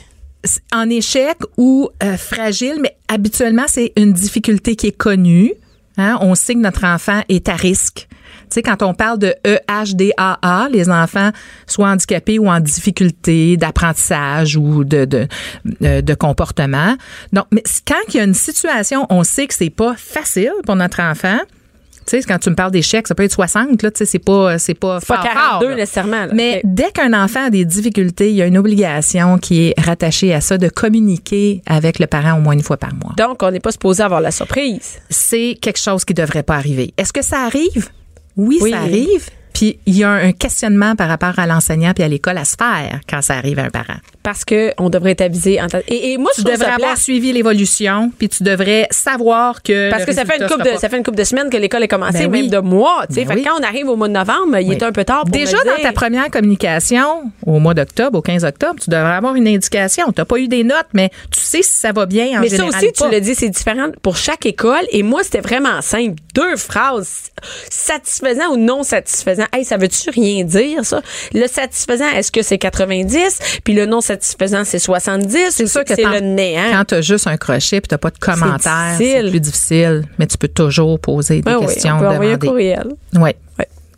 En 0.72 0.88
échec 0.90 1.38
ou 1.56 1.88
euh, 2.02 2.16
fragile, 2.16 2.78
mais 2.80 2.96
habituellement, 3.08 3.64
c'est 3.66 3.92
une 3.96 4.12
difficulté 4.12 4.76
qui 4.76 4.88
est 4.88 4.96
connue. 4.96 5.52
Hein? 5.96 6.18
On 6.20 6.34
sait 6.34 6.54
que 6.54 6.60
notre 6.60 6.84
enfant 6.84 7.22
est 7.28 7.48
à 7.48 7.54
risque. 7.54 8.08
Tu 8.44 8.60
sais, 8.60 8.62
quand 8.62 8.82
on 8.82 8.94
parle 8.94 9.18
de 9.18 9.34
EHDAA, 9.44 10.68
les 10.70 10.90
enfants 10.90 11.30
soit 11.66 11.88
handicapés 11.88 12.38
ou 12.38 12.48
en 12.48 12.60
difficulté 12.60 13.56
d'apprentissage 13.56 14.56
ou 14.56 14.84
de, 14.84 15.04
de, 15.04 15.26
euh, 15.82 16.02
de 16.02 16.14
comportement. 16.14 16.96
Donc, 17.32 17.46
mais 17.52 17.62
quand 17.86 17.94
il 18.08 18.16
y 18.16 18.20
a 18.20 18.24
une 18.24 18.34
situation, 18.34 19.06
on 19.10 19.24
sait 19.24 19.46
que 19.46 19.54
c'est 19.54 19.70
pas 19.70 19.94
facile 19.96 20.52
pour 20.66 20.76
notre 20.76 21.00
enfant. 21.00 21.38
Tu 22.06 22.20
sais, 22.20 22.22
quand 22.22 22.38
tu 22.38 22.50
me 22.50 22.54
parles 22.54 22.70
d'échec, 22.70 23.06
ça 23.08 23.14
peut 23.14 23.22
être 23.22 23.32
60, 23.32 23.82
là, 23.82 23.90
tu 23.90 23.98
sais, 23.98 24.04
c'est 24.06 24.18
pas, 24.18 24.58
c'est 24.58 24.74
pas, 24.74 25.00
Pas 25.00 25.16
fort, 25.16 25.24
42 25.24 25.38
fort, 25.60 25.68
là. 25.70 25.74
nécessairement. 25.76 26.26
là. 26.26 26.32
Mais 26.34 26.60
dès 26.64 26.90
qu'un 26.92 27.12
enfant 27.12 27.46
a 27.46 27.50
des 27.50 27.64
difficultés, 27.64 28.30
il 28.30 28.36
y 28.36 28.42
a 28.42 28.46
une 28.46 28.58
obligation 28.58 29.38
qui 29.38 29.68
est 29.68 29.74
rattachée 29.80 30.34
à 30.34 30.40
ça 30.40 30.58
de 30.58 30.68
communiquer 30.68 31.62
avec 31.66 31.98
le 31.98 32.06
parent 32.06 32.38
au 32.38 32.40
moins 32.40 32.52
une 32.54 32.62
fois 32.62 32.76
par 32.76 32.94
mois. 32.94 33.12
Donc, 33.16 33.42
on 33.42 33.50
n'est 33.50 33.60
pas 33.60 33.72
supposé 33.72 34.02
avoir 34.02 34.20
la 34.20 34.30
surprise. 34.30 34.98
C'est 35.10 35.56
quelque 35.60 35.78
chose 35.80 36.04
qui 36.04 36.14
devrait 36.14 36.42
pas 36.42 36.56
arriver. 36.56 36.92
Est-ce 36.98 37.12
que 37.12 37.22
ça 37.22 37.40
arrive? 37.40 37.88
Oui, 38.36 38.58
Oui. 38.60 38.70
ça 38.70 38.78
arrive. 38.80 39.28
Puis 39.54 39.78
il 39.86 39.96
y 39.96 40.04
a 40.04 40.10
un 40.10 40.32
questionnement 40.32 40.94
par 40.96 41.08
rapport 41.08 41.38
à 41.38 41.46
l'enseignant 41.46 41.92
puis 41.94 42.04
à 42.04 42.08
l'école 42.08 42.36
à 42.38 42.44
se 42.44 42.56
faire 42.58 43.00
quand 43.08 43.22
ça 43.22 43.34
arrive 43.34 43.58
à 43.60 43.62
un 43.64 43.70
parent. 43.70 43.96
Parce 44.22 44.44
qu'on 44.44 44.90
devrait 44.90 45.12
être 45.12 45.20
avisé. 45.20 45.60
En 45.62 45.66
et, 45.88 46.12
et 46.12 46.18
moi, 46.18 46.30
je 46.36 46.42
Tu 46.42 46.50
devrais 46.50 46.72
avoir 46.72 46.96
suivi 46.98 47.32
l'évolution, 47.32 48.10
puis 48.18 48.28
tu 48.28 48.42
devrais 48.42 48.86
savoir 48.90 49.62
que 49.62 49.90
Parce 49.90 50.02
le 50.02 50.06
que 50.06 50.12
ça 50.14 50.24
fait, 50.24 50.38
une 50.40 50.48
sera 50.48 50.62
de, 50.64 50.70
pas- 50.70 50.78
ça 50.78 50.88
fait 50.88 50.96
une 50.96 51.02
couple 51.04 51.18
de 51.18 51.24
semaines 51.24 51.50
que 51.50 51.56
l'école 51.56 51.82
a 51.84 51.88
commencé, 51.88 52.20
Ben 52.26 52.30
oui. 52.32 52.40
même 52.42 52.50
de 52.50 52.58
mois. 52.58 53.04
tu 53.08 53.14
sais. 53.14 53.24
Ben 53.24 53.28
fait 53.28 53.34
que 53.34 53.38
oui. 53.40 53.46
quand 53.46 53.60
on 53.60 53.62
arrive 53.62 53.88
au 53.88 53.96
mois 53.96 54.08
de 54.08 54.14
novembre, 54.14 54.58
il 54.58 54.72
est 54.72 54.82
un 54.82 54.92
peu 54.92 55.04
tard 55.04 55.22
pour 55.22 55.30
Déjà 55.30 55.58
me 55.58 55.64
dans 55.76 55.82
ta 55.82 55.92
première 55.92 56.30
communication, 56.30 57.30
au 57.46 57.58
mois 57.58 57.74
d'octobre, 57.74 58.18
au 58.18 58.22
15 58.22 58.44
octobre, 58.44 58.76
tu 58.82 58.90
devrais 58.90 59.12
avoir 59.14 59.34
une 59.36 59.46
indication. 59.46 60.06
Tu 60.12 60.20
n'as 60.20 60.24
pas 60.24 60.38
eu 60.38 60.48
des 60.48 60.64
notes, 60.64 60.88
mais 60.94 61.10
tu 61.30 61.40
sais 61.40 61.62
si 61.62 61.76
ça 61.78 61.92
va 61.92 62.06
bien 62.06 62.38
en 62.38 62.40
Mais 62.40 62.48
général. 62.48 62.72
ça 62.72 62.78
aussi, 62.78 62.92
tu 62.92 63.08
l'as 63.10 63.20
dit, 63.20 63.34
c'est 63.34 63.50
différent 63.50 63.88
pour 64.02 64.16
chaque 64.16 64.46
école. 64.46 64.82
Et 64.90 65.02
moi, 65.02 65.22
c'était 65.22 65.40
vraiment 65.42 65.80
simple. 65.82 66.14
Deux 66.34 66.56
phrases, 66.56 67.30
satisfaisant 67.70 68.52
ou 68.52 68.56
non 68.56 68.82
satisfaisant. 68.82 69.43
Hey, 69.52 69.64
ça 69.64 69.76
veut-tu 69.76 70.10
rien 70.10 70.44
dire, 70.44 70.84
ça? 70.84 71.02
Le 71.32 71.46
satisfaisant, 71.46 72.08
est-ce 72.08 72.30
que 72.32 72.42
c'est 72.42 72.58
90? 72.58 73.38
Puis 73.64 73.74
le 73.74 73.86
non 73.86 74.00
satisfaisant, 74.00 74.64
c'est 74.64 74.78
70? 74.78 75.36
C'est 75.50 75.66
sûr 75.66 75.84
que 75.84 75.94
c'est 75.94 76.04
le 76.04 76.20
néant. 76.20 76.70
Quand 76.72 76.84
tu 76.86 76.94
as 76.94 77.00
juste 77.00 77.26
un 77.26 77.36
crochet 77.36 77.80
puis 77.80 77.88
tu 77.88 77.98
pas 77.98 78.10
de 78.10 78.18
commentaires, 78.18 78.96
difficile. 78.98 79.22
c'est 79.24 79.30
plus 79.30 79.40
difficile. 79.40 80.04
Mais 80.18 80.26
tu 80.26 80.38
peux 80.38 80.48
toujours 80.48 80.98
poser 81.00 81.36
des 81.36 81.42
Ben 81.42 81.58
oui, 81.58 81.66
questions. 81.66 81.96
on 81.96 82.00
peut 82.00 82.08
envoyer 82.08 82.32
un 82.32 82.38
courriel. 82.38 82.88
Oui. 83.14 83.30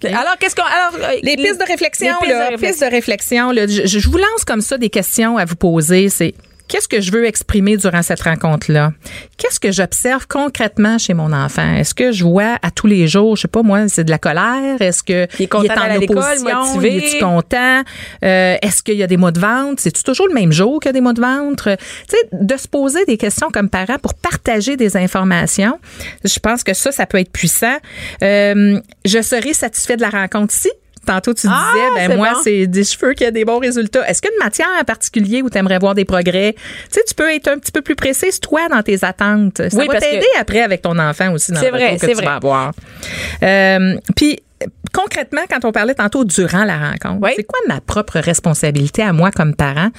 Alors, 0.04 0.36
qu'est-ce 0.38 0.54
qu'on. 0.54 0.62
Alors, 0.62 1.10
euh, 1.10 1.16
Les 1.22 1.36
pistes 1.36 1.58
de 1.58 1.66
réflexion, 1.66 2.06
les 2.20 2.26
pistes 2.26 2.28
là, 2.28 2.44
de 2.46 2.50
réflexion. 2.52 2.68
pistes 2.68 2.80
de 2.82 2.90
réflexion, 2.90 3.50
là, 3.50 3.66
je, 3.66 3.86
je 3.86 4.08
vous 4.08 4.18
lance 4.18 4.44
comme 4.46 4.60
ça 4.60 4.76
des 4.78 4.90
questions 4.90 5.38
à 5.38 5.44
vous 5.46 5.56
poser. 5.56 6.10
C'est 6.10 6.34
qu'est-ce 6.68 6.88
que 6.88 7.00
je 7.00 7.10
veux 7.12 7.24
exprimer 7.26 7.76
durant 7.76 8.02
cette 8.02 8.20
rencontre-là? 8.22 8.92
Qu'est-ce 9.38 9.60
que 9.60 9.70
j'observe 9.72 10.26
concrètement 10.26 10.98
chez 10.98 11.14
mon 11.14 11.32
enfant? 11.32 11.74
Est-ce 11.76 11.94
que 11.94 12.12
je 12.12 12.24
vois 12.24 12.58
à 12.62 12.70
tous 12.70 12.86
les 12.86 13.06
jours, 13.06 13.36
je 13.36 13.42
sais 13.42 13.48
pas 13.48 13.62
moi, 13.62 13.88
c'est 13.88 14.04
de 14.04 14.10
la 14.10 14.18
colère? 14.18 14.80
Est-ce 14.80 15.02
que 15.02 15.26
Il 15.38 15.44
est 15.44 15.46
content 15.48 15.72
en 15.72 15.76
d'aller 15.76 15.94
à 15.94 15.98
l'école, 15.98 16.18
opposition? 16.18 16.64
motivé? 16.64 16.94
Il 16.96 17.04
est-tu 17.04 17.18
content? 17.24 17.82
Euh, 18.24 18.56
Est-ce 18.62 18.82
qu'il 18.82 18.96
y 18.96 19.02
a 19.02 19.06
des 19.06 19.16
mots 19.16 19.30
de 19.30 19.40
ventre? 19.40 19.82
C'est-tu 19.82 20.02
toujours 20.02 20.28
le 20.28 20.34
même 20.34 20.52
jour 20.52 20.80
qu'il 20.80 20.88
y 20.88 20.90
a 20.90 20.92
des 20.92 21.00
mots 21.00 21.12
de 21.12 21.20
ventre? 21.20 21.76
Tu 22.08 22.16
sais, 22.16 22.28
de 22.32 22.56
se 22.56 22.68
poser 22.68 23.04
des 23.04 23.16
questions 23.16 23.48
comme 23.52 23.68
parent 23.70 23.98
pour 24.02 24.14
partager 24.14 24.76
des 24.76 24.96
informations. 24.96 25.78
Je 26.24 26.38
pense 26.38 26.62
que 26.64 26.74
ça, 26.74 26.92
ça 26.92 27.06
peut 27.06 27.18
être 27.18 27.30
puissant. 27.32 27.76
Euh, 28.22 28.80
je 29.04 29.22
serai 29.22 29.52
satisfait 29.52 29.96
de 29.96 30.02
la 30.02 30.10
rencontre 30.10 30.52
si 30.52 30.70
Tantôt, 31.06 31.32
tu 31.34 31.46
Ah, 31.48 31.70
disais, 31.72 31.86
ben 31.94 32.10
c'est 32.10 32.16
moi, 32.16 32.32
bon. 32.34 32.40
c'est 32.42 32.66
des 32.66 32.82
cheveux 32.84 33.12
qui 33.14 33.24
a 33.24 33.30
des 33.30 33.44
bons 33.44 33.60
résultats. 33.60 34.06
Est-ce 34.08 34.20
qu'il 34.20 34.30
y 34.30 34.32
a 34.32 34.36
une 34.36 34.44
matière 34.44 34.66
en 34.80 34.84
particulier 34.84 35.40
où 35.42 35.48
tu 35.48 35.56
aimerais 35.56 35.78
voir 35.78 35.94
des 35.94 36.04
progrès? 36.04 36.54
Tu 36.54 36.62
sais, 36.90 37.00
tu 37.06 37.14
peux 37.14 37.32
être 37.32 37.46
un 37.48 37.58
petit 37.58 37.70
peu 37.72 37.80
plus 37.80 37.94
précise, 37.94 38.40
toi, 38.40 38.62
dans 38.68 38.82
tes 38.82 39.04
attentes? 39.04 39.58
Ça 39.70 39.78
Oui, 39.78 39.86
va 39.86 40.00
t'aider 40.00 40.26
après 40.40 40.60
avec 40.62 40.82
ton 40.82 40.98
enfant 40.98 41.32
aussi 41.32 41.52
dans 41.52 41.60
C'est 41.60 41.70
le 41.70 41.76
vrai, 41.78 41.94
que 41.94 42.00
c'est 42.00 42.08
tu 42.08 42.14
vrai. 42.14 42.24
vas 42.24 42.34
avoir. 42.34 42.72
Euh, 43.42 43.96
Puis, 44.16 44.40
concrètement, 44.92 45.42
quand 45.48 45.64
on 45.64 45.72
parlait 45.72 45.94
tantôt 45.94 46.24
durant 46.24 46.64
la 46.64 46.76
rencontre, 46.78 47.18
Oui. 47.22 47.30
c'est 47.36 47.44
quoi 47.44 47.58
ma 47.68 47.80
propre 47.80 48.18
responsabilité 48.18 49.02
à 49.02 49.12
moi 49.12 49.30
comme 49.30 49.54
parent 49.54 49.90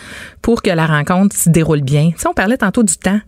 pour 0.42 0.62
que 0.62 0.70
la 0.72 0.86
rencontre 0.88 1.36
se 1.36 1.50
déroule 1.50 1.82
bien? 1.82 2.12
Tu 2.12 2.20
sais, 2.22 2.28
on 2.28 2.34
parlait 2.34 2.58
tantôt 2.58 2.84
du 2.84 2.98
temps. 2.98 3.20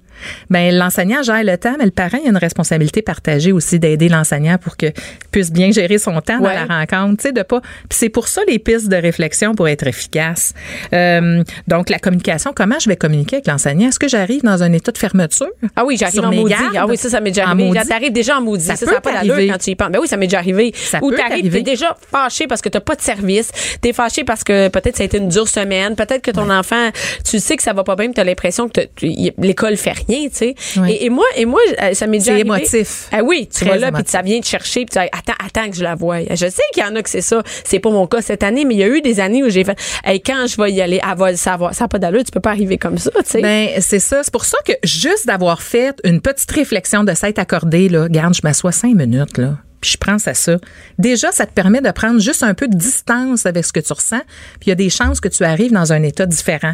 Ben, 0.50 0.74
l'enseignant 0.76 1.22
gère 1.24 1.44
le 1.44 1.58
temps, 1.58 1.76
mais 1.78 1.86
le 1.86 1.92
parent, 1.92 2.18
il 2.22 2.28
a 2.28 2.30
une 2.32 2.38
responsabilité 2.38 3.02
partagée 3.02 3.52
aussi 3.52 3.80
d'aider 3.80 4.10
l'enseignant 4.10 4.58
pour 4.58 4.78
qu'il 4.78 4.94
puisse 5.32 5.52
bien 5.52 5.72
gérer 5.72 5.98
son 5.98 6.20
temps 6.22 6.40
Ouais. 6.40 6.56
dans 6.56 6.66
la 6.66 6.80
rencontre. 6.80 7.22
Tu 7.22 7.28
sais, 7.30 7.32
de 7.32 7.42
pas. 7.44 7.62
Puis 7.62 7.98
c'est 8.00 8.10
pour 8.10 8.28
ça 8.28 8.42
les 8.48 8.60
pistes 8.60 8.88
de 8.90 8.96
réflexion 8.96 9.54
pour 9.56 9.68
être 9.68 9.86
efficaces. 9.88 10.54
Euh, 10.94 11.44
donc, 11.68 11.90
la 11.90 12.00
communication, 12.00 12.52
comment 12.56 12.80
je 12.80 12.90
vais 12.90 12.96
communiquer 12.96 13.38
avec 13.38 13.48
l'enseignant? 13.48 13.90
Est-ce 13.90 14.00
que 14.00 14.08
j'arrive 14.08 14.44
dans 14.44 14.64
un 14.64 14.74
état 14.74 14.92
de 14.92 14.98
fermeture? 14.98 15.48
Ah 15.76 15.84
oui, 15.86 15.98
j'arrive 15.98 16.22
en 16.22 16.32
maudit. 16.32 16.52
gardes? 16.54 16.76
Ah 16.78 16.86
oui, 16.88 16.98
ça, 16.98 17.10
ça 17.10 17.20
m'est 17.22 17.32
déjà 17.32 17.48
arrivé. 17.48 17.80
T'arrives 17.88 18.12
déjà 18.14 18.38
en 18.38 18.42
maudit. 18.42 18.64
Ça 18.66 18.76
Ça, 18.76 18.86
peut 18.86 18.94
ça 18.94 19.02
pas 19.02 19.12
t'arriver. 19.14 19.48
quand 19.48 19.58
tu 19.58 19.72
y 19.72 19.76
penses. 19.76 19.92
Ben 19.92 20.00
oui, 20.02 20.08
ça 20.08 20.18
m'est 20.18 20.28
déjà 20.28 20.40
arrivé. 20.40 20.74
Ça 20.76 21.00
Ou 21.02 21.12
t'arrives, 21.12 21.52
t'es 21.52 21.62
déjà 21.62 21.96
fâché 22.12 22.48
parce 22.48 22.62
que 22.62 22.70
t'as 22.70 22.80
pas 22.80 22.96
de 22.96 23.02
service. 23.02 23.52
T'es 23.82 23.94
fâché 23.94 24.24
parce 24.24 24.44
que 24.44 24.68
peut-être 24.70 24.98
ça 24.98 25.04
a 25.04 25.06
été 25.06 25.18
une 25.18 25.30
dure 25.30 25.48
semaine. 25.48 25.96
Peut-être 25.96 26.22
que 26.22 26.32
ton 26.32 26.50
enfant, 26.50 26.90
tu 27.30 27.40
sais 27.40 27.56
que 27.58 27.64
ça 27.64 27.74
va 27.74 27.84
pas 27.84 27.96
bien, 27.96 28.08
mais 28.08 28.14
t'as 28.14 28.24
l'impression 28.24 28.70
que 28.70 28.82
tu- 28.96 29.12
l'école 29.38 29.78
fait 29.78 29.94
rien, 30.08 30.09
tu 30.10 30.30
sais. 30.32 30.56
Et, 30.88 31.06
et 31.06 31.10
moi, 31.10 31.26
et 31.36 31.46
moi, 31.46 31.60
euh, 31.82 31.94
ça 31.94 32.08
m'est 32.08 32.18
déjà 32.20 32.26
C'est 32.32 32.42
arrivé. 32.42 32.48
émotif. 32.48 33.08
Ah 33.12 33.22
oui, 33.24 33.48
tu 33.54 33.66
vas 33.66 33.78
là, 33.78 33.92
puis 33.92 34.04
ça 34.08 34.22
vient 34.22 34.40
te 34.40 34.46
chercher, 34.48 34.86
puis 34.86 34.94
tu 34.94 35.00
dis, 35.00 35.10
attends, 35.12 35.34
attends 35.46 35.70
que 35.70 35.76
je 35.76 35.84
la 35.84 35.96
voie. 35.96 36.20
Je 36.30 36.36
sais 36.36 36.62
qu'il 36.74 36.84
y 36.84 36.86
en 36.86 36.96
a 36.96 37.02
que 37.02 37.10
c'est 37.10 37.22
ça. 37.22 37.42
C'est 37.64 37.80
pas 37.80 37.90
mon 37.92 38.08
cas 38.08 38.22
cette 38.22 38.44
année, 38.44 38.66
mais 38.66 38.76
il 38.76 38.80
y 38.80 38.84
a 38.84 38.88
eu 38.88 39.02
des 39.02 39.20
années 39.20 39.44
où 39.44 39.50
j'ai 39.50 39.64
fait, 39.64 39.78
hey, 40.04 40.22
quand 40.22 40.46
je 40.48 40.62
vais 40.62 40.72
y 40.72 40.82
aller, 40.82 41.00
elle 41.10 41.18
va 41.18 41.32
le 41.32 41.38
savoir. 41.38 41.74
Ça 41.74 41.86
n'a 41.86 41.88
pas 41.90 42.00
d'allure, 42.00 42.24
tu 42.24 42.32
peux 42.32 42.40
pas 42.40 42.52
arriver 42.52 42.78
comme 42.78 42.98
ça, 42.98 43.12
tu 43.18 43.22
sais. 43.26 43.42
Ben, 43.42 43.70
c'est 43.80 44.00
ça. 44.00 44.22
C'est 44.24 44.32
pour 44.34 44.46
ça 44.46 44.58
que 44.66 44.74
juste 44.84 45.28
d'avoir 45.28 45.62
fait 45.62 45.96
une 46.04 46.22
petite 46.22 46.52
réflexion 46.52 47.04
de 47.04 47.14
s'être 47.14 47.40
accordé, 47.40 47.90
là, 47.90 48.08
garde, 48.10 48.34
je 48.34 48.42
m'assois 48.44 48.72
cinq 48.72 48.96
minutes, 48.96 49.38
là. 49.38 49.58
Puis 49.82 49.92
je 49.92 49.98
pense 49.98 50.28
à 50.28 50.34
ça. 50.34 50.58
Déjà, 50.98 51.32
ça 51.32 51.46
te 51.46 51.54
permet 51.54 51.82
de 51.82 51.92
prendre 51.92 52.20
juste 52.20 52.44
un 52.44 52.54
peu 52.54 52.68
de 52.68 52.76
distance 52.76 53.46
avec 53.46 53.64
ce 53.66 53.72
que 53.74 53.80
tu 53.80 53.94
ressens. 53.94 54.22
Puis 54.60 54.68
il 54.68 54.70
y 54.70 54.72
a 54.72 54.76
des 54.76 54.90
chances 54.90 55.20
que 55.20 55.28
tu 55.30 55.44
arrives 55.44 55.72
dans 55.72 55.94
un 55.94 56.04
état 56.04 56.26
différent. 56.26 56.74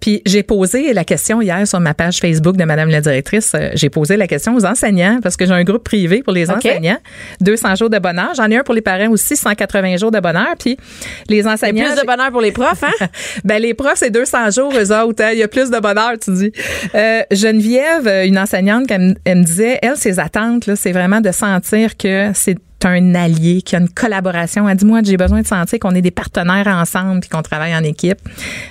Puis 0.00 0.22
j'ai 0.26 0.42
posé 0.42 0.92
la 0.92 1.04
question 1.04 1.40
hier 1.40 1.66
sur 1.68 1.80
ma 1.80 1.94
page 1.94 2.18
Facebook 2.18 2.56
de 2.56 2.64
Madame 2.64 2.88
la 2.88 3.00
directrice. 3.00 3.52
euh, 3.54 3.70
J'ai 3.74 3.90
posé 3.90 4.16
la 4.16 4.26
question 4.26 4.54
aux 4.56 4.64
enseignants 4.64 5.20
parce 5.22 5.36
que 5.36 5.46
j'ai 5.46 5.52
un 5.52 5.64
groupe 5.64 5.84
privé 5.84 6.22
pour 6.22 6.32
les 6.32 6.50
enseignants. 6.50 6.98
200 7.40 7.76
jours 7.76 7.90
de 7.90 7.98
bonheur. 7.98 8.32
J'en 8.36 8.50
ai 8.50 8.56
un 8.56 8.62
pour 8.64 8.74
les 8.74 8.80
parents 8.82 9.08
aussi, 9.10 9.36
180 9.36 9.96
jours 9.98 10.10
de 10.10 10.20
bonheur. 10.20 10.54
Puis 10.58 10.76
les 11.28 11.38
Il 11.38 11.44
y 11.44 11.48
a 11.48 11.52
enseignants. 11.52 11.84
plus 11.92 12.00
de 12.00 12.06
bonheur 12.06 12.30
pour 12.30 12.40
les 12.40 12.52
profs, 12.52 12.82
hein? 12.82 13.06
Ben 13.44 13.60
les 13.62 13.74
profs, 13.74 13.96
c'est 13.98 14.10
200 14.10 14.50
jours, 14.50 14.72
eux 14.76 14.92
autres. 14.92 15.22
hein. 15.22 15.30
Il 15.32 15.38
y 15.38 15.42
a 15.42 15.48
plus 15.48 15.70
de 15.70 15.78
bonheur, 15.78 16.12
tu 16.20 16.32
dis. 16.34 16.52
Euh, 16.94 17.22
Geneviève, 17.30 18.26
une 18.26 18.38
enseignante, 18.38 18.90
elle, 18.90 19.00
me- 19.00 19.14
elle 19.24 19.38
me 19.38 19.44
disait, 19.44 19.78
elle, 19.82 19.96
ses 19.96 20.18
attentes, 20.18 20.74
c'est 20.74 20.92
vraiment 20.92 21.20
de 21.20 21.30
sentir 21.30 21.96
que 21.96 22.31
c'est 22.34 22.56
un 22.88 23.14
allié, 23.14 23.62
qu'il 23.62 23.78
y 23.78 23.80
a 23.80 23.84
une 23.84 23.88
collaboration. 23.88 24.68
Elle 24.68 24.76
dit, 24.76 24.84
moi, 24.84 25.00
j'ai 25.04 25.16
besoin 25.16 25.42
de 25.42 25.46
sentir 25.46 25.78
qu'on 25.78 25.94
est 25.94 26.02
des 26.02 26.10
partenaires 26.10 26.66
ensemble 26.66 27.20
puis 27.20 27.28
qu'on 27.28 27.42
travaille 27.42 27.74
en 27.74 27.82
équipe. 27.84 28.18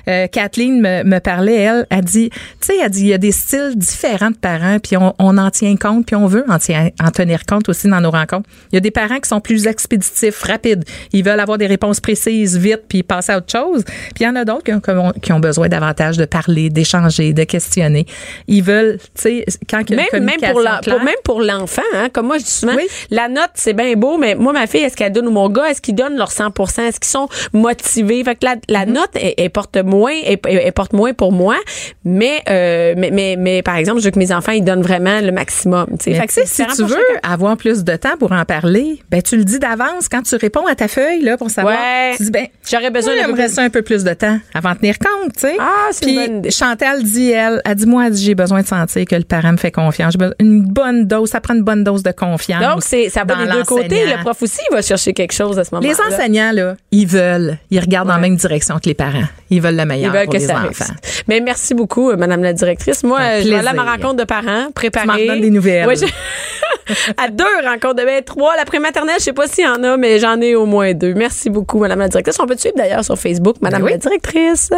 Euh, 0.08 0.28
Kathleen 0.28 0.82
me, 0.82 1.04
me 1.04 1.20
parlait, 1.20 1.62
elle, 1.62 1.86
a 1.90 2.02
dit, 2.02 2.30
tu 2.30 2.38
sais, 2.62 2.74
elle 2.84 2.90
dit, 2.90 3.02
il 3.02 3.08
y 3.08 3.14
a 3.14 3.18
des 3.18 3.32
styles 3.32 3.74
différents 3.76 4.32
de 4.32 4.36
parents 4.36 4.80
puis 4.80 4.98
on, 4.98 5.14
on 5.20 5.38
en 5.38 5.50
tient 5.52 5.76
compte 5.76 6.06
puis 6.06 6.16
on 6.16 6.28
veut 6.28 6.46
en, 6.50 7.12
tenir 7.12 7.46
compte 7.46 7.70
aussi 7.70 7.88
dans 7.88 8.02
nos 8.02 8.12
rencontres. 8.12 8.50
Il 8.72 8.76
y 8.76 8.78
a 8.78 8.82
des 8.82 8.92
parents 8.92 9.20
qui 9.20 9.28
sont 9.30 9.42
plus 9.42 9.68
expéditifs, 9.68 10.42
rapides. 10.44 10.84
Ils 11.14 11.24
veulent 11.24 11.40
avoir 11.40 11.58
des 11.58 11.68
réponses 11.68 12.00
précises, 12.00 12.58
vite 12.58 12.84
puis 12.88 13.04
passer 13.04 13.32
à 13.34 13.38
autre 13.38 13.52
chose. 13.52 13.84
Puis 13.84 14.22
il 14.22 14.24
y 14.24 14.28
en 14.28 14.36
a 14.36 14.46
d'autres 14.46 14.64
qui 14.64 14.74
ont, 14.74 15.12
qui 15.22 15.34
ont- 15.34 15.42
besoin 15.42 15.70
davantage 15.70 16.18
de 16.18 16.26
parler, 16.26 16.70
d'échanger, 16.70 17.34
de 17.34 17.44
questionner. 17.46 18.06
Ils 18.48 18.62
veulent, 18.62 19.00
tu 19.16 19.22
sais, 19.22 19.46
quand 19.68 19.82
il 19.90 19.96
y 19.96 20.00
a 20.00 20.04
une 20.16 20.24
même, 20.24 20.40
même 20.40 20.52
pour 20.52 20.62
la, 20.62 20.80
communication 20.82 20.92
pour, 20.98 21.04
même 21.04 21.16
pour 21.24 21.42
l'enfant, 21.42 21.82
hein, 21.96 22.10
comme 22.14 22.28
moi 22.28 22.38
je 22.38 22.44
dis 22.44 22.52
souvent, 22.52 22.76
Oui. 22.76 22.84
la 23.10 23.28
note 23.28 23.50
c'est 23.56 23.74
bien 23.74 23.96
beau, 24.02 24.18
mais 24.18 24.36
moi 24.36 24.52
ma 24.52 24.68
fille, 24.68 24.82
est-ce 24.82 24.98
qu'elle 24.98 25.12
donne 25.14 25.28
ou 25.28 25.32
mon 25.32 25.48
gars, 25.50 25.70
est-ce 25.70 25.82
qu'ils 25.82 25.96
donnent 25.96 26.18
leur 26.18 26.32
100%, 26.32 26.82
est-ce 26.88 27.00
qu'ils 27.00 27.10
sont 27.10 27.30
motivés, 27.54 28.24
fait 28.24 28.36
que 28.36 28.46
la, 28.46 28.56
la 28.68 28.82
Mm-hmm. 28.82 28.92
note 28.94 29.10
elle, 29.14 29.34
elle 29.38 29.50
porte 29.52 29.78
moins, 29.78 30.14
elle, 30.26 30.74
porte 30.74 30.92
moins 30.94 31.14
pour 31.14 31.32
moi, 31.32 31.56
mais, 32.04 32.42
euh, 32.50 32.96
mais 32.98 33.12
mais 33.12 33.36
mais 33.38 33.62
par 33.62 33.76
exemple, 33.78 34.00
je 34.00 34.06
veux 34.06 34.12
que 34.12 34.18
mes 34.20 34.32
enfants 34.34 34.54
ils 34.54 34.64
donnent 34.64 34.82
vraiment 34.82 35.20
le 35.22 35.32
maximum, 35.32 35.86
fait 36.00 36.14
que 36.26 36.34
si 36.46 36.66
tu 36.66 36.82
veux 36.84 36.88
chacun. 36.90 37.32
avoir 37.32 37.56
plus 37.58 37.84
de 37.84 37.96
temps 37.96 38.18
pour 38.20 38.32
en 38.32 38.44
parler, 38.44 39.00
ben 39.12 39.22
tu 39.22 39.38
le 39.38 39.44
dis 39.44 39.60
d'avance 39.60 40.10
quand 40.10 40.24
tu 40.24 40.36
réponds 40.36 40.66
à 40.66 40.74
ta 40.76 40.88
feuille 40.88 41.22
là 41.22 41.38
pour 41.38 41.50
savoir. 41.52 41.76
Ouais. 41.78 42.16
Tu 42.18 42.24
dis 42.24 42.32
ben 42.32 42.48
J'aurais 42.70 42.90
besoin 42.90 43.14
moi, 43.28 43.34
plus- 43.36 43.54
ça 43.54 43.62
un 43.62 43.70
peu 43.70 43.84
plus 43.84 44.04
de 44.04 44.14
temps 44.14 44.40
avant 44.56 44.72
de 44.74 44.78
tenir 44.80 44.96
compte, 44.98 45.34
tu 45.34 45.42
sais. 45.42 45.56
Ah, 45.60 45.90
c'est 45.92 46.06
Puis 46.06 46.16
une 46.16 46.26
bonne 46.26 46.38
idée. 46.40 46.52
Chantal 46.52 47.04
dit 47.04 47.30
elle, 47.32 47.62
elle 47.66 47.76
dit 47.76 47.86
moi 47.86 48.06
j'ai 48.12 48.34
besoin 48.36 48.62
de 48.62 48.68
sentir 48.68 49.06
que 49.06 49.16
le 49.16 49.24
parent 49.24 49.52
me 49.52 49.58
fait 49.58 49.72
confiance. 49.72 50.16
Une 50.40 50.64
bonne 50.64 51.06
dose, 51.06 51.30
ça 51.30 51.40
prend 51.40 51.54
une 51.54 51.64
bonne 51.64 51.84
dose 51.84 52.02
de 52.04 52.12
confiance. 52.12 52.62
Donc 52.64 52.82
c'est 52.84 53.10
ça 53.10 53.24
va 53.26 53.36
des 53.46 53.52
deux 53.52 53.64
côtés, 53.64 53.91
le 53.96 54.22
prof 54.24 54.42
aussi 54.42 54.60
il 54.70 54.76
va 54.76 54.82
chercher 54.82 55.14
quelque 55.14 55.34
chose 55.34 55.58
à 55.60 55.64
ce 55.64 55.74
moment-là. 55.76 55.94
Les 55.94 56.14
enseignants 56.14 56.52
là, 56.54 56.76
ils 56.92 57.08
veulent, 57.08 57.58
ils 57.70 57.80
regardent 57.80 58.08
dans 58.08 58.14
la 58.16 58.22
Ouais. 58.22 58.30
même 58.30 58.38
direction 58.38 58.76
que 58.80 58.86
les 58.90 58.94
parents. 58.94 59.24
Ils 59.50 59.62
veulent 59.62 59.76
le 59.76 59.82
Ils 59.82 59.86
meilleur 59.88 60.14
veulent 60.14 60.26
pour 60.26 60.34
que 60.34 60.40
les 60.40 60.46
ça 60.48 60.64
enfants. 60.68 60.94
Mais 61.28 61.40
merci 61.40 61.74
beaucoup, 61.74 62.10
euh, 62.12 62.16
Madame 62.18 62.44
la 62.44 62.54
directrice. 62.54 63.04
Moi, 63.04 63.20
je 63.42 63.50
vais 63.50 63.66
à 63.68 63.74
ma 63.74 63.84
rencontre 63.84 64.16
de 64.16 64.24
parents, 64.24 64.72
préparer. 64.74 65.28
Tu 65.34 65.40
des 65.42 65.50
nouvelles. 65.50 65.88
Je- 65.98 66.06
à 67.18 67.30
deux 67.30 67.44
rencontres 67.66 67.96
de 67.96 68.06
ben, 68.06 68.24
trois. 68.24 68.56
La 68.56 68.66
prématernelle, 68.66 69.16
je 69.20 69.24
sais 69.26 69.34
pas 69.34 69.48
s'il 69.48 69.64
y 69.66 69.68
en 69.68 69.84
a, 69.84 69.98
mais 69.98 70.20
j'en 70.20 70.40
ai 70.42 70.56
au 70.56 70.66
moins 70.66 70.94
deux. 70.94 71.14
Merci 71.14 71.50
beaucoup, 71.50 71.80
Madame 71.80 72.00
la 72.00 72.08
directrice. 72.08 72.38
On 72.40 72.46
peut 72.48 72.56
te 72.56 72.62
suivre 72.62 72.76
d'ailleurs 72.78 73.04
sur 73.06 73.18
Facebook, 73.18 73.58
Madame 73.62 73.82
Ben 73.82 73.86
oui. 73.88 73.92
la 73.94 73.98
directrice? 73.98 74.70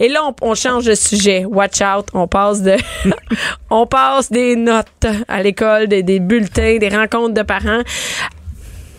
Et 0.00 0.08
là, 0.08 0.20
on, 0.26 0.34
on 0.50 0.54
change 0.54 0.84
de 0.84 0.94
sujet. 0.94 1.44
Watch 1.44 1.80
out. 1.80 2.06
On 2.14 2.26
passe 2.28 2.62
de, 2.62 2.76
on 3.70 3.86
passe 3.86 4.30
des 4.30 4.56
notes 4.56 5.06
à 5.28 5.42
l'école, 5.42 5.86
des, 5.88 6.02
des 6.02 6.20
bulletins, 6.20 6.78
des 6.78 6.88
rencontres 6.88 7.34
de 7.34 7.42
parents 7.42 7.80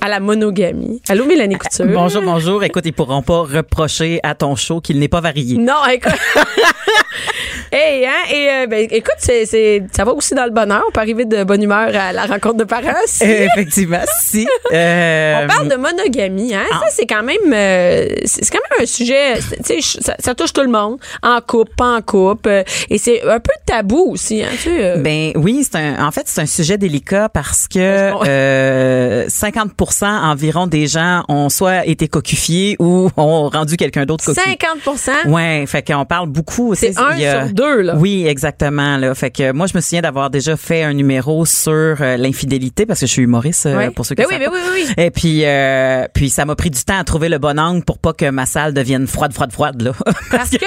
à 0.01 0.07
la 0.07 0.19
monogamie. 0.19 1.01
Allô, 1.09 1.25
Mélanie 1.25 1.55
Couture? 1.57 1.85
Bonjour, 1.87 2.21
bonjour. 2.21 2.63
Écoute, 2.63 2.83
ils 2.85 2.93
pourront 2.93 3.21
pas 3.21 3.39
reprocher 3.41 4.19
à 4.23 4.33
ton 4.35 4.55
show 4.55 4.79
qu'il 4.81 4.99
n'est 4.99 5.07
pas 5.09 5.19
varié. 5.21 5.57
Non, 5.57 5.73
écoute. 5.91 6.13
hey, 7.71 8.05
hein, 8.05 8.11
et 8.33 8.49
euh, 8.49 8.67
ben, 8.67 8.87
écoute, 8.89 9.15
c'est, 9.17 9.45
c'est, 9.45 9.83
ça 9.91 10.05
va 10.05 10.13
aussi 10.13 10.33
dans 10.35 10.45
le 10.45 10.51
bonheur. 10.51 10.83
On 10.87 10.91
peut 10.91 11.01
arriver 11.01 11.25
de 11.25 11.43
bonne 11.43 11.61
humeur 11.61 11.89
à 11.95 12.13
la 12.13 12.25
rencontre 12.25 12.55
de 12.57 12.63
parents. 12.63 12.93
si. 13.05 13.23
Euh, 13.25 13.47
Effectivement, 13.53 13.99
si. 14.21 14.47
Euh, 14.71 15.41
On 15.43 15.47
parle 15.47 15.67
de 15.67 15.75
monogamie, 15.75 16.53
hein. 16.55 16.63
Ça, 16.69 16.87
c'est 16.91 17.05
quand 17.05 17.23
même, 17.23 17.37
euh, 17.53 18.07
c'est 18.25 18.49
quand 18.49 18.59
même 18.69 18.83
un 18.83 18.85
sujet, 18.85 19.33
tu 19.65 19.81
sais, 19.81 19.99
ça, 20.01 20.15
ça 20.19 20.33
touche 20.35 20.53
tout 20.53 20.61
le 20.63 20.69
monde, 20.69 20.97
en 21.23 21.39
couple, 21.45 21.71
pas 21.75 21.97
en 21.97 22.01
couple, 22.01 22.63
et 22.89 22.97
c'est 22.97 23.21
un 23.23 23.39
peu 23.39 23.51
tabou 23.65 24.11
aussi, 24.13 24.43
hein, 24.43 24.49
tu. 24.63 24.69
Ben 25.01 25.33
oui, 25.35 25.63
c'est 25.69 25.77
un. 25.77 26.05
En 26.07 26.11
fait, 26.11 26.23
c'est 26.25 26.41
un 26.41 26.45
sujet 26.45 26.77
délicat 26.77 27.27
parce 27.29 27.67
que 27.67 27.79
Ouais, 27.79 28.07
je 28.07 28.11
comprends. 28.11 28.25
euh, 28.27 29.27
50% 29.27 29.88
environ 30.07 30.67
des 30.67 30.87
gens 30.87 31.23
ont 31.27 31.49
soit 31.49 31.85
été 31.85 32.07
cocufiés 32.07 32.75
ou 32.79 33.09
ont 33.17 33.49
rendu 33.49 33.77
quelqu'un 33.77 34.05
d'autre 34.05 34.25
cocu. 34.25 34.39
50 34.41 35.25
Ouais, 35.27 35.65
fait 35.67 35.85
qu'on 35.85 36.05
parle 36.05 36.27
beaucoup. 36.29 36.75
C'est 36.75 36.97
un 36.97 37.09
a- 37.19 37.45
sur 37.45 37.53
deux, 37.53 37.81
là. 37.81 37.95
Oui, 37.97 38.25
exactement. 38.27 38.97
Là, 38.97 39.13
fait 39.15 39.31
que 39.31 39.51
moi, 39.51 39.67
je 39.67 39.75
me 39.75 39.81
souviens 39.81 40.01
d'avoir 40.01 40.29
déjà 40.29 40.55
fait 40.57 40.83
un 40.83 40.93
numéro 40.93 41.45
sur 41.45 41.71
euh, 41.73 42.17
l'infidélité 42.17 42.85
parce 42.85 42.99
que 42.99 43.05
je 43.05 43.11
suis 43.11 43.23
humoriste 43.23 43.65
euh, 43.65 43.91
pour 43.91 44.05
ceux 44.05 44.15
qui 44.15 44.21
Ben 44.23 44.27
oui, 44.29 44.37
ben 44.39 44.49
oui, 44.51 44.59
oui, 44.75 44.83
oui. 44.87 45.03
Et 45.03 45.11
puis, 45.11 45.41
euh, 45.45 46.05
puis 46.13 46.29
ça 46.29 46.45
m'a 46.45 46.55
pris 46.55 46.69
du 46.69 46.83
temps 46.83 46.97
à 46.99 47.03
trouver 47.03 47.29
le 47.29 47.37
bon 47.37 47.59
angle 47.59 47.83
pour 47.83 47.97
pas 47.97 48.13
que 48.13 48.29
ma 48.29 48.45
salle 48.45 48.73
devienne 48.73 49.07
froide, 49.07 49.33
froide, 49.33 49.51
froide 49.51 49.81
là. 49.81 49.91
Parce 50.31 50.49
que, 50.51 50.57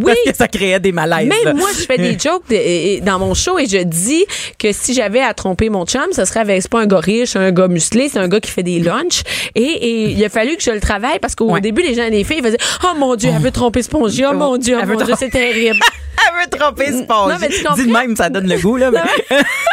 oui. 0.00 0.04
parce 0.04 0.18
que 0.26 0.36
ça 0.36 0.48
créait 0.48 0.80
des 0.80 0.92
malaises. 0.92 1.28
là. 1.28 1.34
Même 1.52 1.56
moi, 1.56 1.68
je 1.74 1.82
fais 1.84 1.98
des 1.98 2.18
jokes 2.18 2.48
de- 2.48 2.54
et- 2.54 2.94
et 2.94 3.00
dans 3.00 3.18
mon 3.18 3.34
show 3.34 3.58
et 3.58 3.66
je 3.66 3.82
dis 3.82 4.24
que 4.58 4.72
si 4.72 4.94
j'avais 4.94 5.20
à 5.20 5.34
tromper 5.34 5.68
mon 5.68 5.84
chum, 5.86 6.02
ce 6.12 6.24
serait 6.24 6.40
avec 6.40 6.68
pas 6.68 6.80
un 6.80 6.86
gars 6.86 7.00
riche, 7.00 7.36
un 7.36 7.52
gars 7.52 7.68
musclé, 7.68 8.08
c'est 8.08 8.18
un 8.18 8.28
gars 8.28 8.40
qui 8.40 8.50
fait 8.50 8.61
fait 8.62 8.78
des 8.78 8.78
lunchs 8.80 9.22
et, 9.54 9.62
et 9.62 10.10
il 10.10 10.24
a 10.24 10.28
fallu 10.28 10.56
que 10.56 10.62
je 10.62 10.70
le 10.70 10.80
travaille 10.80 11.18
parce 11.20 11.34
qu'au 11.34 11.50
Ouais. 11.50 11.60
début, 11.60 11.82
les 11.82 11.94
gens, 11.94 12.08
les 12.08 12.24
filles 12.24 12.42
faisaient 12.42 12.58
Oh 12.84 12.96
mon 12.98 13.14
Dieu, 13.16 13.30
elle 13.34 13.42
veut 13.42 13.50
tromper 13.50 13.82
Spongy. 13.82 14.24
Oh 14.26 14.32
mon 14.34 14.56
Dieu, 14.56 14.76
oh 14.82 14.86
mon 14.86 14.96
Dieu, 15.04 15.14
c'est 15.18 15.30
terrible. 15.30 15.78
Elle 16.24 16.44
veut 16.44 16.58
tromper 16.58 16.86
Spongy. 16.92 17.32
Non, 17.32 17.36
mais 17.40 17.48
tu 17.48 17.58
comprends? 17.62 17.74
Dis 17.74 17.86
de 17.86 17.92
même, 17.92 18.14
ça 18.16 18.28
donne 18.28 18.46
le 18.48 18.56
goût, 18.58 18.76
là. 18.76 18.90
mais- 18.92 19.00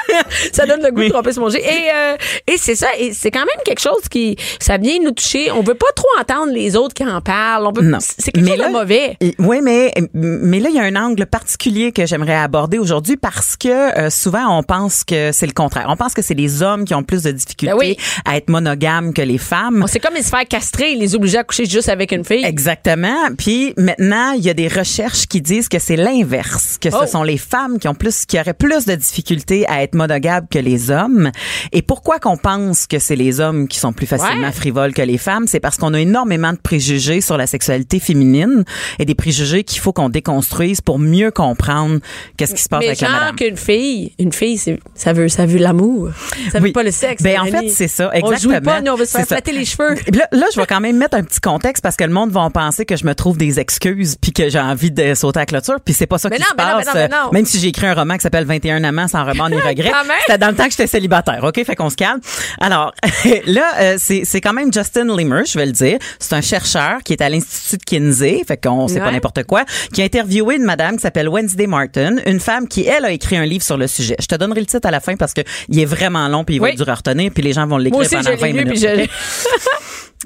ça 0.53 0.65
donne 0.65 0.81
le 0.81 0.91
goût 0.91 0.99
Oui. 1.01 1.07
de 1.07 1.11
tromper 1.13 1.31
Spongy. 1.33 1.57
Et, 1.57 1.89
euh, 1.93 2.15
et 2.47 2.57
c'est 2.57 2.75
ça, 2.75 2.87
et 2.97 3.13
c'est 3.13 3.31
quand 3.31 3.39
même 3.39 3.63
quelque 3.65 3.81
chose 3.81 4.07
qui, 4.09 4.35
ça 4.59 4.77
vient 4.77 4.97
nous 5.03 5.11
toucher. 5.11 5.51
On 5.51 5.61
veut 5.61 5.75
pas 5.75 5.91
trop 5.95 6.07
entendre 6.19 6.51
les 6.53 6.75
autres 6.75 6.93
qui 6.93 7.03
en 7.05 7.21
parlent. 7.21 7.65
On 7.67 7.73
peut, 7.73 7.81
Non. 7.81 7.99
c'est 8.01 8.31
quelque 8.31 8.43
Mais 8.43 8.51
chose 8.51 8.59
là- 8.59 8.67
de 8.67 8.73
mauvais. 8.73 9.17
Oui, 9.37 9.59
mais 9.63 9.93
mais 10.13 10.59
là 10.59 10.69
il 10.69 10.75
y 10.75 10.79
a 10.79 10.83
un 10.83 10.95
angle 10.95 11.25
particulier 11.25 11.91
que 11.91 12.05
j'aimerais 12.05 12.35
aborder 12.35 12.77
aujourd'hui 12.77 13.17
parce 13.17 13.55
que 13.57 13.97
euh, 13.97 14.09
souvent 14.09 14.57
on 14.57 14.63
pense 14.63 15.03
que 15.03 15.31
c'est 15.31 15.45
le 15.47 15.53
contraire. 15.53 15.85
On 15.89 15.95
pense 15.97 16.13
que 16.13 16.21
c'est 16.21 16.33
les 16.33 16.61
hommes 16.63 16.85
qui 16.85 16.93
ont 16.93 17.03
plus 17.03 17.23
de 17.23 17.31
difficultés 17.31 17.73
Ben 17.73 17.77
oui. 17.79 17.97
à 18.25 18.37
être 18.37 18.49
monogames 18.49 19.13
que 19.13 19.21
les 19.21 19.37
femmes. 19.37 19.81
On 19.83 19.87
C'est 19.87 19.99
comme 19.99 20.13
les 20.15 20.23
se 20.23 20.29
faire 20.29 20.47
castrer, 20.47 20.95
les 20.95 21.15
obliger 21.15 21.37
à 21.39 21.43
coucher 21.43 21.65
juste 21.65 21.89
avec 21.89 22.11
une 22.11 22.23
fille. 22.25 22.43
Exactement. 22.45 23.29
Puis 23.37 23.73
maintenant, 23.77 24.31
il 24.33 24.43
y 24.43 24.49
a 24.49 24.53
des 24.53 24.67
recherches 24.67 25.27
qui 25.27 25.41
disent 25.41 25.69
que 25.69 25.79
c'est 25.79 25.95
l'inverse, 25.95 26.77
que 26.79 26.89
Oh. 26.91 26.97
ce 27.01 27.07
sont 27.11 27.23
les 27.23 27.37
femmes 27.37 27.77
qui 27.79 27.87
ont 27.87 27.93
plus, 27.95 28.25
qui 28.25 28.39
auraient 28.39 28.53
plus 28.53 28.85
de 28.85 28.95
difficultés 28.95 29.65
à 29.67 29.83
être 29.83 29.93
monogames 29.99 30.47
que 30.49 30.59
les 30.59 30.89
hommes. 30.91 31.31
Et 31.71 31.81
pourquoi 31.81 32.19
qu'on 32.19 32.37
pense 32.37 32.87
que 32.87 32.97
c'est 32.99 33.15
les 33.15 33.39
hommes 33.39 33.67
qui 33.67 33.77
sont 33.79 33.93
plus 33.93 34.07
facilement 34.07 34.47
Ouais. 34.47 34.51
frivoles 34.51 34.93
que 34.93 35.01
les 35.01 35.17
femmes, 35.17 35.45
c'est 35.47 35.59
parce 35.59 35.77
qu'on 35.77 35.93
a 35.93 35.99
énormément 35.99 36.51
de 36.53 36.57
préjugés 36.57 37.21
sur 37.21 37.37
la 37.37 37.45
sexualité 37.47 37.99
féminine 37.99 38.63
et 38.99 39.05
des 39.05 39.15
préjugés 39.15 39.63
qu'il 39.63 39.79
faut 39.81 39.93
qu'on 39.93 40.09
déconstruise 40.09 40.81
pour 40.81 40.97
mieux 40.99 41.31
comprendre 41.31 41.99
qu'est-ce 42.37 42.55
qui 42.55 42.61
se 42.63 42.69
passe 42.69 42.79
Mais 42.79 42.87
avec 42.87 43.01
la 43.01 43.07
genre 43.07 43.19
madame. 43.19 43.35
qu'une 43.35 43.57
fille, 43.57 44.13
une 44.19 44.33
fille, 44.33 44.57
ça 44.95 45.13
veut, 45.13 45.29
ça 45.29 45.45
veut 45.45 45.59
l'amour. 45.59 46.09
Ça 46.51 46.59
veut 46.59 46.65
Oui. 46.65 46.71
pas 46.71 46.83
le 46.83 46.91
sexe. 46.91 47.21
Ben, 47.23 47.39
en 47.41 47.45
fait, 47.45 47.69
c'est 47.69 47.87
ça, 47.87 48.11
On 48.15 48.27
joue 48.27 48.33
exactement. 48.51 48.61
pas, 48.61 48.81
nous, 48.81 48.91
on 48.91 48.95
veut 48.95 49.05
se 49.05 49.11
faire 49.17 49.25
flatter 49.27 49.51
les 49.51 49.65
cheveux. 49.65 49.95
Là, 50.13 50.27
là, 50.31 50.45
je 50.53 50.59
vais 50.59 50.65
quand 50.65 50.79
même 50.79 50.97
mettre 50.97 51.17
un 51.17 51.23
petit 51.23 51.39
contexte 51.41 51.83
parce 51.83 51.95
que 51.95 52.03
le 52.03 52.13
monde 52.13 52.31
va 52.31 52.49
penser 52.49 52.85
que 52.85 52.95
je 52.95 53.05
me 53.05 53.13
trouve 53.15 53.37
des 53.37 53.59
excuses 53.59 54.15
puis 54.21 54.31
que 54.31 54.49
j'ai 54.49 54.59
envie 54.59 54.91
de 54.91 55.13
sauter 55.13 55.39
à 55.39 55.41
la 55.41 55.45
clôture 55.45 55.75
puis 55.83 55.93
c'est 55.93 56.07
pas 56.07 56.17
ça 56.17 56.29
Mais 56.29 56.37
qui 56.37 56.41
non, 56.43 56.47
se 56.49 56.55
mais 56.57 56.63
non, 56.63 56.77
passe. 56.77 56.85
non, 56.87 56.91
mais 56.95 57.07
non. 57.09 57.17
Euh, 57.27 57.31
Même 57.33 57.45
si 57.45 57.59
j'ai 57.59 57.67
écrit 57.67 57.87
un 57.87 57.93
roman 57.93 58.15
qui 58.15 58.21
s'appelle 58.21 58.45
21 58.45 58.83
amants 58.83 59.07
sans 59.07 59.23
remords 59.25 59.49
ni 59.49 59.57
regrets, 59.59 59.88
C'était 60.25 60.37
dans 60.37 60.49
le 60.49 60.55
temps 60.55 60.65
que 60.65 60.71
j'étais 60.71 60.87
célibataire, 60.87 61.43
OK? 61.43 61.63
Fait 61.63 61.75
qu'on 61.75 61.89
se 61.89 61.95
calme. 61.95 62.19
Alors, 62.61 62.93
là, 63.45 63.73
euh, 63.79 63.95
c'est 63.97 64.41
quand 64.41 64.53
même 64.53 64.71
Justin 64.73 65.15
Limmer, 65.15 65.43
je 65.45 65.57
vais 65.57 65.65
le 65.65 65.71
dire. 65.71 65.97
C'est 66.19 66.33
un 66.35 66.41
chercheur 66.41 66.99
qui 67.03 67.13
est 67.13 67.21
à 67.21 67.29
l'Institut 67.29 67.77
de 67.77 67.83
Kinsey, 67.83 68.43
fait 68.47 68.57
qu'on 68.57 68.87
sait 68.87 68.99
pas 68.99 69.11
n'importe 69.11 69.43
quoi, 69.43 69.63
qui 69.93 70.01
a 70.01 70.05
interviewé 70.05 70.55
une 70.55 70.63
madame 70.63 70.95
qui 70.95 71.01
s'appelle 71.01 71.27
Wednesday 71.29 71.67
Martin, 71.67 72.17
une 72.25 72.39
femme 72.39 72.67
qui, 72.67 72.85
elle, 72.85 73.05
a 73.05 73.11
écrit 73.11 73.37
un 73.37 73.45
livre 73.45 73.63
sur 73.63 73.77
le 73.77 73.87
sujet. 73.87 74.15
Je 74.19 74.25
te 74.27 74.35
donnerai 74.35 74.59
le 74.61 74.65
titre 74.65 74.87
à 74.87 74.91
la 74.91 74.99
fin 74.99 75.15
parce 75.15 75.33
que 75.33 75.41
il 75.69 75.79
est 75.79 75.85
vraiment 75.85 76.27
long 76.27 76.43
puis 76.43 76.55
il 76.55 76.59
va 76.59 76.65
Oui. 76.65 76.71
être 76.71 76.77
dur 76.77 76.89
à 76.89 76.95
retenir 76.95 77.31
puis 77.33 77.43
les 77.43 77.53
gens 77.53 77.65
vont 77.67 77.77
l'écrire 77.77 78.07
pendant 78.09 78.31
je 78.31 78.37
20 78.37 78.45
l'ai 78.47 78.53
lu, 78.53 78.65
minutes. 78.65 78.87
puis? 78.95 79.09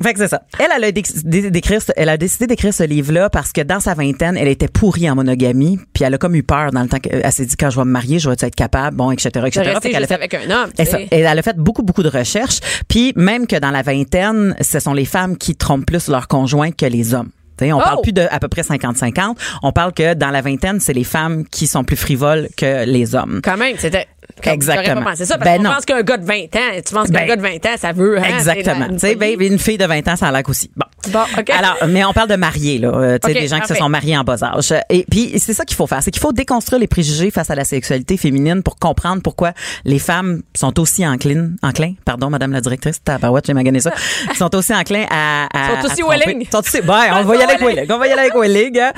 Fait 0.02 0.14
que 0.14 0.20
c'est 0.20 0.28
ça. 0.28 0.42
Elle, 0.58 0.70
elle 0.76 0.84
a, 0.86 0.92
déc- 0.92 1.24
d'écrire 1.52 1.80
ce- 1.80 1.92
elle 1.96 2.10
a 2.10 2.18
décidé 2.18 2.48
d'écrire 2.48 2.74
ce 2.74 2.82
livre-là 2.82 3.30
parce 3.30 3.52
que 3.52 3.62
dans 3.62 3.80
sa 3.80 3.94
vingtaine, 3.94 4.36
elle 4.38 4.48
était 4.48 4.68
pourrie 4.68 5.08
en 5.08 5.14
monogamie, 5.14 5.78
puis 5.94 6.04
elle 6.04 6.16
a 6.16 6.18
comme 6.18 6.34
eu 6.34 6.42
peur 6.42 6.72
dans 6.72 6.82
le 6.82 6.88
temps 6.90 6.98
qu'elle 6.98 7.32
s'est 7.32 7.46
dit 7.46 7.56
quand 7.56 7.70
je 7.70 7.78
vais 7.78 7.86
me 7.86 7.92
marier, 7.92 8.18
je 8.18 8.28
vais 8.28 8.36
être 8.40 8.56
capable, 8.56 8.98
bon, 8.98 9.12
etc., 9.12 9.30
etc. 9.62 9.80
Fait 9.82 9.90
qu'elle 9.92 10.04
a 10.04 10.08
fait- 10.08 10.14
avec 10.16 10.34
un 10.34 10.50
homme. 10.50 10.70
Et 11.12 11.20
elle 11.20 11.40
a 11.40 11.42
fait 11.42 11.58
beaucoup, 11.58 11.84
beaucoup 11.84 12.04
de 12.04 12.10
recherches. 12.10 12.60
Puis 12.88 13.14
même 13.16 13.48
que 13.48 13.56
dans 13.58 13.72
la 13.72 13.82
vingtaine, 13.82 14.56
ce 14.62 14.80
sont 14.80 14.94
les 14.94 15.06
femmes 15.06 15.38
qui 15.38 15.56
trompent 15.56 15.86
plus 15.86 16.08
leur 16.08 16.28
conjoint 16.28 16.72
que 16.72 16.86
les 16.86 17.14
hommes. 17.14 17.30
T'sais, 17.58 17.72
on 17.72 17.78
Oh! 17.78 17.84
parle 17.84 18.02
plus 18.02 18.14
de 18.14 18.26
à 18.32 18.40
peu 18.40 18.48
près 18.48 18.64
50-50. 18.64 19.38
On 19.62 19.72
parle 19.72 19.94
que 19.94 20.16
dans 20.16 20.32
la 20.32 20.42
vingtaine, 20.42 20.80
c'est 20.80 20.94
les 20.94 21.04
femmes 21.04 21.46
qui 21.48 21.68
sont 21.68 21.84
plus 21.84 21.96
frivoles 21.98 22.48
que 22.58 22.86
les 22.86 23.14
hommes. 23.14 23.42
Quand 23.44 23.58
même, 23.58 23.76
c'était. 23.78 24.08
Comme- 24.42 24.54
Exactement. 24.54 25.02
Pas 25.04 25.10
pensé 25.12 25.26
ça 25.26 25.38
parce 25.38 25.50
Ben 25.50 25.64
qu'on 25.64 25.74
pense 25.74 25.86
qu'un 25.86 26.02
gars 26.02 26.18
de 26.18 26.26
20 26.26 26.34
ans, 26.56 26.82
tu 26.86 26.94
penses 26.94 27.08
qu'un 27.10 27.14
Ben, 27.20 27.28
gars 27.28 27.36
de 27.36 27.42
20 27.42 27.66
ans, 27.66 27.76
ça 27.80 27.92
veut. 27.92 28.18
hein, 28.20 28.24
Exactement. 28.38 28.88
Tu 28.90 29.00
sais, 29.00 29.16
ben, 29.16 29.36
une 29.40 29.60
fille 29.60 29.78
de 29.78 29.86
20 29.86 30.08
ans, 30.08 30.16
ça 30.16 30.28
a 30.28 30.32
l'air 30.32 30.44
aussi. 30.48 30.72
Bon. 30.76 30.86
Bon, 31.12 31.24
OK. 31.38 31.50
Alors, 31.50 31.76
mais 31.90 32.06
on 32.06 32.14
parle 32.14 32.30
de 32.30 32.36
mariés, 32.36 32.78
là. 32.80 32.88
Euh, 32.94 33.18
tu 33.22 33.28
sais, 33.28 33.40
des 33.40 33.48
gens 33.48 33.60
qui 33.60 33.68
se 33.68 33.76
sont 33.76 33.90
mariés 33.90 34.18
en 34.18 34.24
bas 34.24 34.42
âge. 34.42 34.74
Et 34.90 35.06
puis, 35.10 35.34
c'est 35.38 35.54
ça 35.54 35.66
qu'il 35.66 35.76
faut 35.76 35.86
faire. 35.88 36.02
C'est 36.02 36.12
qu'il 36.12 36.22
faut 36.22 36.32
déconstruire 36.32 36.80
les 36.80 36.88
préjugés 36.88 37.30
face 37.30 37.50
à 37.50 37.56
la 37.56 37.66
sexualité 37.66 38.16
féminine 38.18 38.64
pour 38.64 38.78
comprendre 38.78 39.22
pourquoi 39.22 39.52
les 39.84 40.00
femmes 40.00 40.42
sont 40.56 40.80
aussi 40.80 41.06
enclines, 41.06 41.58
enclins, 41.62 41.94
pardon, 42.06 42.30
madame 42.30 42.52
la 42.54 42.62
directrice, 42.62 43.04
tabarouette, 43.04 43.46
j'ai 43.48 43.54
magané 43.54 43.82
ça, 43.82 43.92
sont 44.38 44.56
aussi 44.56 44.74
enclins 44.74 45.06
à, 45.12 45.48
à 45.54 45.82
Sont 45.82 45.88
aussi 45.92 46.02
à 46.04 46.08
willing. 46.08 46.48
Sont 46.50 46.60
aussi, 46.60 46.78
ouais, 46.78 46.84
on 46.86 47.24
va 47.24 47.36
y 47.36 47.42
aller 47.42 47.54
avec 47.54 47.68
willing. 47.68 47.86
On 47.92 47.98
va 47.98 48.08
y 48.08 48.12
aller 48.12 48.22
avec 48.22 48.36
willing. 48.36 48.80
hein. 48.80 48.92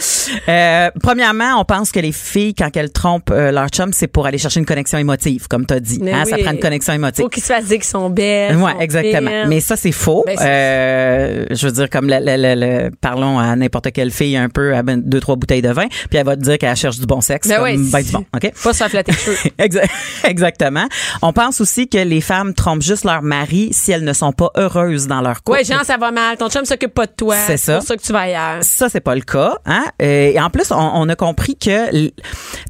Euh, 0.47 0.91
premièrement, 1.01 1.59
on 1.59 1.65
pense 1.65 1.91
que 1.91 1.99
les 1.99 2.11
filles, 2.11 2.53
quand 2.53 2.69
elles 2.77 2.91
trompent 2.91 3.31
euh, 3.31 3.51
leur 3.51 3.69
chum, 3.69 3.91
c'est 3.93 4.07
pour 4.07 4.27
aller 4.27 4.37
chercher 4.37 4.59
une 4.59 4.65
connexion 4.65 4.99
émotive, 4.99 5.24
comme 5.49 5.65
t'as 5.65 5.79
dit. 5.79 5.99
Mais 6.01 6.13
Hein, 6.13 6.23
Ça 6.25 6.35
oui. 6.37 6.43
prend 6.43 6.51
une 6.53 6.59
connexion 6.59 6.93
émotive. 6.93 7.23
Faut 7.23 7.29
qu'ils 7.29 7.43
se 7.43 7.47
fassent 7.53 7.65
dire 7.65 7.77
qu'ils 7.77 7.83
sont 7.85 8.09
belles. 8.09 8.55
Ouais, 8.57 8.71
sont 8.73 8.79
exactement. 8.79 9.45
Mais 9.47 9.59
ça, 9.59 9.75
c'est 9.75 9.91
faux. 9.91 10.23
Ben, 10.25 10.35
euh, 10.41 11.45
je 11.51 11.65
veux 11.67 11.71
dire, 11.73 11.89
comme 11.89 12.07
le, 12.09 12.17
le- 12.19 12.37
le- 12.55 12.59
le- 12.85 12.91
parlons 13.01 13.39
à 13.39 13.55
n'importe 13.55 13.91
quelle 13.91 14.11
fille 14.11 14.37
un 14.37 14.49
peu 14.49 14.75
à 14.75 14.83
ben, 14.83 15.01
deux, 15.01 15.19
trois 15.19 15.35
bouteilles 15.35 15.61
de 15.61 15.69
vin, 15.71 15.87
puis 16.09 16.17
elle 16.17 16.25
va 16.25 16.35
te 16.35 16.41
dire 16.41 16.57
qu'elle 16.57 16.75
cherche 16.75 16.99
du 16.99 17.05
bon 17.05 17.21
sexe. 17.21 17.47
Ben 17.47 17.55
comme, 17.55 17.63
ouais, 17.65 17.77
ben, 17.77 18.01
du 18.03 18.11
bon, 18.11 18.25
OK? 18.35 18.51
Pas 18.63 18.73
se 18.73 18.83
flatter 18.85 19.11
Exactement. 20.23 20.85
On 21.21 21.33
pense 21.33 21.61
aussi 21.61 21.87
que 21.87 21.97
les 21.97 22.21
femmes 22.21 22.53
trompent 22.53 22.81
juste 22.81 23.03
leur 23.05 23.21
mari 23.21 23.69
si 23.71 23.91
elles 23.91 24.03
ne 24.03 24.13
sont 24.13 24.31
pas 24.31 24.49
heureuses 24.57 25.07
dans 25.07 25.21
leur 25.21 25.43
couple. 25.43 25.57
Ouais, 25.59 25.63
genre, 25.63 25.83
ça 25.85 25.97
va 25.97 26.11
mal. 26.11 26.37
Ton 26.37 26.49
chum 26.49 26.65
s'occupe 26.65 26.93
pas 26.93 27.05
de 27.05 27.11
toi. 27.15 27.35
C'est 27.47 27.57
ça. 27.57 27.77
pour 27.77 27.83
ça 27.87 27.95
que 27.97 28.01
tu 28.01 28.11
vas 28.13 28.19
ailleurs. 28.21 28.57
Ça, 28.63 28.89
c'est 28.89 28.99
pas 29.01 29.15
le 29.15 29.21
cas. 29.21 29.57
Hein? 29.65 29.85
Euh, 30.01 30.31
Et 30.33 30.39
en 30.39 30.49
plus, 30.49 30.71
on, 30.71 30.75
on 30.77 31.09
a 31.09 31.15
compris 31.15 31.55
que, 31.55 31.91
tu 31.91 32.11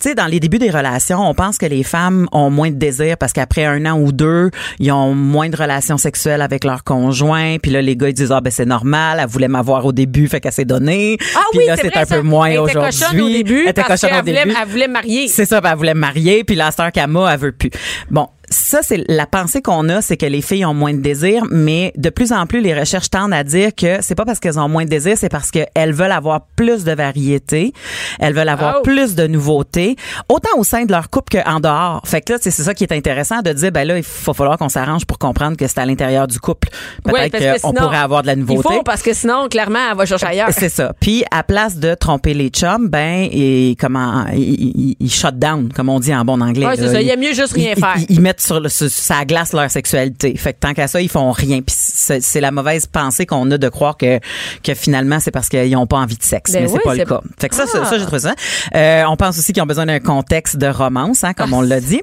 sais, 0.02 0.16
dans 0.16 0.26
les 0.28 0.40
débuts 0.40 0.60
des 0.60 0.70
relations, 0.70 1.20
on 1.20 1.34
pense 1.34 1.58
que 1.58 1.66
les 1.66 1.84
femmes 1.84 2.28
ont 2.32 2.45
moins 2.50 2.70
de 2.70 2.76
désir 2.76 3.18
parce 3.18 3.34
qu'après 3.34 3.66
un 3.66 3.86
an 3.86 4.00
ou 4.00 4.12
deux, 4.12 4.50
ils 4.80 4.92
ont 4.92 5.14
moins 5.14 5.50
de 5.50 5.56
relations 5.58 5.98
sexuelles 5.98 6.42
avec 6.42 6.64
leur 6.64 6.84
conjoint. 6.84 7.58
Puis 7.62 7.72
là, 7.72 7.82
les 7.82 7.96
gars, 7.96 8.10
ils 8.10 8.14
disent, 8.14 8.32
ah, 8.32 8.42
ben 8.42 8.52
c'est 8.52 8.66
normal, 8.66 9.20
elle 9.22 9.28
voulait 9.28 9.48
m'avoir 9.48 9.86
au 9.86 9.92
début, 9.92 10.28
fait 10.28 10.40
qu'elle 10.40 10.52
s'est 10.52 10.66
donnée. 10.66 11.18
Ah 11.36 11.40
Puis 11.52 11.60
oui, 11.60 11.66
là, 11.68 11.76
c'est 11.78 11.96
un 11.98 12.06
ça. 12.06 12.16
peu 12.18 12.22
moins 12.22 12.48
Elle 12.48 12.54
était 12.54 12.78
aujourd'hui. 12.78 13.00
cochonne 13.00 13.22
au 13.22 13.30
début 13.30 13.62
Elle 13.64 13.70
était 13.70 13.82
parce 13.84 14.02
cochonne 14.02 14.10
qu'elle 14.10 14.20
au 14.20 14.24
voulait, 14.32 14.44
début. 14.46 14.56
elle 14.62 14.68
voulait 14.70 14.88
marier. 14.88 15.28
C'est 15.28 15.46
ça, 15.46 15.62
ben, 15.62 15.72
elle 15.72 15.78
voulait 15.78 15.94
me 15.94 16.00
marier, 16.00 16.44
puis 16.44 16.56
la 16.56 16.72
sœur 16.72 16.92
Kama, 16.92 17.32
elle 17.34 17.40
veut 17.40 17.52
plus. 17.52 17.70
Bon, 18.10 18.28
ça, 18.50 18.80
c'est 18.82 19.04
la 19.08 19.26
pensée 19.26 19.62
qu'on 19.62 19.90
a, 19.90 20.02
c'est 20.02 20.18
que 20.18 20.26
les 20.26 20.42
filles 20.42 20.66
ont 20.66 20.74
moins 20.74 20.94
de 20.94 21.00
désir, 21.02 21.44
mais 21.52 21.94
de 21.96 22.10
plus 22.10 22.32
en 22.32 22.46
plus, 22.46 22.62
les 22.62 22.78
recherches 22.78 23.10
tendent 23.10 23.34
à 23.34 23.44
dire 23.44 23.74
que 23.76 23.98
c'est 24.02 24.16
pas 24.16 24.26
parce 24.26 24.40
qu'elles 24.40 24.60
ont 24.60 24.70
moins 24.70 24.86
de 24.86 24.90
désir, 24.90 25.16
c'est 25.18 25.30
parce 25.30 25.52
qu'elles 25.52 25.94
veulent 25.94 26.12
avoir 26.12 26.42
plus 26.56 26.84
de 26.84 26.92
variété, 26.94 27.74
elles 28.20 28.34
veulent 28.34 28.50
avoir 28.50 28.76
Oh. 28.78 28.82
plus 28.82 29.16
de 29.16 29.28
nouveautés, 29.28 29.96
autant 30.28 30.58
au 30.58 30.64
sein 30.64 30.86
de 30.86 30.92
leur 30.92 31.10
couple 31.10 31.40
qu'en 31.40 31.60
dehors. 31.60 32.02
Fait 32.06 32.22
que 32.22 32.34
là, 32.34 32.40
c'est 32.42 32.52
c'est 32.52 32.64
ça 32.64 32.74
qui 32.74 32.84
est 32.84 32.94
intéressant 32.94 33.42
de 33.42 33.52
dire, 33.52 33.72
ben 33.72 33.86
là, 33.88 33.98
il 33.98 34.04
faut 34.04 34.34
falloir 34.34 34.58
qu'on 34.58 34.70
s'arrange 34.70 35.06
pour 35.06 35.20
comprendre 35.20 35.56
que 35.58 35.68
c'est 35.68 35.80
à 35.80 35.86
l'intérieur 35.86 36.28
du 36.28 36.40
couple. 36.40 36.70
Peut-être 37.04 37.62
qu'on 37.62 37.74
pourrait 37.74 37.98
avoir 37.98 38.22
de 38.22 38.28
la 38.28 38.36
nouveauté. 38.36 38.70
Il 38.72 38.76
faut, 38.78 38.84
parce 38.84 39.02
que 39.02 39.14
sinon, 39.14 39.48
clairement, 39.50 39.80
elle 39.92 39.98
va 39.98 40.06
chercher 40.06 40.28
ailleurs. 40.28 40.50
C'est 40.52 40.70
ça. 40.70 40.94
Puis 41.00 41.24
à 41.32 41.44
place 41.44 41.78
de 41.78 41.94
tromper 41.94 42.34
les 42.34 42.50
chums, 42.50 42.88
ben 42.88 43.28
et 43.32 43.76
comment 43.80 44.26
ils 44.34 44.72
il, 44.76 44.96
il 45.00 45.12
shut 45.12 45.38
down, 45.38 45.72
comme 45.74 45.90
on 45.90 46.00
dit 46.00 46.14
en 46.16 46.24
bon 46.26 46.42
anglais. 46.42 46.66
Ouais, 46.66 46.76
c'est 46.76 46.90
ça. 46.92 47.02
Il 47.02 47.08
y 47.08 47.12
a 47.12 47.18
mieux 47.18 47.34
juste 47.34 47.54
rien 47.54 47.76
faire. 47.76 47.96
Mettent 48.36 48.42
sur 48.42 48.60
le 48.60 48.70
sur, 48.70 48.90
ça 48.90 49.26
glace 49.26 49.54
leur 49.54 49.70
sexualité. 49.72 50.36
Fait 50.38 50.54
que 50.54 50.60
tant 50.60 50.74
qu'à 50.74 50.88
ça, 50.88 51.02
ils 51.02 51.10
font 51.10 51.32
rien. 51.32 51.62
Puis 51.62 51.76
c'est 51.78 52.22
c'est 52.22 52.42
la 52.42 52.52
mauvaise 52.52 52.86
pensée 52.86 53.26
qu'on 53.26 53.50
a 53.52 53.58
de 53.58 53.70
croire 53.70 53.98
que 53.98 54.20
que 54.64 54.74
finalement 54.74 55.20
c'est 55.20 55.32
parce 55.32 55.50
qu'ils 55.50 55.76
ont 55.76 55.88
pas 55.88 55.98
envie 55.98 56.18
de 56.18 56.24
sexe, 56.24 56.52
Ben 56.54 56.64
mais 56.64 56.68
c'est 56.68 56.74
oui, 56.76 56.80
pas 56.84 56.94
le 56.94 57.00
c'est- 57.00 57.06
cas. 57.06 57.22
Fait 57.40 57.50
que 57.50 57.56
ça, 57.56 57.66
ça, 57.66 57.80
Ah. 57.84 57.86
ça, 57.86 57.98
j'ai 57.98 58.04
trouvé 58.06 58.20
ça. 58.20 58.34
Euh, 58.76 59.04
on 59.08 59.16
pense 59.18 59.38
aussi 59.38 59.54
qu'ils 59.54 59.64
ont 59.64 59.68
besoin 59.68 59.86
d'un 59.86 60.00
contexte 60.00 60.58
de 60.58 60.68
romance, 60.68 61.24
hein, 61.24 61.34
comme 61.34 61.54
on 61.54 61.62
l'a 61.62 61.80
dit. 61.80 62.02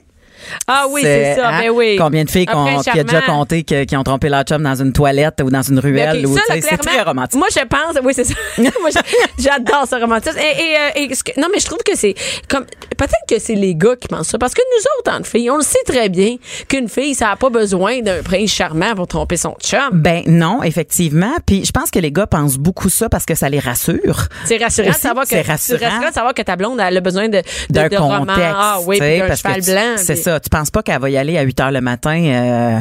Ah 0.67 0.87
oui, 0.91 1.01
c'est 1.03 1.35
ça. 1.37 1.49
hein, 1.49 1.61
Ben 1.63 1.71
oui. 1.71 1.97
Combien 1.99 2.25
de 2.25 2.31
filles 2.31 2.47
qui 2.47 2.99
a 2.99 3.05
déjà 3.05 3.23
compté 3.23 3.63
qui 3.65 3.97
ont 3.97 4.03
trompé 4.05 4.29
leur 4.29 4.43
chum 4.45 4.63
dans 4.63 4.75
une 4.75 4.93
toilette 4.93 5.41
ou 5.43 5.51
dans 5.51 5.63
une 5.63 5.79
ruelle 5.79 6.25
ok, 6.25 6.31
ou 6.31 6.37
ça, 6.37 6.43
tu 6.47 6.55
là, 6.55 6.61
sais, 6.61 6.69
c'est 6.71 6.77
très 6.79 7.03
romantique. 7.03 7.39
Moi, 7.39 7.49
je 7.51 7.65
pense, 7.65 7.97
oui, 8.05 8.13
c'est 8.15 8.25
ça. 8.25 8.35
moi, 8.81 8.91
j'adore 9.39 9.87
ce 9.89 10.01
romantisme. 10.01 10.39
Et, 10.39 10.43
et, 10.43 10.77
euh, 10.77 10.89
et 11.07 11.41
non, 11.41 11.49
mais 11.53 11.61
je 11.61 11.67
trouve 11.67 11.79
que 11.85 11.97
c'est 11.97 12.15
comme, 12.49 12.65
peut-être 12.97 13.25
que 13.29 13.39
c'est 13.39 13.55
les 13.55 13.75
gars 13.75 13.97
qui 13.97 14.09
pensent 14.09 14.29
ça. 14.29 14.39
Parce 14.39 14.55
que 14.55 14.61
nous 14.77 14.85
autres, 14.99 15.21
en 15.21 15.25
filles, 15.25 15.51
on 15.51 15.57
le 15.57 15.63
sait 15.63 15.79
très 15.87 16.09
bien 16.09 16.37
qu'une 16.69 16.89
fille, 16.89 17.15
ça 17.15 17.27
n'a 17.27 17.37
pas 17.37 17.51
besoin 17.51 18.01
d'un 18.01 18.23
prince 18.23 18.51
charmant 18.51 18.95
pour 18.95 19.07
tromper 19.07 19.37
son 19.37 19.55
chum. 19.63 19.81
Ben 19.93 20.23
non, 20.27 20.63
effectivement. 20.63 21.35
Puis 21.47 21.65
je 21.65 21.71
pense 21.73 21.91
que 21.91 21.99
les 21.99 22.13
gars 22.13 22.27
pensent 22.27 22.57
beaucoup 22.59 22.89
ça 22.89 23.09
parce 23.09 23.25
que 23.27 23.35
ça 23.35 23.49
les 23.49 23.59
rassure. 23.59 24.29
C'est 24.45 24.57
rassurant 24.63 24.89
de 24.91 24.95
savoir 24.95 25.25
que, 25.25 25.31
c'est 25.31 25.43
c'est 25.43 25.51
rassurant. 25.51 25.79
rassurant 25.91 26.09
de 26.09 26.15
savoir 26.15 26.35
que 26.35 26.43
ta 26.43 26.57
blonde, 26.57 26.81
elle 26.81 26.97
a 26.97 27.01
besoin 27.01 27.29
de, 27.29 27.43
D'un 27.71 27.89
roman. 27.99 28.21
contexte. 28.21 28.55
Ah 28.57 28.79
oui, 28.87 28.99
d'un 28.99 29.35
cheval 29.35 29.61
blanc. 29.63 29.95
C'est 29.97 30.15
puis- 30.15 30.23
ça. 30.33 30.41
Tu 30.41 30.49
penses 30.51 30.71
pas 30.71 30.83
qu'elle 30.83 31.01
va 31.01 31.11
y 31.11 31.17
aller 31.17 31.39
à 31.39 31.43
8 31.43 31.61
heures 31.61 31.71
le 31.71 31.81
matin, 31.81 32.23
euh, 32.25 32.79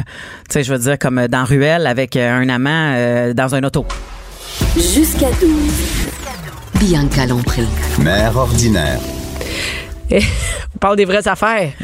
tu 0.48 0.54
sais, 0.54 0.64
je 0.64 0.72
veux 0.72 0.78
dire, 0.78 0.98
comme 0.98 1.26
dans 1.28 1.44
Ruelle 1.44 1.86
avec 1.86 2.16
euh, 2.16 2.30
un 2.30 2.48
amant 2.48 2.92
euh, 2.94 3.34
dans 3.34 3.54
un 3.54 3.62
auto? 3.62 3.86
Jusqu'à 4.76 5.30
12. 5.40 5.50
Bianca 6.80 7.26
Lompré. 7.26 7.62
Mère 7.98 8.36
ordinaire. 8.36 8.98
on 10.10 10.78
parle 10.78 10.96
des 10.96 11.04
vraies 11.04 11.28
affaires. 11.28 11.72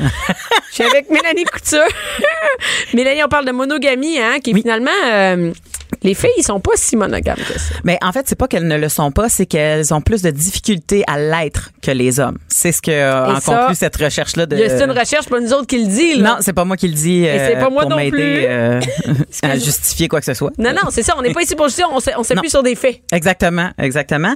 Je 0.70 0.74
suis 0.74 0.84
avec 0.84 1.10
Mélanie 1.10 1.44
Couture. 1.44 1.88
Mélanie, 2.94 3.22
on 3.24 3.28
parle 3.28 3.46
de 3.46 3.52
monogamie, 3.52 4.18
hein, 4.18 4.38
qui 4.42 4.50
est 4.50 4.54
finalement 4.54 4.90
euh, 5.06 5.52
Les 6.02 6.14
filles, 6.14 6.30
ils 6.38 6.42
sont 6.44 6.60
pas 6.60 6.72
si 6.76 6.96
monogames 6.96 7.36
que 7.36 7.58
ça. 7.58 7.74
Mais 7.84 7.98
en 8.02 8.12
fait, 8.12 8.24
c'est 8.28 8.38
pas 8.38 8.46
qu'elles 8.48 8.66
ne 8.66 8.76
le 8.76 8.88
sont 8.88 9.10
pas, 9.10 9.28
c'est 9.28 9.46
qu'elles 9.46 9.92
ont 9.94 10.00
plus 10.00 10.22
de 10.22 10.30
difficultés 10.30 11.02
à 11.06 11.18
l'être 11.18 11.70
que 11.82 11.90
les 11.90 12.20
hommes. 12.20 12.38
C'est 12.48 12.72
ce 12.72 12.80
que 12.82 12.90
euh, 12.90 13.34
en 13.36 13.40
ça, 13.40 13.58
conclut 13.60 13.74
cette 13.76 13.96
de. 13.96 14.56
Y 14.56 14.62
a- 14.62 14.78
C'est 14.78 14.84
une 14.84 14.90
recherche, 14.98 15.28
pas 15.28 15.40
nous 15.40 15.52
autres 15.52 15.66
qui 15.66 15.78
le 15.78 15.86
dit. 15.88 16.16
Là. 16.18 16.30
Non, 16.30 16.36
c'est 16.40 16.52
pas 16.52 16.64
moi 16.64 16.76
qui 16.76 16.88
le 16.88 16.94
dis 16.94 17.24
c'est 17.24 17.56
euh, 17.56 17.60
pas 17.60 17.70
moi 17.70 17.82
pour 17.82 17.90
non 17.90 18.10
plus. 18.10 18.20
euh, 18.22 18.80
à 19.42 19.54
justifier 19.58 20.08
quoi 20.08 20.20
que 20.20 20.26
ce 20.26 20.34
soit. 20.34 20.50
Non, 20.58 20.70
non, 20.72 20.90
c'est 20.90 21.02
ça. 21.02 21.14
On 21.18 21.22
n'est 21.22 21.32
pas 21.32 21.42
ici 21.42 21.54
pour 21.56 21.66
justifier. 21.66 21.90
On 22.16 22.22
s'appuie 22.22 22.50
sur 22.50 22.62
des 22.62 22.74
faits. 22.74 23.00
Exactement, 23.12 23.70
exactement. 23.78 24.34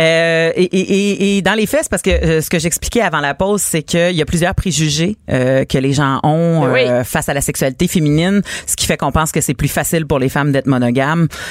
Euh, 0.00 0.52
et, 0.56 0.62
et, 0.64 0.80
et, 0.80 1.36
et 1.38 1.42
dans 1.42 1.54
les 1.54 1.66
faits, 1.66 1.80
c'est 1.84 1.90
parce 1.90 2.02
que 2.02 2.10
euh, 2.10 2.40
ce 2.40 2.50
que 2.50 2.58
j'expliquais 2.58 3.00
avant 3.02 3.20
la 3.20 3.34
pause, 3.34 3.62
c'est 3.62 3.82
qu'il 3.82 4.12
y 4.16 4.22
a 4.22 4.26
plusieurs 4.26 4.54
préjugés 4.54 5.16
que 5.28 5.78
les 5.78 5.92
gens 5.92 6.20
ont 6.22 6.68
Oui. 6.72 6.82
face 7.04 7.28
à 7.28 7.34
la 7.34 7.40
sexualité 7.40 7.88
féminine, 7.88 8.42
ce 8.66 8.76
qui 8.76 8.86
fait 8.86 8.96
qu'on 8.96 9.12
pense 9.12 9.32
que 9.32 9.40
c'est 9.40 9.54
plus 9.54 9.68
facile 9.68 10.06
pour 10.06 10.18
les 10.18 10.28
femmes 10.28 10.52
d'être 10.52 10.66
monogames. 10.66 11.03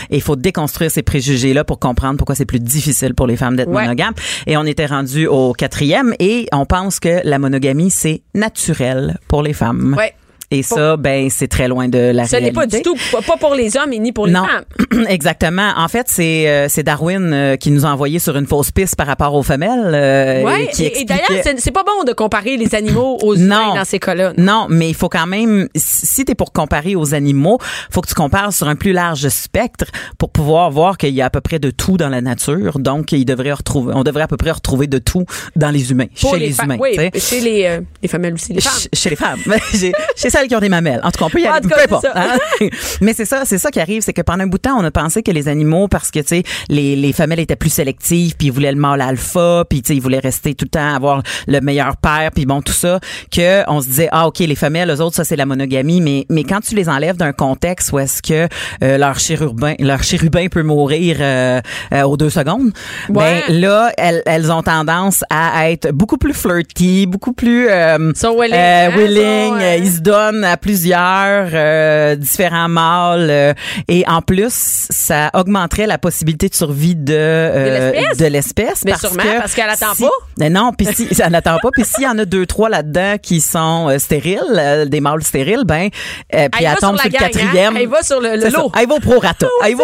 Et 0.09 0.15
il 0.17 0.21
faut 0.21 0.35
déconstruire 0.35 0.91
ces 0.91 1.01
préjugés-là 1.03 1.63
pour 1.63 1.79
comprendre 1.79 2.17
pourquoi 2.17 2.35
c'est 2.35 2.45
plus 2.45 2.59
difficile 2.59 3.13
pour 3.13 3.27
les 3.27 3.37
femmes 3.37 3.55
d'être 3.55 3.69
Ouais. 3.69 3.83
monogames. 3.83 4.13
Et 4.47 4.57
on 4.57 4.63
était 4.65 4.85
rendu 4.85 5.27
au 5.27 5.53
quatrième 5.53 6.13
et 6.19 6.47
on 6.51 6.65
pense 6.65 6.99
que 6.99 7.21
la 7.23 7.39
monogamie, 7.39 7.89
c'est 7.89 8.21
naturel 8.35 9.17
pour 9.27 9.41
les 9.43 9.53
femmes. 9.53 9.95
Ouais. 9.97 10.13
Et 10.53 10.63
ça, 10.63 10.97
ben, 10.97 11.29
c'est 11.29 11.47
très 11.47 11.67
loin 11.67 11.87
de 11.89 11.97
la 11.97 12.25
Ce 12.25 12.33
n'est 12.33 12.37
réalité. 12.49 12.53
pas 12.55 12.67
du 12.67 12.81
tout, 12.81 12.95
pas- 13.11 13.37
pour 13.37 13.55
les 13.55 13.75
hommes 13.77 13.91
et 13.93 13.99
ni 13.99 14.11
pour 14.11 14.27
les 14.27 14.33
Non, 14.33 14.45
femmes. 14.45 15.05
exactement. 15.09 15.71
En 15.75 15.87
fait, 15.87 16.05
c'est 16.09 16.47
euh, 16.47 16.67
c'est 16.69 16.83
Darwin 16.83 17.31
euh, 17.33 17.55
qui 17.57 17.71
nous 17.71 17.85
a 17.85 17.89
envoyé 17.89 18.19
sur 18.19 18.37
une 18.37 18.45
fausse 18.47 18.71
piste 18.71 18.95
par 18.95 19.07
rapport 19.07 19.33
aux 19.33 19.43
femmes. 19.43 19.63
euh, 19.63 20.43
Ouais. 20.43 20.63
Et, 20.63 20.63
et 20.83 20.87
expliquait- 20.87 21.05
d'ailleurs, 21.05 21.43
c'est- 21.57 21.71
pas 21.71 21.83
bon 21.83 22.03
de 22.05 22.13
comparer 22.13 22.55
les 22.57 22.75
animaux 22.75 23.17
aux 23.23 23.35
humains 23.37 23.73
dans 23.75 23.83
ces 23.85 23.97
cas-là. 23.99 24.33
Non, 24.37 24.67
mais 24.69 24.89
il 24.89 24.93
faut 24.93 25.09
quand 25.09 25.25
même, 25.25 25.67
si 25.75 26.23
t'es 26.25 26.35
pour 26.35 26.53
comparer 26.53 26.95
aux 26.95 27.13
animaux, 27.15 27.57
faut 27.89 28.01
que 28.01 28.07
tu 28.07 28.13
compares 28.13 28.53
sur 28.53 28.67
un 28.67 28.75
plus 28.75 28.91
large 28.93 29.27
spectre 29.29 29.85
pour 30.19 30.29
pouvoir 30.29 30.69
voir 30.69 30.97
qu'il 30.97 31.13
y 31.15 31.21
a 31.21 31.25
à 31.25 31.29
peu 31.31 31.41
près 31.41 31.57
de 31.59 31.71
tout 31.71 31.97
dans 31.97 32.09
la 32.09 32.21
nature. 32.21 32.77
Donc, 32.79 33.11
il 33.11 33.25
devrait 33.25 33.53
retrouver, 33.53 33.93
on 33.95 34.03
devrait 34.03 34.23
à 34.23 34.27
peu 34.27 34.37
près 34.37 34.51
retrouver 34.51 34.85
de 34.87 34.99
tout 34.99 35.25
dans 35.55 35.71
les 35.71 35.89
humains, 35.91 36.05
Pour 36.21 36.33
chez 36.35 36.39
les, 36.39 36.59
humains. 36.61 36.77
Oui, 36.79 36.95
chez 37.17 37.39
les, 37.41 37.65
euh, 37.65 37.81
les 38.03 38.07
femelles 38.07 38.33
aussi, 38.35 38.53
les 38.53 38.61
femmes. 38.61 38.73
Ch- 38.73 38.89
Chez 38.93 39.09
les 39.09 39.15
femmes. 39.15 39.39
Chez 40.15 40.29
celles 40.43 40.49
qui 40.49 40.55
ont 40.55 40.59
des 40.59 40.69
mamelles. 40.69 40.99
En 41.03 41.11
tout 41.11 41.19
cas, 41.19 41.25
on 41.25 41.29
peut 41.29 41.39
y 41.41 41.47
aller. 41.47 41.67
peu 41.67 41.75
importe, 41.81 42.05
hein. 42.13 42.37
Mais 43.01 43.13
c'est 43.13 43.25
ça, 43.25 43.43
c'est 43.45 43.57
ça 43.57 43.71
qui 43.71 43.79
arrive, 43.79 44.01
c'est 44.01 44.13
que 44.13 44.21
pendant 44.21 44.43
un 44.43 44.47
bout 44.47 44.57
de 44.57 44.63
temps, 44.63 44.77
on 44.77 44.83
a 44.83 44.91
pensé 44.91 45.23
que 45.23 45.31
les 45.31 45.47
animaux, 45.47 45.87
parce 45.87 46.11
que, 46.11 46.19
tu 46.19 46.27
sais, 46.27 46.43
les, 46.69 46.95
les 46.95 47.13
femelles 47.13 47.39
étaient 47.39 47.55
plus 47.55 47.69
sélectives, 47.71 48.35
puis 48.37 48.47
ils 48.47 48.51
voulaient 48.53 48.71
le 48.71 48.79
mâle 48.79 49.01
alpha, 49.01 49.63
puis, 49.69 49.81
tu 49.81 49.89
sais, 49.89 49.95
ils 49.95 50.01
voulaient 50.01 50.19
rester 50.19 50.53
tout 50.53 50.65
le 50.65 50.69
temps, 50.69 50.95
avoir 50.95 51.21
le 51.47 51.59
meilleur 51.61 51.97
père, 51.97 52.31
puis 52.33 52.45
bon, 52.45 52.61
tout 52.61 52.73
ça, 52.73 52.99
que 53.31 53.63
on 53.69 53.81
se 53.81 53.87
disait, 53.87 54.09
ah, 54.11 54.27
OK, 54.27 54.39
les 54.39 54.55
femelles, 54.55 54.89
eux 54.89 55.01
autres, 55.01 55.15
ça, 55.15 55.23
c'est 55.23 55.35
la 55.35 55.45
monogamie, 55.45 56.01
mais, 56.01 56.25
mais 56.29 56.43
quand 56.43 56.59
tu 56.59 56.75
les 56.75 56.89
enlèves 56.89 57.17
d'un 57.17 57.33
contexte 57.33 57.91
où 57.91 57.99
est-ce 57.99 58.21
que 58.21 58.47
euh, 58.83 58.97
leur 58.97 59.19
chérubin, 59.19 59.73
leur 59.79 60.03
chérubin 60.03 60.47
peut 60.47 60.63
mourir 60.63 61.17
euh, 61.19 61.61
euh, 61.93 62.01
aux 62.03 62.17
deux 62.17 62.29
secondes, 62.29 62.71
Ouais. 63.09 63.43
ben 63.47 63.59
là, 63.61 63.91
elles, 63.97 64.21
elles 64.25 64.51
ont 64.51 64.63
tendance 64.63 65.23
à 65.29 65.69
être 65.71 65.91
beaucoup 65.91 66.17
plus 66.17 66.33
flirty, 66.33 67.05
beaucoup 67.05 67.33
plus 67.33 67.67
euh, 67.69 68.11
Sont 68.15 68.37
willing, 68.37 68.53
euh, 68.55 69.59
hein, 69.59 69.75
ils 69.77 69.91
se 69.91 69.99
donnent 69.99 70.32
à 70.43 70.57
plusieurs 70.57 71.49
euh, 71.53 72.15
différents 72.15 72.69
mâles 72.69 73.27
euh, 73.29 73.53
et 73.87 74.03
en 74.07 74.21
plus 74.21 74.53
ça 74.89 75.29
augmenterait 75.33 75.85
la 75.87 75.97
possibilité 75.97 76.49
de 76.49 76.55
survie 76.55 76.95
de 76.95 77.13
euh, 77.15 77.91
l'espèce? 77.91 78.17
de 78.17 78.25
l'espèce 78.25 78.81
Mais 78.85 78.91
parce 78.91 79.01
sûrement, 79.01 79.23
parce 79.37 79.53
qu'elle 79.53 79.69
attend 79.69 79.93
si- 79.95 80.03
pas. 80.03 80.09
Mais 80.37 80.49
non, 80.49 80.71
puis 80.71 80.87
si 80.93 81.07
elle 81.19 81.31
n'attend 81.31 81.57
pas, 81.61 81.69
puis 81.71 81.83
s'il 81.85 82.03
y 82.03 82.07
en 82.07 82.17
a 82.17 82.25
deux 82.25 82.45
trois 82.45 82.69
là-dedans 82.69 83.15
qui 83.21 83.41
sont 83.41 83.89
euh, 83.89 83.99
stériles, 83.99 84.39
euh, 84.55 84.85
des 84.85 85.01
mâles 85.01 85.23
stériles, 85.23 85.63
ben 85.65 85.89
euh, 86.33 86.49
puis 86.49 86.63
Elle 86.63 86.65
elle, 86.65 86.65
va 86.65 86.71
sur 86.77 86.87
tombe 86.89 86.97
sur 86.97 87.05
le 87.05 87.11
gang, 87.11 87.21
hein? 87.23 87.29
quatrième. 87.31 87.77
Elle 87.77 87.87
va 87.87 88.01
sur 88.01 88.19
le- 88.21 88.35
le 88.35 88.41
C'est 88.41 88.51
ça. 88.51 88.57
lot. 88.57 88.71
Elle 88.79 88.87
va 88.87 88.95
au 88.95 88.99
prorata. 88.99 89.47
Elle 89.65 89.75
va 89.75 89.83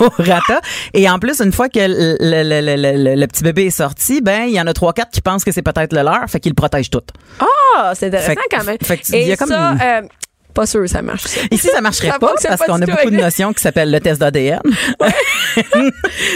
au 0.00 0.10
prorata. 0.10 0.60
Et 0.94 1.08
en 1.10 1.18
plus, 1.18 1.40
une 1.40 1.52
fois 1.52 1.68
que 1.68 1.78
le, 1.80 2.16
le, 2.20 2.42
le, 2.42 2.76
le, 2.76 3.04
le- 3.04 3.14
le 3.20 3.26
petit 3.26 3.42
bébé 3.42 3.66
est 3.66 3.70
sorti, 3.70 4.20
ben 4.20 4.42
il 4.44 4.52
y 4.54 4.60
en 4.60 4.66
a 4.66 4.72
trois 4.72 4.92
quatre 4.92 5.10
qui 5.10 5.20
pensent 5.20 5.44
que 5.44 5.52
c'est 5.52 5.62
peut-être 5.62 5.92
le 5.92 6.02
leur, 6.02 6.24
fait 6.28 6.40
qu'ils 6.40 6.50
le 6.50 6.54
protègent 6.56 6.90
tout. 6.90 7.00
Ah, 7.40 7.92
c'est 7.94 8.06
intéressant 8.06 8.28
Fait 8.30 8.36
que- 8.36 8.56
quand 8.56 8.64
même. 8.64 8.76
fait 8.82 8.96
que 8.98 9.02
il 9.16 9.28
y 9.28 9.32
a 9.32 9.36
comme 9.36 9.48
ça, 9.48 9.58
une- 9.71 9.71
euh, 9.80 10.02
pas 10.52 10.66
sûr 10.66 10.88
ça 10.88 11.02
marche. 11.02 11.22
ça. 11.24 11.40
Ici, 11.50 11.68
ça 11.72 11.80
marcherait 11.80 12.08
Ça 12.10 12.18
pas 12.18 12.32
parce 12.42 12.62
qu'on 12.62 12.80
a 12.82 12.86
beaucoup 12.86 13.10
de 13.10 13.16
notions 13.16 13.52
qui 13.52 13.60
s'appellent 13.62 13.90
le 13.90 14.00
test 14.00 14.20
d'ADN. 14.20 14.60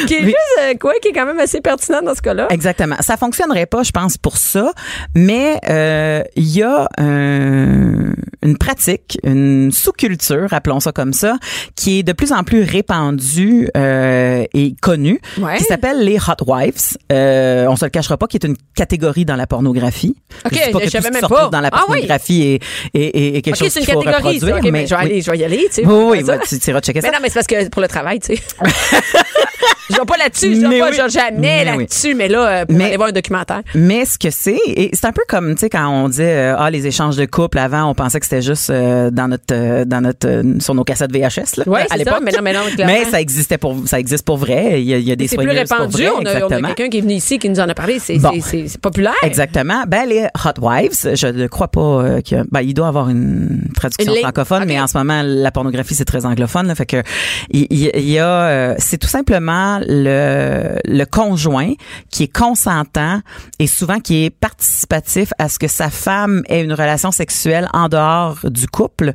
Qui 0.07 0.15
est 0.15 0.23
juste, 0.25 0.37
euh, 0.63 0.75
quoi, 0.81 0.93
qui 1.03 1.09
est 1.09 1.13
quand 1.13 1.27
même 1.27 1.39
assez 1.39 1.61
pertinent 1.61 2.03
dans 2.03 2.15
ce 2.15 2.21
cas-là. 2.23 2.49
Exactement. 2.51 2.97
Ça 3.01 3.17
fonctionnerait 3.17 3.67
pas, 3.67 3.83
je 3.83 3.91
pense, 3.91 4.19
pour 4.19 4.37
ça. 4.37 4.73
Mais 5.15 5.59
euh, 5.69 6.23
il 6.37 6.45
y 6.49 6.63
a 6.63 6.89
un- 6.99 8.13
une 8.43 8.59
pratique, 8.59 9.19
une 9.25 9.73
sous-culture, 9.73 10.49
appelons 10.53 10.81
ça 10.81 10.93
comme 10.93 11.13
ça, 11.13 11.37
qui 11.75 11.99
est 12.01 12.03
de 12.03 12.13
plus 12.13 12.33
en 12.33 12.45
plus 12.45 12.63
répandue 12.63 13.69
euh, 13.77 14.45
et 14.55 14.75
connue, 14.81 15.21
Ouais. 15.39 15.57
qui 15.57 15.65
s'appelle 15.65 16.05
les 16.05 16.19
hot 16.19 16.45
wives. 16.47 16.97
Euh, 17.11 17.67
on 17.69 17.77
se 17.77 17.85
le 17.85 17.91
cachera 17.91 18.17
pas, 18.17 18.27
qui 18.27 18.37
est 18.37 18.45
une 18.45 18.57
catégorie 18.77 19.25
dans 19.25 19.37
la 19.37 19.47
pornographie. 19.47 20.17
Ok, 20.45 20.53
dis 20.53 20.59
pas 20.73 20.79
je 20.81 20.85
que 20.85 20.91
savais 20.91 21.11
même 21.11 21.23
pas. 21.23 21.49
dans 21.49 21.61
la 21.61 21.71
Ah 21.73 21.81
oui. 21.89 21.95
pornographie 21.95 22.43
est, 22.43 22.63
est, 22.95 23.01
est- 23.17 23.37
est 23.37 23.43
quelque 23.43 23.55
OK, 23.57 23.65
chose 23.65 23.73
reproduire. 24.13 24.57
OK, 24.57 24.71
mais 24.71 24.87
je 24.87 24.95
vais 24.95 25.01
aller, 25.01 25.23
je 25.23 25.31
vais 25.31 25.39
y 25.39 25.45
aller, 25.45 25.67
tu 25.69 25.83
sais. 25.83 25.87
Oui, 25.87 26.05
oui, 26.19 26.23
bah, 26.23 26.39
tu 26.39 26.59
tu 26.59 26.71
iras 26.71 26.81
checker 26.81 27.01
ça. 27.01 27.09
Mais 27.09 27.17
non, 27.17 27.21
mais 27.23 27.29
c'est 27.29 27.35
parce 27.35 27.47
que 27.47 27.69
pour 27.69 27.83
le 27.83 27.89
travail, 27.89 28.21
tu 28.21 28.37
sais. 28.37 28.43
je 29.91 29.95
vais 29.97 30.05
pas 30.07 30.17
là-dessus, 30.17 30.55
je 30.57 30.61
vais 30.67 30.79
pas, 30.81 30.91
oui. 30.91 31.11
jamais 31.11 31.59
oui. 31.61 31.79
là-dessus, 31.79 32.15
mais 32.15 32.29
là, 32.29 32.47
euh, 32.49 32.65
pour 32.67 32.77
Mais- 32.77 32.87
aller 32.87 32.97
voir 32.97 33.09
un 33.11 33.13
documentaire. 33.13 33.63
Mais 33.75 34.05
ce 34.05 34.19
que 34.19 34.31
c'est, 34.31 34.59
et 34.67 34.91
c'est 34.93 35.07
un 35.07 35.13
peu 35.13 35.23
comme 35.29 35.55
tu 35.55 35.61
sais 35.61 35.71
quand 35.71 35.89
on 35.89 36.09
dit 36.09 36.23
euh, 36.23 36.55
ah 36.59 36.71
les 36.71 36.87
échanges 36.87 37.17
de 37.17 37.25
couple 37.27 37.59
avant, 37.59 37.85
on 37.91 37.95
pensait 37.95 38.19
que 38.21 38.27
c'était 38.27 38.43
juste 38.43 38.71
euh, 38.71 39.11
dans 39.11 39.29
notre 39.29 39.45
euh, 39.55 39.85
dans 39.85 40.01
notre 40.01 40.27
euh, 40.29 40.43
sur 40.61 40.75
nos 40.75 40.85
cassettes 40.85 41.13
VHS 41.13 41.57
là, 41.59 41.65
Ouais, 41.67 41.87
à 41.91 41.97
l'époque. 41.97 42.21
mais 42.23 42.33
non, 42.33 42.43
mais 42.43 42.53
non. 42.53 42.61
Mais 42.79 43.05
ça 43.05 43.21
existait 43.21 43.59
pour 43.59 43.77
ça 43.87 43.99
existe 43.99 44.25
pour 44.25 44.37
vrai. 44.39 44.81
Il 44.83 44.87
y 44.89 44.95
a, 44.95 44.99
il 44.99 45.05
y 45.09 45.13
a 45.13 45.17
des 45.17 45.29
C'est 45.29 45.37
plus 45.37 45.45
soigneuses 45.47 45.69
pour 45.69 45.79
répandu. 45.79 46.03
vrai, 46.03 46.13
On 46.19 46.25
a, 46.27 46.57
a 46.57 46.63
quelqu'un 46.75 46.89
qui 46.91 46.99
est 46.99 47.03
venu 47.03 47.15
ici 47.15 47.39
qui 47.39 47.49
nous 47.49 47.61
en 47.61 47.69
a 47.69 47.75
parlé. 47.75 47.99
C'est 47.99 48.19
Bon. 48.19 48.33
c'est- 48.41 48.79
populaire. 48.79 49.15
Exactement. 49.23 49.85
Ben 49.87 50.07
les 50.09 50.25
hot 50.45 50.61
wives, 50.61 51.15
je 51.15 51.27
ne 51.27 51.47
crois 51.47 51.69
pas 51.69 51.81
euh, 51.81 52.21
que 52.21 52.37
ben 52.51 52.61
il 52.61 52.75
doit 52.75 52.89
avoir 52.89 53.09
une 53.09 53.61
traduction 53.75 54.13
Une 54.15 54.21
francophone, 54.21 54.65
mais 54.67 54.81
en 54.81 54.87
ce 54.87 54.97
moment 54.99 55.23
la 55.25 55.51
pornographie 55.51 55.95
c'est 55.95 56.05
très 56.05 56.25
anglophone, 56.27 56.67
là, 56.67 56.75
fait 56.75 56.87
que 56.87 57.03
il, 57.51 57.67
il- 57.71 58.09
y 58.11 58.19
a 58.19 58.27
euh, 58.27 58.75
c'est 58.79 58.99
tout 58.99 59.09
simplement 59.09 59.76
le 59.87 60.79
le 60.85 61.05
conjoint 61.05 61.73
qui 62.11 62.25
est 62.25 62.33
consentant 62.33 63.21
et 63.59 63.67
souvent 63.67 64.01
qui 64.01 64.25
est 64.25 64.31
participatif 64.31 65.33
à 65.39 65.49
ce 65.49 65.59
que 65.59 65.69
sa 65.69 65.91
femme 65.91 66.43
ait 66.49 66.63
une 66.63 66.73
relation 66.73 67.11
sexuelle 67.11 67.69
en 67.73 67.89
dehors 67.89 68.39
du 68.45 68.67
couple, 68.67 69.13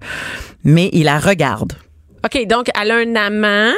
mais 0.63 0.89
il 0.93 1.05
la 1.05 1.19
regarde. 1.19 1.73
OK, 2.23 2.47
donc 2.47 2.67
elle 2.79 2.91
a 2.91 2.95
un 2.95 3.15
amant. 3.15 3.73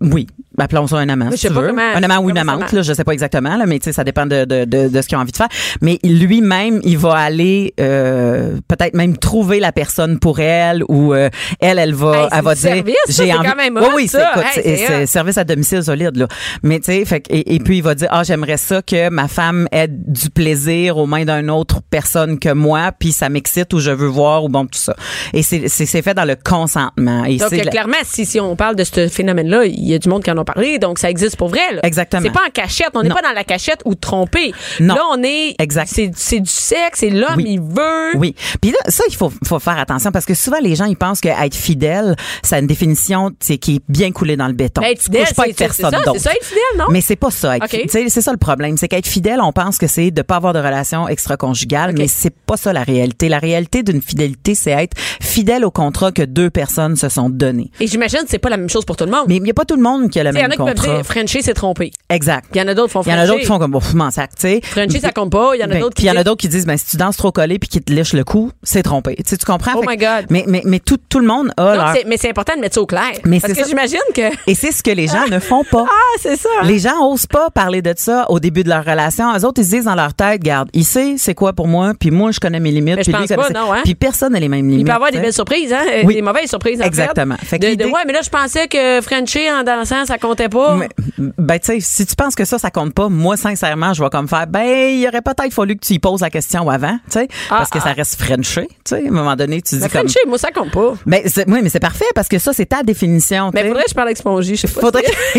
Oui, 0.00 0.26
appelons 0.58 0.86
ça 0.86 0.96
un 0.96 1.08
amant. 1.08 1.30
Si 1.32 1.46
tu 1.46 1.52
veux. 1.52 1.68
comment- 1.68 1.82
un 1.94 2.02
amant 2.02 2.18
ou 2.18 2.30
une 2.30 2.38
amante, 2.38 2.72
là, 2.72 2.82
je 2.82 2.92
sais 2.92 3.04
pas 3.04 3.12
exactement, 3.12 3.56
là, 3.56 3.66
mais 3.66 3.78
tu 3.78 3.84
sais, 3.84 3.92
ça 3.92 4.04
dépend 4.04 4.26
de, 4.26 4.44
de, 4.44 4.64
de, 4.64 4.88
de 4.88 5.02
ce 5.02 5.06
qu'ils 5.08 5.16
ont 5.18 5.20
envie 5.20 5.32
de 5.32 5.36
faire. 5.36 5.48
Mais 5.80 5.98
lui-même, 6.04 6.80
il 6.84 6.98
va 6.98 7.14
aller 7.14 7.74
euh, 7.80 8.58
peut-être 8.68 8.94
même 8.94 9.16
trouver 9.16 9.60
la 9.60 9.72
personne 9.72 10.18
pour 10.18 10.40
elle 10.40 10.82
ou 10.88 11.14
euh, 11.14 11.28
elle, 11.60 11.78
elle 11.78 11.94
va, 11.94 12.08
Hey, 12.24 12.28
elle 12.32 12.44
va 12.44 12.54
dire, 12.54 12.76
ça, 13.06 13.12
c'est 13.12 13.28
quand 13.30 13.56
même 13.56 13.76
oui, 13.76 13.82
hot, 13.84 13.94
oui, 13.96 14.08
c'est 14.08 14.66
Hey, 14.66 15.06
service 15.06 15.38
à 15.38 15.44
domicile 15.44 15.82
solide 15.82 16.16
là. 16.16 16.26
Mais 16.62 16.78
tu 16.80 16.86
sais, 16.86 17.04
fait 17.04 17.24
et, 17.30 17.54
et 17.54 17.58
puis 17.60 17.78
il 17.78 17.82
va 17.82 17.94
dire, 17.94 18.08
ah, 18.10 18.22
j'aimerais 18.24 18.56
ça 18.56 18.82
que 18.82 19.08
ma 19.10 19.28
femme 19.28 19.68
ait 19.72 19.88
du 19.88 20.30
plaisir 20.30 20.96
aux 20.98 21.06
mains 21.06 21.24
d'une 21.24 21.50
autre 21.50 21.80
personne 21.90 22.38
que 22.38 22.52
moi, 22.52 22.92
puis 22.98 23.12
ça 23.12 23.28
m'excite 23.28 23.72
ou 23.74 23.80
je 23.80 23.90
veux 23.90 24.06
voir 24.08 24.44
ou 24.44 24.48
bon 24.48 24.64
tout 24.64 24.78
ça. 24.78 24.94
Et 25.32 25.42
c'est 25.42 26.02
fait 26.02 26.14
dans 26.14 26.24
le 26.24 26.36
consentement. 26.36 27.24
Et 27.24 27.36
Donc, 27.36 27.52
euh, 27.52 27.56
la- 27.64 27.70
clairement, 27.70 27.96
si, 28.04 28.26
si 28.26 28.40
on 28.40 28.56
parle 28.56 28.76
de 28.76 28.84
ce 28.84 29.08
phénomène-là, 29.08 29.64
il 29.66 29.86
y 29.88 29.94
a 29.94 29.98
du 29.98 30.08
monde 30.08 30.22
qui 30.22 30.30
en 30.30 30.36
a 30.38 30.44
parlé, 30.52 30.78
donc 30.78 30.98
ça 30.98 31.10
existe 31.10 31.36
pour 31.36 31.48
vrai. 31.48 31.60
Là. 31.74 31.80
Exactement. 31.84 32.22
C'est 32.24 32.30
pas 32.32 32.42
en 32.46 32.50
cachette. 32.50 32.90
On 32.94 33.02
n'est 33.02 33.08
pas 33.08 33.22
dans 33.22 33.32
la 33.34 33.44
cachette 33.44 33.80
ou 33.84 33.94
trompé. 33.94 34.52
Non. 34.80 34.94
Là, 34.94 35.02
on 35.12 35.22
est. 35.22 35.54
Exact. 35.58 35.90
C'est 35.92 36.10
c'est 36.14 36.40
du 36.40 36.50
sexe, 36.50 37.00
c'est 37.00 37.10
l'homme, 37.10 37.34
Oui. 37.36 37.44
il 37.46 37.60
veut. 37.60 38.16
Oui. 38.16 38.34
Puis 38.60 38.70
là, 38.70 38.78
ça, 38.88 39.04
il 39.08 39.14
faut, 39.16 39.32
faut 39.46 39.58
faire 39.58 39.78
attention 39.78 40.10
parce 40.10 40.24
que 40.24 40.34
souvent, 40.34 40.58
les 40.60 40.74
gens, 40.74 40.84
ils 40.86 40.96
pensent 40.96 41.20
qu'être 41.20 41.54
fidèle, 41.54 42.16
a 42.50 42.58
une 42.58 42.66
définition 42.66 43.30
tu 43.44 43.56
qui 43.58 43.76
est 43.76 43.82
bien 43.88 44.10
coulée 44.12 44.36
dans 44.36 44.46
le 44.48 44.52
béton. 44.54 44.80
Ben, 44.82 44.88
être 44.92 44.98
Tu 44.98 45.04
fidèle, 45.04 45.24
couches 45.26 45.34
pas 45.34 45.42
c'est 45.44 45.48
avec 45.48 45.56
c'est 45.58 45.64
personne 45.82 45.90
ça, 45.90 45.98
d'autre. 46.04 46.12
c'est 46.18 46.28
ça 46.28 46.32
être 46.32 46.44
fidèle, 46.44 46.62
non? 46.78 46.84
Mais 46.90 47.00
c'est 47.00 47.16
pas 47.16 47.30
ça. 47.30 47.56
être 47.56 47.64
OK. 47.64 47.70
fi- 47.70 47.82
tu 47.82 47.88
sais, 47.88 48.08
C'est 48.08 48.20
ça 48.22 48.32
le 48.32 48.38
problème. 48.38 48.76
C'est 48.76 48.88
qu'être 48.88 49.06
fidèle, 49.06 49.40
on 49.42 49.52
pense 49.52 49.78
que 49.78 49.86
c'est 49.86 50.10
de 50.10 50.22
pas 50.22 50.36
avoir 50.36 50.52
de 50.52 50.58
relation 50.58 51.08
extra-conjugale, 51.08 51.94
mais 51.96 52.08
c'est 52.08 52.34
pas 52.34 52.56
ça 52.56 52.72
la 52.72 52.82
réalité. 52.82 53.28
La 53.28 53.38
réalité 53.38 53.82
d'une 53.82 54.00
fidélité, 54.02 54.54
c'est 54.54 54.70
être 54.70 54.96
fidèle 55.20 55.64
au 55.64 55.70
contrat 55.70 56.12
que 56.12 56.22
deux 56.22 56.50
personnes 56.50 56.96
se 56.96 57.08
sont 57.08 57.28
donné. 57.30 57.70
Et 57.80 57.86
j'imagine 57.86 58.20
que 58.20 58.26
c'est 58.28 58.38
pas 58.38 58.48
la 58.50 58.56
même 58.56 58.68
chose 58.70 58.84
pour 58.84 58.96
tout 58.96 59.04
le 59.04 59.10
monde. 59.10 59.24
Mais 59.28 59.36
il 59.36 59.42
n'y 59.42 59.50
a 59.50 59.54
pas 59.54 59.64
tout 59.64 59.76
le 59.76 59.82
monde 59.82 60.10
qui 60.10 60.18
a 60.20 60.24
le 60.24 60.32
C'est 60.32 60.37
il 60.38 60.42
y 60.42 60.46
en 60.46 60.50
a 60.50 60.50
qui 60.50 60.56
peuvent 60.58 60.96
dire 60.96 61.04
Frenchie 61.04 61.42
s'est 61.42 61.54
trompé. 61.54 61.90
Exact. 62.10 62.46
Il 62.54 62.58
y 62.58 62.62
en 62.62 62.68
a 62.68 62.74
d'autres 62.74 62.88
qui 62.88 62.92
font 62.92 63.02
Il 63.02 63.10
y 63.10 63.14
en 63.14 63.18
a 63.18 63.26
d'autres 63.26 63.40
qui 63.40 63.46
font 63.46 63.58
comme, 63.58 63.72
bon, 63.72 63.80
m'en 63.94 64.10
sac, 64.10 64.30
tu 64.36 64.42
sais. 64.42 64.60
Frenchie, 64.62 65.00
ça 65.00 65.12
compte 65.12 65.30
pas. 65.32 65.52
Il 65.54 65.60
y 65.60 65.62
en 65.62 65.66
a 65.66 65.68
Ben, 65.68 65.80
d'autres 65.80 65.94
Puis 65.94 66.02
qui 66.02 66.06
il 66.08 66.12
y 66.12 66.16
en 66.16 66.20
a 66.20 66.24
d'autres 66.24 66.40
qui 66.40 66.48
disent, 66.48 66.66
ben, 66.66 66.76
si 66.76 66.86
tu 66.86 66.96
danses 66.96 67.16
trop 67.16 67.32
collé 67.32 67.58
puis 67.58 67.68
qu'ils 67.68 67.82
te 67.82 67.92
lèchent 67.92 68.12
le 68.14 68.24
cou, 68.24 68.50
c'est 68.62 68.82
trompé. 68.82 69.16
Tu 69.16 69.22
sais, 69.26 69.36
tu 69.36 69.44
comprends? 69.44 69.72
Oh 69.76 69.84
my 69.86 69.96
God. 69.96 70.26
Mais, 70.30 70.44
mais, 70.46 70.62
mais 70.64 70.80
tout, 70.80 70.98
tout 71.08 71.20
le 71.20 71.26
monde 71.26 71.50
a 71.56 71.94
mais 72.06 72.16
c'est 72.16 72.30
important 72.30 72.54
de 72.54 72.60
mettre 72.60 72.74
ça 72.74 72.82
au 72.82 72.86
clair. 72.86 73.12
Mais 73.24 73.40
Parce 73.40 73.52
que 73.52 73.64
j'imagine 73.66 73.98
que. 74.14 74.30
Et 74.46 74.54
c'est 74.54 74.72
ce 74.72 74.82
que 74.82 74.90
les 74.90 75.06
gens 75.06 75.26
ne 75.30 75.38
font 75.38 75.64
pas. 75.64 75.84
Ah, 75.98 76.18
c'est 76.20 76.36
ça. 76.36 76.48
hein? 76.60 76.64
Les 76.66 76.78
gens 76.78 77.06
osent 77.10 77.26
pas 77.26 77.50
parler 77.50 77.82
de 77.82 77.92
ça 77.96 78.26
au 78.30 78.38
début 78.40 78.62
de 78.62 78.68
leur 78.68 78.84
relation. 78.84 79.34
Eux 79.36 79.44
autres, 79.44 79.60
ils 79.60 79.64
se 79.64 79.70
disent 79.70 79.84
dans 79.84 79.94
leur 79.94 80.14
tête, 80.14 80.40
garde, 80.42 80.68
il 80.72 80.84
sait 80.84 81.16
c'est 81.18 81.34
quoi 81.34 81.52
pour 81.52 81.66
moi, 81.66 81.92
puis 81.98 82.10
moi, 82.10 82.30
je 82.30 82.40
connais 82.40 82.60
mes 82.60 82.70
limites. 82.70 83.00
Puis 83.00 83.12
hein? 83.14 83.82
Puis 83.84 83.94
personne 83.94 84.32
n'a 84.32 84.40
les 84.40 84.48
mêmes 84.48 84.68
limites. 84.68 84.80
Il 84.80 84.84
peut 84.84 84.92
avoir 84.92 85.10
des 85.10 85.18
belles 85.18 85.32
surprises, 85.32 85.72
hein? 85.72 85.84
Des 86.06 86.22
mauvaises 86.22 86.48
surprises, 86.48 86.80
en 86.80 86.84
Exactement. 86.84 87.36
Fait. 87.38 87.46
Fait 87.46 87.58
que 87.58 87.64
de, 87.64 87.66
de, 87.66 87.70
l'idée- 87.72 87.84
ouais, 87.92 88.00
mais 88.06 88.12
là, 88.12 88.20
je 88.22 88.30
pensais 88.30 88.68
que 88.68 89.00
Frenchie 89.00 89.50
en 89.50 89.62
dansant, 89.62 90.04
ça 90.06 90.18
comptait 90.28 90.48
pas. 90.48 90.76
Mais, 90.76 90.88
ben, 91.18 91.58
tu 91.58 91.66
sais, 91.72 91.80
si 91.80 92.06
tu 92.06 92.14
penses 92.14 92.34
que 92.34 92.44
ça, 92.44 92.58
ça 92.58 92.70
compte 92.70 92.94
pas, 92.94 93.08
moi, 93.08 93.36
sincèrement, 93.36 93.94
je 93.94 94.02
vais 94.02 94.10
comme 94.10 94.28
faire, 94.28 94.46
ben, 94.46 94.62
il 94.62 95.06
aurait 95.06 95.22
peut-être 95.22 95.52
fallu 95.52 95.76
que 95.76 95.84
tu 95.84 95.94
y 95.94 95.98
poses 95.98 96.20
la 96.20 96.30
question 96.30 96.68
avant, 96.68 96.98
tu 97.10 97.20
sais, 97.20 97.28
parce 97.48 97.70
que 97.70 97.78
ah. 97.78 97.82
ça 97.82 97.92
reste 97.92 98.20
Frenché, 98.20 98.68
tu 98.68 98.76
sais, 98.84 99.04
à 99.04 99.08
un 99.08 99.12
moment 99.12 99.36
donné, 99.36 99.62
tu 99.62 99.76
dis 99.76 99.80
mais 99.80 99.88
comme. 99.88 100.08
Frenchie, 100.08 100.26
moi, 100.26 100.38
ça 100.38 100.50
compte 100.50 100.70
pas. 100.70 100.94
Ben, 101.06 101.22
oui, 101.46 101.60
mais 101.62 101.68
c'est 101.68 101.80
parfait 101.80 102.04
parce 102.14 102.28
que 102.28 102.38
ça, 102.38 102.52
c'est 102.52 102.66
ta 102.66 102.82
définition. 102.82 103.50
Mais 103.54 103.66
faudrait 103.66 103.84
que 103.84 103.90
je 103.90 103.94
parle 103.94 104.08
avec 104.08 104.18
Spongy, 104.18 104.56
je 104.56 104.66
sais 104.66 104.74
pas. 104.74 104.80
Faudrait 104.80 105.02
que. 105.02 105.38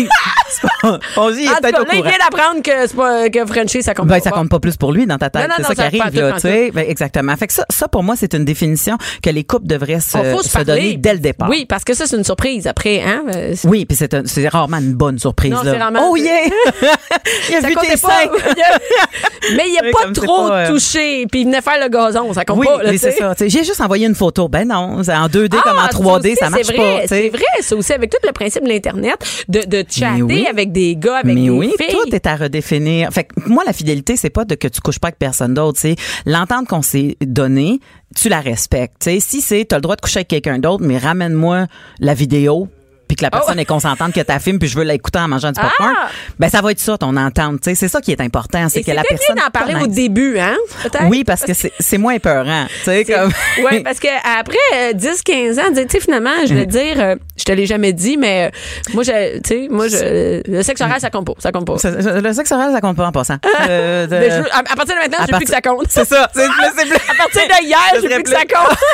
Il 0.82 1.44
est 1.44 1.48
tout 1.48 1.54
peut-être 1.62 1.80
au 1.80 1.84
il 1.84 1.98
courant. 1.98 2.08
vient 2.08 2.18
d'apprendre 2.18 2.62
que, 2.62 2.86
c'est 2.86 2.96
pas, 2.96 3.28
que 3.28 3.46
Frenchie, 3.46 3.82
ça 3.82 3.94
compte 3.94 4.08
Ben, 4.08 4.16
pas. 4.16 4.20
ça 4.20 4.30
compte 4.30 4.48
pas 4.48 4.60
plus 4.60 4.76
pour 4.76 4.92
lui 4.92 5.06
dans 5.06 5.18
ta 5.18 5.30
tête. 5.30 5.48
C'est 5.56 5.62
ça 5.62 5.74
qui 5.74 5.80
arrive, 5.80 6.14
là, 6.14 6.32
tu 6.32 6.40
sais. 6.40 6.70
Ben, 6.72 6.84
exactement. 6.88 7.36
Fait 7.36 7.46
que 7.46 7.52
ça, 7.52 7.64
ça, 7.68 7.88
pour 7.88 8.02
moi, 8.02 8.16
c'est 8.16 8.34
une 8.34 8.44
définition 8.44 8.96
que 9.22 9.30
les 9.30 9.44
couples 9.44 9.66
devraient 9.66 10.00
se, 10.00 10.64
donner 10.64 10.96
dès 10.96 11.14
le 11.14 11.20
départ. 11.20 11.48
Oui, 11.48 11.66
parce 11.66 11.84
que 11.84 11.94
ça, 11.94 12.06
c'est 12.06 12.16
une 12.16 12.24
surprise 12.24 12.66
après, 12.66 13.02
hein? 13.02 13.24
euh, 13.34 13.54
Oui, 13.64 13.84
puis 13.84 13.96
c'est 13.96 14.14
un- 14.14 14.24
c'est 14.70 14.76
rarement 14.76 14.86
une 14.86 14.94
bonne 14.94 15.18
surprise. 15.18 15.52
Non, 15.52 15.62
là. 15.62 15.90
Oh 16.02 16.16
yeah! 16.16 16.44
il 17.50 17.54
a 17.56 17.60
Ça 17.60 17.68
vu 17.68 17.74
tes 17.74 17.88
pas. 17.88 17.96
seins! 17.96 18.30
mais 19.56 19.64
il 19.68 19.78
a 19.78 19.84
Oui, 19.84 19.90
pas 19.92 20.12
trop 20.12 20.48
pas, 20.48 20.60
euh, 20.64 20.68
touché, 20.68 21.26
puis 21.30 21.40
il 21.42 21.44
venait 21.46 21.60
faire 21.62 21.78
le 21.82 21.88
gazon, 21.88 22.32
ça 22.32 22.44
compte 22.44 22.58
Oui, 22.58 22.66
pas. 22.66 22.80
c'est 22.96 23.12
tu 23.12 23.18
ça. 23.18 23.34
tu. 23.34 23.48
J'ai 23.50 23.64
juste 23.64 23.80
envoyé 23.80 24.06
une 24.06 24.14
photo. 24.14 24.48
Ben 24.48 24.66
non, 24.68 25.02
c'est 25.02 25.14
en 25.14 25.26
2D 25.26 25.60
comme 25.62 25.78
en 25.78 25.82
Ah, 25.82 25.88
3D, 25.92 26.34
ça 26.36 26.46
ça 26.46 26.46
aussi, 26.46 26.50
marche 26.50 26.66
c'est 26.66 26.76
pas. 26.76 26.82
vrai, 26.82 27.02
tu 27.02 27.08
sais. 27.08 27.20
C'est 27.22 27.28
vrai, 27.30 27.44
ça 27.62 27.76
aussi, 27.76 27.92
avec 27.92 28.10
tout 28.10 28.18
le 28.24 28.32
principe 28.32 28.64
de 28.64 28.68
l'Internet, 28.68 29.16
de, 29.48 29.60
de 29.62 29.84
chatter 29.90 30.22
oui. 30.22 30.46
avec 30.48 30.72
des 30.72 30.96
gars, 30.96 31.16
avec 31.18 31.26
mais 31.34 31.42
des 31.42 31.50
oui, 31.50 31.72
filles. 31.78 31.88
tout 31.90 32.14
est 32.14 32.26
à 32.26 32.36
redéfinir. 32.36 33.10
Fait 33.12 33.24
que 33.24 33.34
moi, 33.48 33.62
la 33.66 33.72
fidélité, 33.72 34.16
c'est 34.16 34.30
pas 34.30 34.44
de 34.44 34.54
que 34.54 34.68
tu 34.68 34.80
couches 34.80 34.98
pas 34.98 35.08
avec 35.08 35.18
personne 35.18 35.54
d'autre. 35.54 35.78
C'est 35.80 35.96
l'entente 36.26 36.68
qu'on 36.68 36.82
s'est 36.82 37.16
donnée, 37.20 37.80
tu 38.16 38.28
la 38.28 38.40
respectes. 38.40 38.96
Tu 39.02 39.20
si 39.20 39.40
c'est, 39.40 39.64
t'as 39.64 39.76
le 39.76 39.82
droit 39.82 39.96
de 39.96 40.00
coucher 40.00 40.18
avec 40.18 40.28
quelqu'un 40.28 40.58
d'autre, 40.58 40.84
mais 40.84 40.98
ramène-moi 40.98 41.66
la 42.00 42.14
vidéo 42.14 42.68
puis 43.10 43.16
que 43.16 43.24
la 43.24 43.30
personne 43.32 43.56
Oh. 43.58 43.60
est 43.60 43.64
consentante 43.64 44.12
que 44.12 44.20
ta 44.20 44.38
film 44.38 44.60
puis 44.60 44.68
je 44.68 44.76
veux 44.78 44.84
l'écouter 44.84 45.18
en 45.18 45.26
mangeant 45.26 45.50
du 45.50 45.60
popcorn, 45.60 45.92
Ah! 46.00 46.08
ben 46.38 46.48
ça 46.48 46.60
va 46.62 46.70
être 46.70 46.78
ça 46.78 46.96
ton 46.96 47.16
entente, 47.16 47.60
tu 47.60 47.70
sais, 47.70 47.74
c'est 47.74 47.88
ça 47.88 48.00
qui 48.00 48.12
est 48.12 48.20
important, 48.20 48.68
c'est 48.68 48.84
que 48.84 48.92
la 48.92 49.02
personne 49.02 49.34
bien 49.34 49.44
d'en 49.46 49.50
parler 49.50 49.74
au 49.82 49.88
début, 49.88 50.38
hein? 50.38 50.54
Peut-être? 50.84 51.06
Oui, 51.08 51.24
parce 51.24 51.40
que 51.42 51.52
c'est 51.54 51.98
moins 51.98 52.12
épeurant, 52.12 52.66
tu 52.68 52.84
sais 52.84 53.04
comme 53.04 53.32
Oui, 53.68 53.80
parce 53.82 53.98
que 53.98 54.06
après 54.38 54.94
10, 54.94 55.22
15 55.22 55.58
ans, 55.58 55.62
tu 55.74 55.84
sais, 55.90 55.98
finalement, 56.00 56.30
je 56.46 56.54
Mm. 56.54 56.56
vais 56.56 56.66
te 56.66 56.70
dire, 56.70 56.94
euh, 57.00 57.16
je 57.36 57.44
te 57.44 57.50
l'ai 57.52 57.66
jamais 57.66 57.92
dit, 57.92 58.16
mais 58.16 58.46
euh, 58.52 58.94
moi, 58.94 59.02
je, 59.02 59.38
tu 59.40 59.48
sais, 59.48 59.66
moi, 59.68 59.88
je, 59.88 60.42
le 60.48 60.62
sexe 60.62 60.80
oral, 60.80 61.00
ça 61.00 61.10
compte 61.10 61.26
pas. 61.26 61.32
Ça 61.38 61.50
compte 61.50 61.66
pas. 61.66 61.74
Le 61.82 62.32
sexe 62.32 62.52
oral 62.52 62.70
ça 62.72 62.80
compte 62.80 62.96
pas 62.96 63.06
en 63.06 63.12
passant. 63.12 63.38
Euh, 63.68 64.06
de- 64.06 64.14
Mais 64.16 64.30
je 64.30 64.36
veux- 64.36 64.52
à, 64.52 64.58
à 64.58 64.76
partir 64.76 64.94
de 64.94 65.00
maintenant, 65.00 65.18
je 65.26 65.32
veux 65.32 65.38
plus 65.38 65.46
que 65.46 65.50
ça 65.50 65.60
compte. 65.60 65.86
C'est 65.88 66.04
ça, 66.06 66.30
c'est 66.34 66.44
À 66.44 67.14
partir 67.18 67.42
de 67.48 67.64
hier, 67.64 67.78
je 67.96 68.00
serait 68.02 68.14
plus 68.14 68.22
que 68.22 68.30
ça 68.30 68.42
compte. 68.42 68.76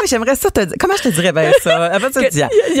Oui, 0.00 0.06
j'aimerais 0.08 0.34
ça 0.36 0.50
te 0.50 0.60
dire. 0.60 0.76
Comment 0.78 0.94
je 0.96 1.04
te 1.04 1.08
dirais 1.08 1.32
bien 1.32 1.50
ça? 1.62 1.86
À 1.86 1.98
partir 1.98 2.20
d'hier. 2.28 2.48
hier- 2.52 2.75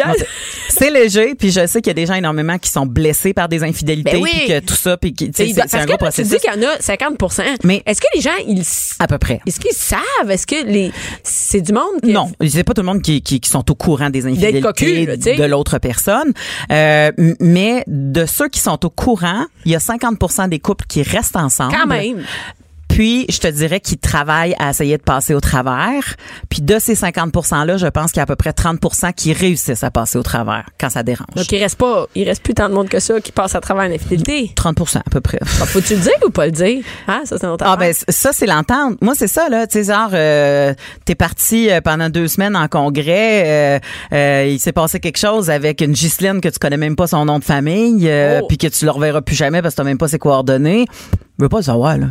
C'est- 0.68 0.90
léger, 0.90 1.34
puis 1.34 1.50
je 1.50 1.66
sais 1.66 1.80
qu'il 1.80 1.88
y 1.88 1.90
a 1.90 1.94
des 1.94 2.06
gens 2.06 2.14
énormément 2.14 2.58
qui 2.58 2.70
sont 2.70 2.86
blessés 2.86 3.32
par 3.32 3.48
des 3.48 3.62
infidélités, 3.62 4.12
Ben 4.12 4.20
oui. 4.22 4.30
puis 4.32 4.46
que 4.48 4.60
tout 4.60 4.74
ça, 4.74 4.96
puis 4.96 5.14
c'est 5.34 5.42
un 5.74 5.84
gros 5.86 5.96
que 5.96 6.04
tu 6.12 6.22
dis 6.22 6.28
processus. 6.28 6.38
qu'il 6.40 6.52
y 6.62 6.64
en 6.64 6.68
a 6.68 6.80
50 6.80 7.60
Mais- 7.64 7.82
est-ce 7.86 8.00
que 8.00 8.06
les 8.14 8.20
gens, 8.20 8.30
ils, 8.46 8.62
À 8.98 9.06
peu 9.06 9.18
près. 9.18 9.40
est-ce 9.46 9.58
qu'ils 9.60 9.72
savent? 9.74 10.30
Est-ce 10.30 10.46
que 10.46 10.64
les, 10.66 10.92
c'est 11.22 11.60
du 11.60 11.72
monde 11.72 12.00
qui. 12.02 12.12
Non, 12.12 12.30
c'est 12.46 12.64
pas 12.64 12.74
tout 12.74 12.82
le 12.82 12.86
monde 12.86 13.02
qui, 13.02 13.22
qui, 13.22 13.40
qui 13.40 13.48
sont 13.50 13.68
au 13.70 13.74
courant 13.74 14.10
des 14.10 14.26
infidélités 14.26 14.60
cocu, 14.60 15.06
là, 15.06 15.16
de 15.16 15.44
l'autre 15.44 15.78
personne, 15.78 16.32
Euh, 16.70 17.10
mais 17.40 17.84
de 17.86 18.26
ceux 18.26 18.48
qui 18.48 18.60
sont 18.60 18.84
au 18.84 18.90
courant, 18.90 19.44
il 19.64 19.72
y 19.72 19.76
a 19.76 19.78
50% 19.80 20.48
des 20.48 20.58
couples 20.58 20.84
qui 20.86 21.02
restent 21.02 21.36
ensemble. 21.36 21.74
Quand 21.74 21.86
même. 21.86 22.24
Puis, 22.96 23.26
je 23.28 23.38
te 23.40 23.46
dirais 23.48 23.80
qu'ils 23.80 23.98
travaillent 23.98 24.54
à 24.58 24.70
essayer 24.70 24.96
de 24.96 25.02
passer 25.02 25.34
au 25.34 25.40
travers. 25.40 26.16
Puis, 26.48 26.62
de 26.62 26.78
ces 26.78 26.94
50%-là, 26.94 27.76
je 27.76 27.86
pense 27.88 28.10
qu'il 28.10 28.18
y 28.18 28.20
a 28.20 28.22
à 28.22 28.26
peu 28.26 28.36
près 28.36 28.52
30% 28.52 29.12
qui 29.12 29.34
réussissent 29.34 29.84
à 29.84 29.90
passer 29.90 30.16
au 30.16 30.22
travers 30.22 30.64
quand 30.80 30.88
ça 30.88 31.02
dérange. 31.02 31.26
Donc, 31.36 31.52
il 31.52 31.58
reste 31.62 31.76
pas, 31.76 32.06
il 32.14 32.24
reste 32.26 32.42
plus 32.42 32.54
tant 32.54 32.70
de 32.70 32.74
monde 32.74 32.88
que 32.88 32.98
ça 32.98 33.20
qui 33.20 33.32
passe 33.32 33.54
à 33.54 33.60
travers 33.60 33.86
l'infidélité. 33.86 34.50
30% 34.56 34.96
à 35.00 35.10
peu 35.10 35.20
près. 35.20 35.38
Ah, 35.42 35.66
Faut-tu 35.66 35.94
le 35.94 36.00
dire 36.00 36.12
ou 36.26 36.30
pas 36.30 36.46
le 36.46 36.52
dire? 36.52 36.82
Hein? 37.06 37.20
Ça, 37.26 37.36
c'est 37.38 37.46
Ah 37.60 37.76
ben 37.76 37.92
ça 38.08 38.30
c'est 38.32 38.46
l'entente. 38.46 38.96
Moi 39.02 39.12
c'est 39.14 39.26
ça 39.28 39.50
là, 39.50 39.66
tu 39.66 39.84
sais 39.84 39.92
genre 39.92 40.08
euh, 40.14 40.72
t'es 41.04 41.14
parti 41.14 41.68
euh, 41.70 41.82
pendant 41.82 42.08
deux 42.08 42.28
semaines 42.28 42.56
en 42.56 42.66
congrès, 42.66 43.76
euh, 43.76 43.78
euh, 44.14 44.48
il 44.50 44.58
s'est 44.58 44.72
passé 44.72 45.00
quelque 45.00 45.18
chose 45.18 45.50
avec 45.50 45.82
une 45.82 45.92
Ghislaine 45.92 46.40
que 46.40 46.48
tu 46.48 46.58
connais 46.58 46.78
même 46.78 46.96
pas 46.96 47.08
son 47.08 47.26
nom 47.26 47.38
de 47.38 47.44
famille, 47.44 48.08
euh, 48.08 48.40
Oh. 48.42 48.46
puis 48.48 48.56
que 48.56 48.68
tu 48.68 48.86
le 48.86 48.90
reverras 48.90 49.20
plus 49.20 49.36
jamais 49.36 49.60
parce 49.60 49.74
que 49.74 49.82
t'as 49.82 49.84
même 49.84 49.98
pas 49.98 50.08
ses 50.08 50.18
coordonnées. 50.18 50.86
Je 51.38 51.44
veux 51.44 51.48
pas 51.50 51.58
le 51.58 51.62
savoir 51.64 51.98
là. 51.98 52.06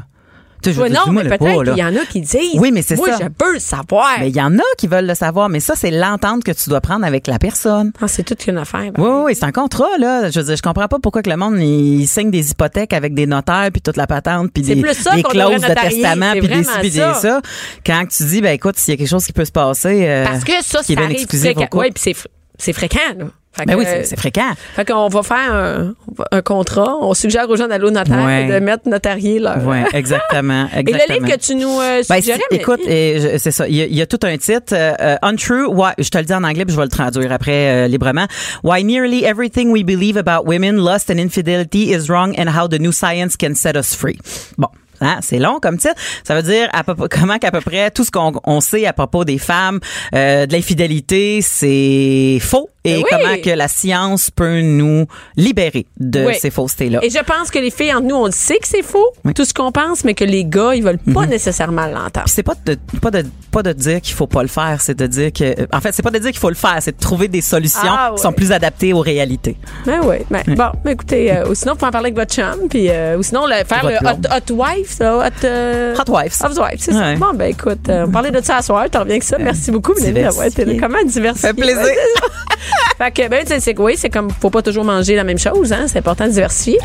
Je 0.72 0.82
Ouais, 0.82 0.89
non, 0.89 1.11
mais 1.11 1.24
peut-être 1.24 1.63
qu'il 1.63 1.78
y 1.78 1.84
en 1.84 1.95
a 1.95 2.05
qui 2.05 2.22
disent. 2.22 2.36
Oui, 2.55 2.72
mais 2.72 2.82
c'est 2.82 2.95
Moi, 2.95 3.09
ça. 3.11 3.20
je 3.24 3.28
peux 3.30 3.53
le 3.53 3.59
savoir. 3.59 4.18
Mais 4.20 4.30
il 4.30 4.36
y 4.36 4.41
en 4.41 4.57
a 4.57 4.63
qui 4.78 4.88
veulent 4.88 5.07
le 5.07 5.16
savoir, 5.16 5.49
mais 5.49 5.59
ça 5.59 5.76
c'est 5.76 5.91
l'entente 5.91 6.43
que 6.43 6.51
tu 6.51 6.70
dois 6.70 6.82
prendre 6.82 7.05
avec 7.05 7.28
la 7.28 7.39
personne. 7.39 7.91
Ah, 8.01 8.07
c'est 8.07 8.24
toute 8.24 8.45
une 8.47 8.57
affaire. 8.57 8.91
ben. 8.91 9.03
Oui, 9.03 9.24
oui, 9.26 9.36
c'est 9.36 9.45
un 9.45 9.51
contrat, 9.51 9.97
là. 9.99 10.30
Je 10.30 10.39
veux 10.39 10.45
dire, 10.45 10.55
je 10.55 10.61
comprends 10.61 10.88
pas 10.88 10.99
pourquoi 10.99 11.22
que 11.22 11.30
le 11.30 11.38
monde, 11.38 11.59
il 11.59 12.07
signe 12.07 12.32
des 12.32 12.51
hypothèques 12.51 12.93
avec 12.93 13.13
des 13.13 13.26
notaires, 13.26 13.70
puis 13.72 13.82
toute 13.82 13.97
la 13.97 14.07
patente, 14.07 14.51
puis 14.53 14.63
C'est 14.63 14.76
des, 14.76 14.82
plus 14.82 14.93
ça 14.93 15.16
des 15.16 15.24
clauses 15.24 15.61
de 15.61 15.74
testament, 15.74 16.32
C'est 16.34 16.39
puis 16.39 16.47
des 16.47 16.63
ci, 16.63 16.70
puis 16.80 16.89
des 16.91 16.97
ça. 16.97 17.41
Quand 17.86 18.05
tu 18.05 18.24
dis, 18.26 18.41
ben 18.41 18.53
écoute, 18.53 18.78
s'il 18.78 18.93
y 18.93 18.95
a 18.95 18.97
quelque 18.97 19.09
chose 19.09 19.26
qui 19.26 19.34
peut 19.34 19.45
se 19.45 19.51
passer, 19.51 20.07
euh, 20.07 20.26
Parce 20.26 20.43
que 20.43 20.53
ça, 20.61 20.82
qui 20.82 20.93
est 20.93 20.95
ça 20.95 21.01
bien 21.01 21.05
arrive 21.05 21.22
exclusif. 21.22 21.57
Oui, 21.74 21.91
puis 21.91 22.03
c'est, 22.03 22.16
c'est 22.57 22.74
fréquent, 22.74 22.99
là. 23.18 23.26
Fait 23.58 23.66
Ben 23.66 23.74
que, 23.76 23.80
oui, 23.80 23.86
euh, 23.88 24.01
c'est 24.03 24.18
fréquent. 24.20 24.51
Fait 24.76 24.86
qu'on 24.86 25.08
va 25.08 25.24
faire 25.24 25.53
un, 25.53 25.93
un 26.32 26.41
contrat. 26.41 26.97
On 27.01 27.14
suggère 27.14 27.49
aux 27.49 27.56
gens 27.56 27.68
d'aller 27.68 27.86
au 27.86 27.89
notaire 27.91 28.24
Ouais. 28.26 28.45
et 28.45 28.51
de 28.51 28.60
mettre 28.60 28.89
notarié 28.89 29.39
leur. 29.39 29.58
Oui, 29.66 29.78
exactement, 29.93 30.68
Et 30.76 30.80
exactement. 30.80 31.16
le 31.20 31.26
livre 31.26 31.36
que 31.38 31.39
tu 31.41 31.56
nous 31.56 31.80
euh, 31.80 32.01
Ben, 32.10 32.16
suggérais, 32.22 32.39
mais- 32.51 32.58
écoute, 32.58 32.82
et 32.88 33.20
je- 33.20 33.38
c'est 33.38 33.51
ça. 33.51 33.68
Il 33.68 33.76
y, 33.76 33.95
y 33.95 34.01
a 34.01 34.06
tout 34.06 34.20
un 34.24 34.38
titre. 34.38 34.74
euh, 34.74 34.93
euh, 34.99 35.16
Untrue. 35.22 35.66
Why, 35.68 35.91
je 35.97 36.10
te 36.10 36.18
le 36.18 36.26
dis 36.26 36.34
en 36.34 36.43
anglais, 36.43 36.66
puis 36.66 36.74
je 36.74 36.78
vais 36.80 36.86
le 36.86 36.89
traduire 36.91 37.32
après 37.32 37.86
euh, 37.86 37.88
librement. 37.88 38.26
Why 38.64 38.84
nearly 38.84 39.24
everything 39.24 39.70
we 39.72 39.84
believe 39.84 40.18
about 40.18 40.45
women, 40.45 40.76
lust 40.76 41.10
and 41.10 41.18
infidelity 41.18 41.91
is 41.93 42.08
wrong, 42.10 42.36
and 42.38 42.47
how 42.49 42.68
the 42.68 42.80
new 42.80 42.91
science 42.91 43.36
can 43.38 43.56
set 43.56 43.76
us 43.78 43.95
free. 43.95 44.20
Bon. 44.58 44.68
Hein, 45.01 45.18
c'est 45.22 45.39
long 45.39 45.60
comme 45.62 45.78
titre. 45.78 45.95
Ça 46.24 46.36
veut 46.36 46.41
dire 46.41 46.70
à 46.72 46.84
peu, 46.86 46.95
comment 47.10 47.38
qu'à 47.38 47.51
peu 47.51 47.60
près 47.60 47.91
tout 47.91 48.06
ce 48.06 48.12
qu'on 48.12 48.32
on 48.45 48.62
sait 48.62 48.86
à 48.86 48.93
propos 48.93 49.26
des 49.26 49.38
femmes, 49.38 49.82
euh, 50.16 50.45
de 50.45 50.53
l'infidélité, 50.53 51.41
c'est 51.41 52.38
faux. 52.41 52.70
Et 52.86 52.93
Ben 52.93 52.97
oui. 52.97 53.03
comment 53.09 53.38
que 53.43 53.49
la 53.49 53.67
science 53.67 54.29
peut 54.31 54.61
nous 54.61 55.05
libérer 55.36 55.86
de 55.99 56.25
Oui. 56.25 56.33
ces 56.39 56.49
faussetés-là. 56.51 56.99
Et 57.03 57.09
je 57.09 57.19
pense 57.23 57.51
que 57.51 57.59
les 57.59 57.71
filles 57.71 57.93
entre 57.93 58.07
nous, 58.07 58.15
on 58.15 58.25
le 58.27 58.31
sait 58.31 58.57
que 58.57 58.67
c'est 58.67 58.83
faux, 58.83 59.11
tout 59.36 59.43
ce 59.45 59.53
qu'on 59.53 59.71
pense, 59.71 60.03
mais 60.03 60.13
que 60.13 60.23
les 60.23 60.45
gars, 60.45 60.73
ils 60.75 60.83
veulent 60.83 60.99
pas 61.13 61.25
nécessairement 61.25 61.88
l'entendre. 61.88 62.27
C'est 62.27 62.43
pas 62.43 62.53
de 62.65 62.77
pas 63.01 63.11
de 63.11 63.23
pas 63.51 63.63
de 63.63 63.73
dire 63.73 64.01
qu'il 64.01 64.13
faut 64.15 64.27
pas 64.27 64.41
le 64.41 64.47
faire, 64.47 64.77
c'est 64.79 64.95
de 64.97 65.07
dire 65.07 65.31
que 65.33 65.55
en 65.75 65.81
fait, 65.81 65.91
c'est 65.93 66.03
pas 66.03 66.11
de 66.11 66.19
dire 66.19 66.31
qu'il 66.31 66.39
faut 66.39 66.49
le 66.49 66.55
faire, 66.55 66.77
c'est 66.79 66.95
de 66.95 66.99
trouver 67.01 67.27
des 67.27 67.41
solutions 67.41 67.79
Ah, 67.86 68.11
qui 68.15 68.21
sont 68.21 68.31
plus 68.33 68.51
adaptées 68.51 68.93
aux 68.93 68.99
réalités. 69.01 69.57
Ben 69.86 69.99
oui. 70.03 70.17
Ben, 70.29 70.43
Bon, 70.55 70.71
ben 70.83 70.91
écoutez, 70.91 71.31
euh, 71.36 71.49
ou 71.49 71.55
sinon, 71.55 71.73
vous 71.73 71.77
pouvez 71.79 71.89
en 71.89 71.91
parler 71.91 72.07
avec 72.11 72.15
votre 72.19 72.33
chum, 72.33 72.67
puis, 72.69 72.89
euh, 72.89 73.17
ou 73.17 73.23
sinon, 73.23 73.45
le, 73.47 73.63
faire 73.65 73.81
Votre 73.81 74.03
le 74.03 74.29
hot, 74.29 74.36
hot 74.38 74.63
wife, 74.63 74.91
ça, 74.91 75.17
hot, 75.17 75.45
euh, 75.45 75.95
Hot 75.95 76.11
wives. 76.11 76.36
Hot 76.43 76.61
wife, 76.61 76.79
c'est 76.79 76.91
ça. 76.93 77.15
Bon, 77.15 77.33
ben 77.33 77.47
écoute, 77.51 77.89
euh, 77.89 78.05
on 78.07 78.11
parlait 78.11 78.31
de 78.31 78.41
ça 78.43 78.57
à 78.57 78.61
soir, 78.61 78.86
t'en 78.89 78.99
reviens 78.99 79.13
avec 79.15 79.23
ça. 79.23 79.38
Merci 79.39 79.71
beaucoup, 79.71 79.93
Mélanie, 79.95 80.21
d'avoir 80.23 80.45
été 80.45 80.65
là. 80.65 80.73
Comment 80.79 81.03
diversifier? 81.03 81.49
Ça 81.49 81.53
fait 81.53 81.61
plaisir. 81.61 81.81
Fait 82.97 83.11
que, 83.11 83.28
ben, 83.28 83.45
tu 83.45 83.59
sais, 83.59 83.76
oui, 83.78 83.95
c'est 83.97 84.09
comme, 84.09 84.30
faut 84.30 84.49
pas 84.49 84.61
toujours 84.61 84.84
manger 84.84 85.15
la 85.15 85.23
même 85.23 85.38
chose, 85.38 85.73
hein. 85.73 85.86
C'est 85.88 85.99
important 85.99 86.26
de 86.26 86.32
diversifier. 86.32 86.80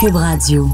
Cube 0.00 0.16
Radio. 0.16 0.68